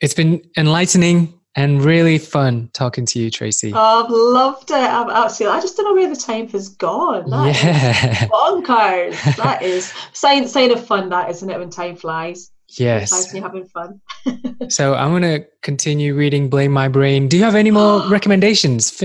It's 0.00 0.14
been 0.14 0.42
enlightening 0.58 1.40
and 1.54 1.82
really 1.82 2.18
fun 2.18 2.68
talking 2.74 3.06
to 3.06 3.18
you, 3.18 3.30
Tracy. 3.30 3.72
Oh, 3.74 4.04
I've 4.04 4.10
loved 4.10 4.70
it. 4.70 4.76
I've 4.76 5.08
absolutely. 5.08 5.56
I 5.56 5.60
just 5.62 5.76
don't 5.76 5.86
know 5.86 5.94
where 5.94 6.14
the 6.14 6.20
time 6.20 6.48
has 6.48 6.68
gone. 6.68 7.30
That 7.30 7.64
yeah. 7.64 8.14
bonkers. 8.28 9.36
that 9.36 9.62
is 9.62 9.92
sign 10.12 10.46
sign 10.46 10.70
of 10.70 10.86
fun. 10.86 11.08
That 11.08 11.30
isn't 11.30 11.48
it 11.48 11.58
when 11.58 11.70
time 11.70 11.96
flies. 11.96 12.50
Yes. 12.70 13.32
When 13.32 13.42
having 13.42 13.66
fun. 13.66 14.00
so 14.68 14.94
I'm 14.94 15.10
going 15.10 15.22
to 15.22 15.46
continue 15.62 16.14
reading 16.14 16.50
Blame 16.50 16.72
My 16.72 16.88
Brain. 16.88 17.28
Do 17.28 17.36
you 17.36 17.44
have 17.44 17.54
any 17.54 17.70
more 17.70 18.06
recommendations? 18.08 19.02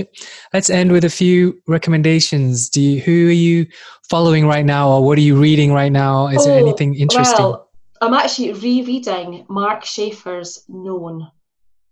Let's 0.52 0.68
end 0.68 0.92
with 0.92 1.04
a 1.04 1.10
few 1.10 1.60
recommendations. 1.66 2.68
Do 2.68 2.80
you, 2.80 3.00
who 3.00 3.28
are 3.28 3.32
you 3.32 3.66
following 4.08 4.46
right 4.46 4.64
now 4.64 4.90
or 4.90 5.04
what 5.04 5.16
are 5.18 5.22
you 5.22 5.40
reading 5.40 5.72
right 5.72 5.92
now? 5.92 6.28
Is 6.28 6.42
oh, 6.42 6.44
there 6.46 6.58
anything 6.58 6.94
interesting? 6.94 7.44
Well, 7.44 7.70
I'm 8.00 8.14
actually 8.14 8.52
rereading 8.52 9.46
Mark 9.48 9.84
Schaefer's 9.84 10.64
Known. 10.68 11.28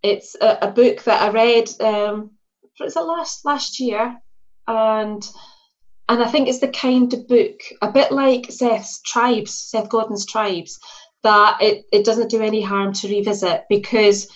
It's 0.03 0.35
a, 0.41 0.57
a 0.63 0.71
book 0.71 1.03
that 1.03 1.21
I 1.21 1.29
read. 1.31 1.69
Um, 1.79 2.31
was 2.79 2.95
it 2.95 2.99
last 2.99 3.45
last 3.45 3.79
year? 3.79 4.17
And 4.67 5.27
and 6.09 6.21
I 6.21 6.27
think 6.27 6.49
it's 6.49 6.59
the 6.59 6.67
kind 6.67 7.13
of 7.13 7.27
book, 7.27 7.61
a 7.81 7.89
bit 7.89 8.11
like 8.11 8.51
Seth's 8.51 9.01
Tribes, 9.01 9.57
Seth 9.57 9.87
Godin's 9.87 10.25
Tribes, 10.25 10.77
that 11.23 11.57
it, 11.61 11.85
it 11.91 12.05
doesn't 12.05 12.29
do 12.29 12.41
any 12.41 12.61
harm 12.61 12.93
to 12.93 13.07
revisit 13.07 13.65
because 13.69 14.27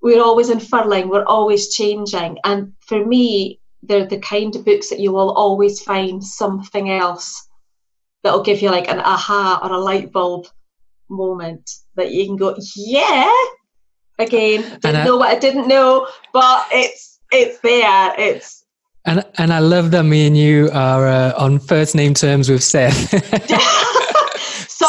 we're 0.00 0.22
always 0.22 0.48
unfurling, 0.48 1.08
we're 1.08 1.24
always 1.24 1.74
changing. 1.74 2.38
And 2.44 2.74
for 2.80 3.04
me, 3.04 3.60
they're 3.82 4.06
the 4.06 4.18
kind 4.18 4.54
of 4.54 4.64
books 4.64 4.90
that 4.90 5.00
you 5.00 5.12
will 5.12 5.32
always 5.32 5.80
find 5.80 6.22
something 6.22 6.90
else 6.90 7.48
that'll 8.22 8.42
give 8.42 8.62
you 8.62 8.70
like 8.70 8.88
an 8.88 9.00
aha 9.00 9.60
or 9.62 9.72
a 9.72 9.78
light 9.78 10.12
bulb 10.12 10.46
moment 11.08 11.70
that 11.96 12.12
you 12.12 12.26
can 12.26 12.36
go, 12.36 12.56
yeah. 12.76 13.32
Again, 14.18 14.62
didn't 14.80 14.96
I, 14.96 15.04
know 15.04 15.16
what 15.16 15.28
I 15.28 15.38
didn't 15.38 15.68
know, 15.68 16.08
but 16.32 16.66
it's 16.72 17.20
it's 17.30 17.60
there. 17.60 18.14
It's 18.18 18.64
and 19.04 19.24
and 19.36 19.52
I 19.52 19.60
love 19.60 19.92
that 19.92 20.02
me 20.02 20.26
and 20.26 20.36
you 20.36 20.70
are 20.72 21.06
uh, 21.06 21.32
on 21.36 21.60
first 21.60 21.94
name 21.94 22.14
terms 22.14 22.48
with 22.48 22.64
Seth. 22.64 23.12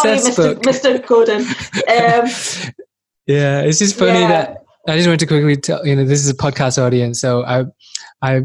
Sorry, 0.02 0.18
Mr. 0.18 0.56
Mr. 0.62 1.06
Godin. 1.06 1.42
Um, 1.42 2.30
yeah, 3.28 3.62
it's 3.62 3.80
just 3.80 3.98
funny 3.98 4.20
yeah. 4.22 4.28
that 4.28 4.66
I 4.88 4.96
just 4.96 5.08
want 5.08 5.20
to 5.20 5.28
quickly 5.28 5.56
tell 5.56 5.86
you 5.86 5.96
know 5.96 6.06
this 6.06 6.20
is 6.20 6.30
a 6.30 6.36
podcast 6.36 6.82
audience, 6.82 7.20
so 7.22 7.44
I 7.46 7.66
I 8.22 8.42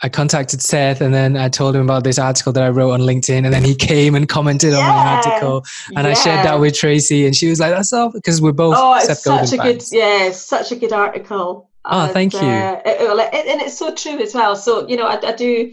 I 0.00 0.08
contacted 0.08 0.62
Seth 0.62 1.00
and 1.00 1.12
then 1.12 1.36
I 1.36 1.48
told 1.48 1.74
him 1.74 1.82
about 1.82 2.04
this 2.04 2.18
article 2.18 2.52
that 2.52 2.62
I 2.62 2.68
wrote 2.68 2.92
on 2.92 3.00
LinkedIn 3.00 3.44
and 3.44 3.52
then 3.52 3.64
he 3.64 3.74
came 3.74 4.14
and 4.14 4.28
commented 4.28 4.72
yeah. 4.72 4.78
on 4.78 4.86
my 4.86 5.16
article 5.16 5.64
and 5.96 6.06
yeah. 6.06 6.12
I 6.12 6.14
shared 6.14 6.46
that 6.46 6.60
with 6.60 6.74
Tracy 6.74 7.26
and 7.26 7.34
she 7.34 7.48
was 7.48 7.58
like, 7.58 7.72
that's 7.72 7.92
all 7.92 8.12
because 8.12 8.40
we're 8.40 8.52
both 8.52 8.76
oh, 8.78 8.98
Seth 9.00 9.18
such 9.18 9.52
a 9.52 9.56
fans. 9.56 9.90
good, 9.90 9.98
yeah, 9.98 10.30
such 10.30 10.70
a 10.70 10.76
good 10.76 10.92
article. 10.92 11.68
Oh, 11.84 12.04
and, 12.04 12.12
thank 12.12 12.32
you. 12.34 12.38
Uh, 12.38 12.80
it, 12.84 13.00
it, 13.00 13.46
and 13.48 13.60
it's 13.60 13.76
so 13.76 13.92
true 13.92 14.20
as 14.20 14.34
well. 14.34 14.54
So, 14.54 14.86
you 14.88 14.96
know, 14.96 15.06
I, 15.06 15.18
I 15.26 15.32
do, 15.32 15.72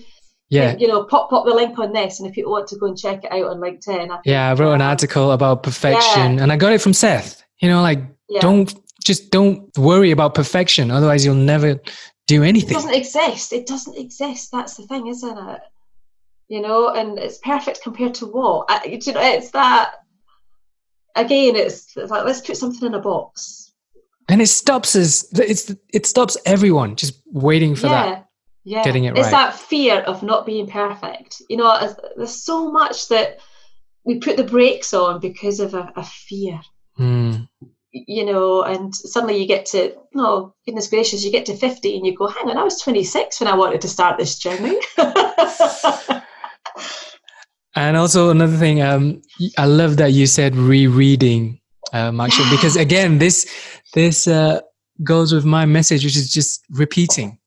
yeah 0.49 0.75
you 0.77 0.87
know 0.87 1.03
pop 1.03 1.29
pop 1.29 1.45
the 1.45 1.53
link 1.53 1.77
on 1.79 1.91
this 1.91 2.19
and 2.19 2.29
if 2.29 2.37
you 2.37 2.49
want 2.49 2.67
to 2.67 2.77
go 2.77 2.85
and 2.87 2.97
check 2.97 3.23
it 3.23 3.31
out 3.31 3.45
on 3.45 3.57
linkedin 3.57 4.11
I 4.11 4.19
yeah 4.25 4.49
i 4.49 4.53
wrote 4.53 4.73
an 4.73 4.81
article 4.81 5.31
about 5.31 5.63
perfection 5.63 6.35
yeah. 6.35 6.43
and 6.43 6.51
i 6.51 6.57
got 6.57 6.71
it 6.71 6.81
from 6.81 6.93
seth 6.93 7.43
you 7.61 7.69
know 7.69 7.81
like 7.81 7.99
yeah. 8.29 8.41
don't 8.41 8.73
just 9.03 9.31
don't 9.31 9.75
worry 9.77 10.11
about 10.11 10.35
perfection 10.35 10.91
otherwise 10.91 11.25
you'll 11.25 11.35
never 11.35 11.79
do 12.27 12.43
anything. 12.43 12.71
It 12.71 12.73
doesn't 12.73 12.95
exist. 12.95 13.53
It 13.53 13.67
doesn't 13.67 13.97
exist. 13.97 14.51
That's 14.51 14.75
the 14.75 14.83
thing, 14.83 15.07
isn't 15.07 15.37
it? 15.37 15.61
You 16.47 16.61
know, 16.61 16.89
and 16.89 17.17
it's 17.17 17.39
perfect 17.39 17.81
compared 17.81 18.13
to 18.15 18.27
what? 18.27 18.65
I, 18.69 18.85
you 18.85 19.13
know, 19.13 19.21
it's 19.21 19.51
that. 19.51 19.95
Again, 21.15 21.55
it's, 21.55 21.95
it's 21.95 22.11
like 22.11 22.25
let's 22.25 22.41
put 22.41 22.57
something 22.57 22.87
in 22.87 22.93
a 22.93 22.99
box. 22.99 23.73
And 24.27 24.41
it 24.41 24.47
stops 24.47 24.95
us. 24.95 25.25
It's 25.39 25.73
it 25.93 26.05
stops 26.05 26.35
everyone 26.45 26.95
just 26.95 27.21
waiting 27.27 27.75
for 27.75 27.87
yeah. 27.87 28.05
that. 28.05 28.24
Yeah, 28.65 28.83
Getting 28.83 29.05
it 29.05 29.11
it's 29.11 29.25
right. 29.25 29.31
that 29.31 29.55
fear 29.55 29.99
of 29.99 30.23
not 30.23 30.45
being 30.45 30.67
perfect. 30.67 31.41
You 31.49 31.57
know, 31.57 31.95
there's 32.17 32.43
so 32.43 32.71
much 32.71 33.09
that 33.09 33.39
we 34.03 34.19
put 34.19 34.37
the 34.37 34.43
brakes 34.43 34.93
on 34.93 35.19
because 35.19 35.59
of 35.59 35.73
a, 35.75 35.93
a 35.95 36.03
fear. 36.03 36.59
Hmm. 36.97 37.43
you 37.91 38.25
know, 38.25 38.63
and 38.63 38.95
suddenly 38.95 39.37
you 39.37 39.47
get 39.47 39.65
to, 39.67 39.95
no, 40.13 40.55
goodness 40.65 40.87
gracious, 40.87 41.25
you 41.25 41.31
get 41.31 41.45
to 41.47 41.55
50 41.55 41.97
and 41.97 42.05
you 42.05 42.15
go, 42.15 42.27
hang 42.27 42.49
on, 42.49 42.57
I 42.57 42.63
was 42.63 42.81
26 42.81 43.41
when 43.41 43.49
I 43.49 43.55
wanted 43.55 43.81
to 43.81 43.89
start 43.89 44.17
this 44.17 44.37
journey. 44.37 44.77
And 47.75 47.97
also 47.97 48.29
another 48.29 48.55
thing, 48.55 48.81
um, 48.81 49.21
I 49.57 49.65
love 49.65 49.97
that 49.97 50.13
you 50.13 50.27
said 50.27 50.55
rereading, 50.55 51.59
um, 51.91 52.21
actually, 52.21 52.49
because 52.49 52.75
again, 52.87 53.19
this 53.19 53.45
this 53.93 54.27
uh, 54.27 54.61
goes 55.03 55.33
with 55.33 55.43
my 55.43 55.65
message, 55.65 56.05
which 56.05 56.15
is 56.15 56.31
just 56.31 56.63
repeating. 56.69 57.37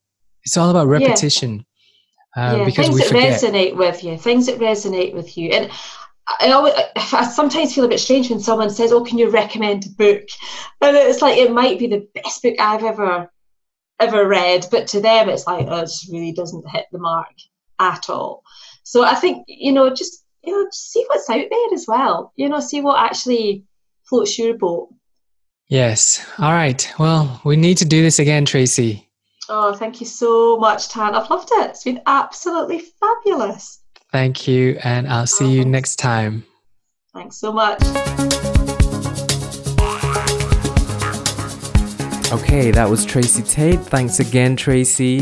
It's 0.48 0.56
all 0.56 0.70
about 0.70 0.88
repetition, 0.88 1.66
uh, 2.34 2.54
yeah, 2.56 2.64
because 2.64 2.86
things 2.86 2.94
we 2.94 3.02
that 3.02 3.08
forget. 3.08 3.38
resonate 3.38 3.76
with 3.76 4.02
you, 4.02 4.16
things 4.16 4.46
that 4.46 4.58
resonate 4.58 5.12
with 5.12 5.36
you. 5.36 5.50
And 5.50 5.70
I, 6.40 6.52
always, 6.52 6.72
I 6.96 7.28
sometimes 7.28 7.74
feel 7.74 7.84
a 7.84 7.88
bit 7.88 8.00
strange 8.00 8.30
when 8.30 8.40
someone 8.40 8.70
says, 8.70 8.90
oh, 8.90 9.04
can 9.04 9.18
you 9.18 9.28
recommend 9.28 9.84
a 9.84 9.90
book? 9.90 10.22
And 10.80 10.96
it's 10.96 11.20
like, 11.20 11.36
it 11.36 11.52
might 11.52 11.78
be 11.78 11.86
the 11.86 12.08
best 12.14 12.42
book 12.42 12.54
I've 12.58 12.82
ever 12.82 13.30
ever 14.00 14.26
read, 14.26 14.64
but 14.70 14.86
to 14.86 15.02
them 15.02 15.28
it's 15.28 15.46
like, 15.46 15.66
oh, 15.68 15.80
it 15.80 15.82
just 15.82 16.10
really 16.10 16.32
doesn't 16.32 16.70
hit 16.70 16.86
the 16.92 16.98
mark 16.98 17.34
at 17.78 18.08
all. 18.08 18.42
So 18.84 19.04
I 19.04 19.16
think, 19.16 19.44
you 19.48 19.72
know, 19.72 19.90
just, 19.90 20.24
you 20.42 20.52
know, 20.52 20.64
just 20.64 20.92
see 20.92 21.04
what's 21.08 21.28
out 21.28 21.44
there 21.50 21.74
as 21.74 21.84
well. 21.86 22.32
You 22.36 22.48
know, 22.48 22.60
see 22.60 22.80
what 22.80 22.98
actually 22.98 23.64
floats 24.04 24.38
your 24.38 24.56
boat. 24.56 24.94
Yes. 25.68 26.24
All 26.38 26.52
right. 26.52 26.90
Well, 26.98 27.42
we 27.44 27.56
need 27.56 27.76
to 27.78 27.84
do 27.84 28.02
this 28.02 28.18
again, 28.18 28.46
Tracy. 28.46 29.07
Oh, 29.50 29.72
thank 29.72 29.98
you 30.00 30.06
so 30.06 30.58
much, 30.58 30.90
Tan. 30.90 31.14
I've 31.14 31.30
loved 31.30 31.48
it. 31.52 31.70
It's 31.70 31.84
been 31.84 32.02
absolutely 32.06 32.80
fabulous. 33.00 33.80
Thank 34.12 34.46
you, 34.46 34.78
and 34.84 35.08
I'll 35.08 35.26
see 35.26 35.50
you 35.50 35.62
thanks. 35.62 35.72
next 35.72 35.96
time. 35.96 36.44
Thanks 37.14 37.36
so 37.36 37.50
much. 37.50 37.80
Okay, 42.30 42.70
that 42.72 42.86
was 42.90 43.06
Tracy 43.06 43.42
Tate. 43.42 43.80
Thanks 43.80 44.20
again, 44.20 44.54
Tracy, 44.54 45.20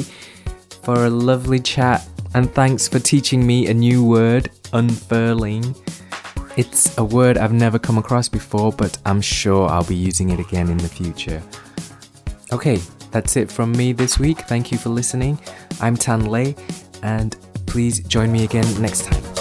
for 0.82 1.04
a 1.04 1.10
lovely 1.10 1.60
chat. 1.60 2.04
And 2.34 2.52
thanks 2.52 2.88
for 2.88 2.98
teaching 2.98 3.46
me 3.46 3.68
a 3.68 3.74
new 3.74 4.04
word, 4.04 4.50
unfurling. 4.72 5.76
It's 6.56 6.98
a 6.98 7.04
word 7.04 7.38
I've 7.38 7.52
never 7.52 7.78
come 7.78 7.96
across 7.96 8.28
before, 8.28 8.72
but 8.72 8.98
I'm 9.06 9.20
sure 9.20 9.68
I'll 9.68 9.84
be 9.84 9.94
using 9.94 10.30
it 10.30 10.40
again 10.40 10.68
in 10.68 10.78
the 10.78 10.88
future. 10.88 11.40
Okay, 12.52 12.80
that's 13.16 13.34
it 13.34 13.50
from 13.50 13.72
me 13.72 13.94
this 13.94 14.18
week. 14.18 14.40
Thank 14.40 14.70
you 14.70 14.76
for 14.76 14.90
listening. 14.90 15.38
I'm 15.80 15.96
Tan 15.96 16.26
Lei, 16.26 16.54
and 17.02 17.34
please 17.64 18.00
join 18.00 18.30
me 18.30 18.44
again 18.44 18.66
next 18.78 19.06
time. 19.06 19.35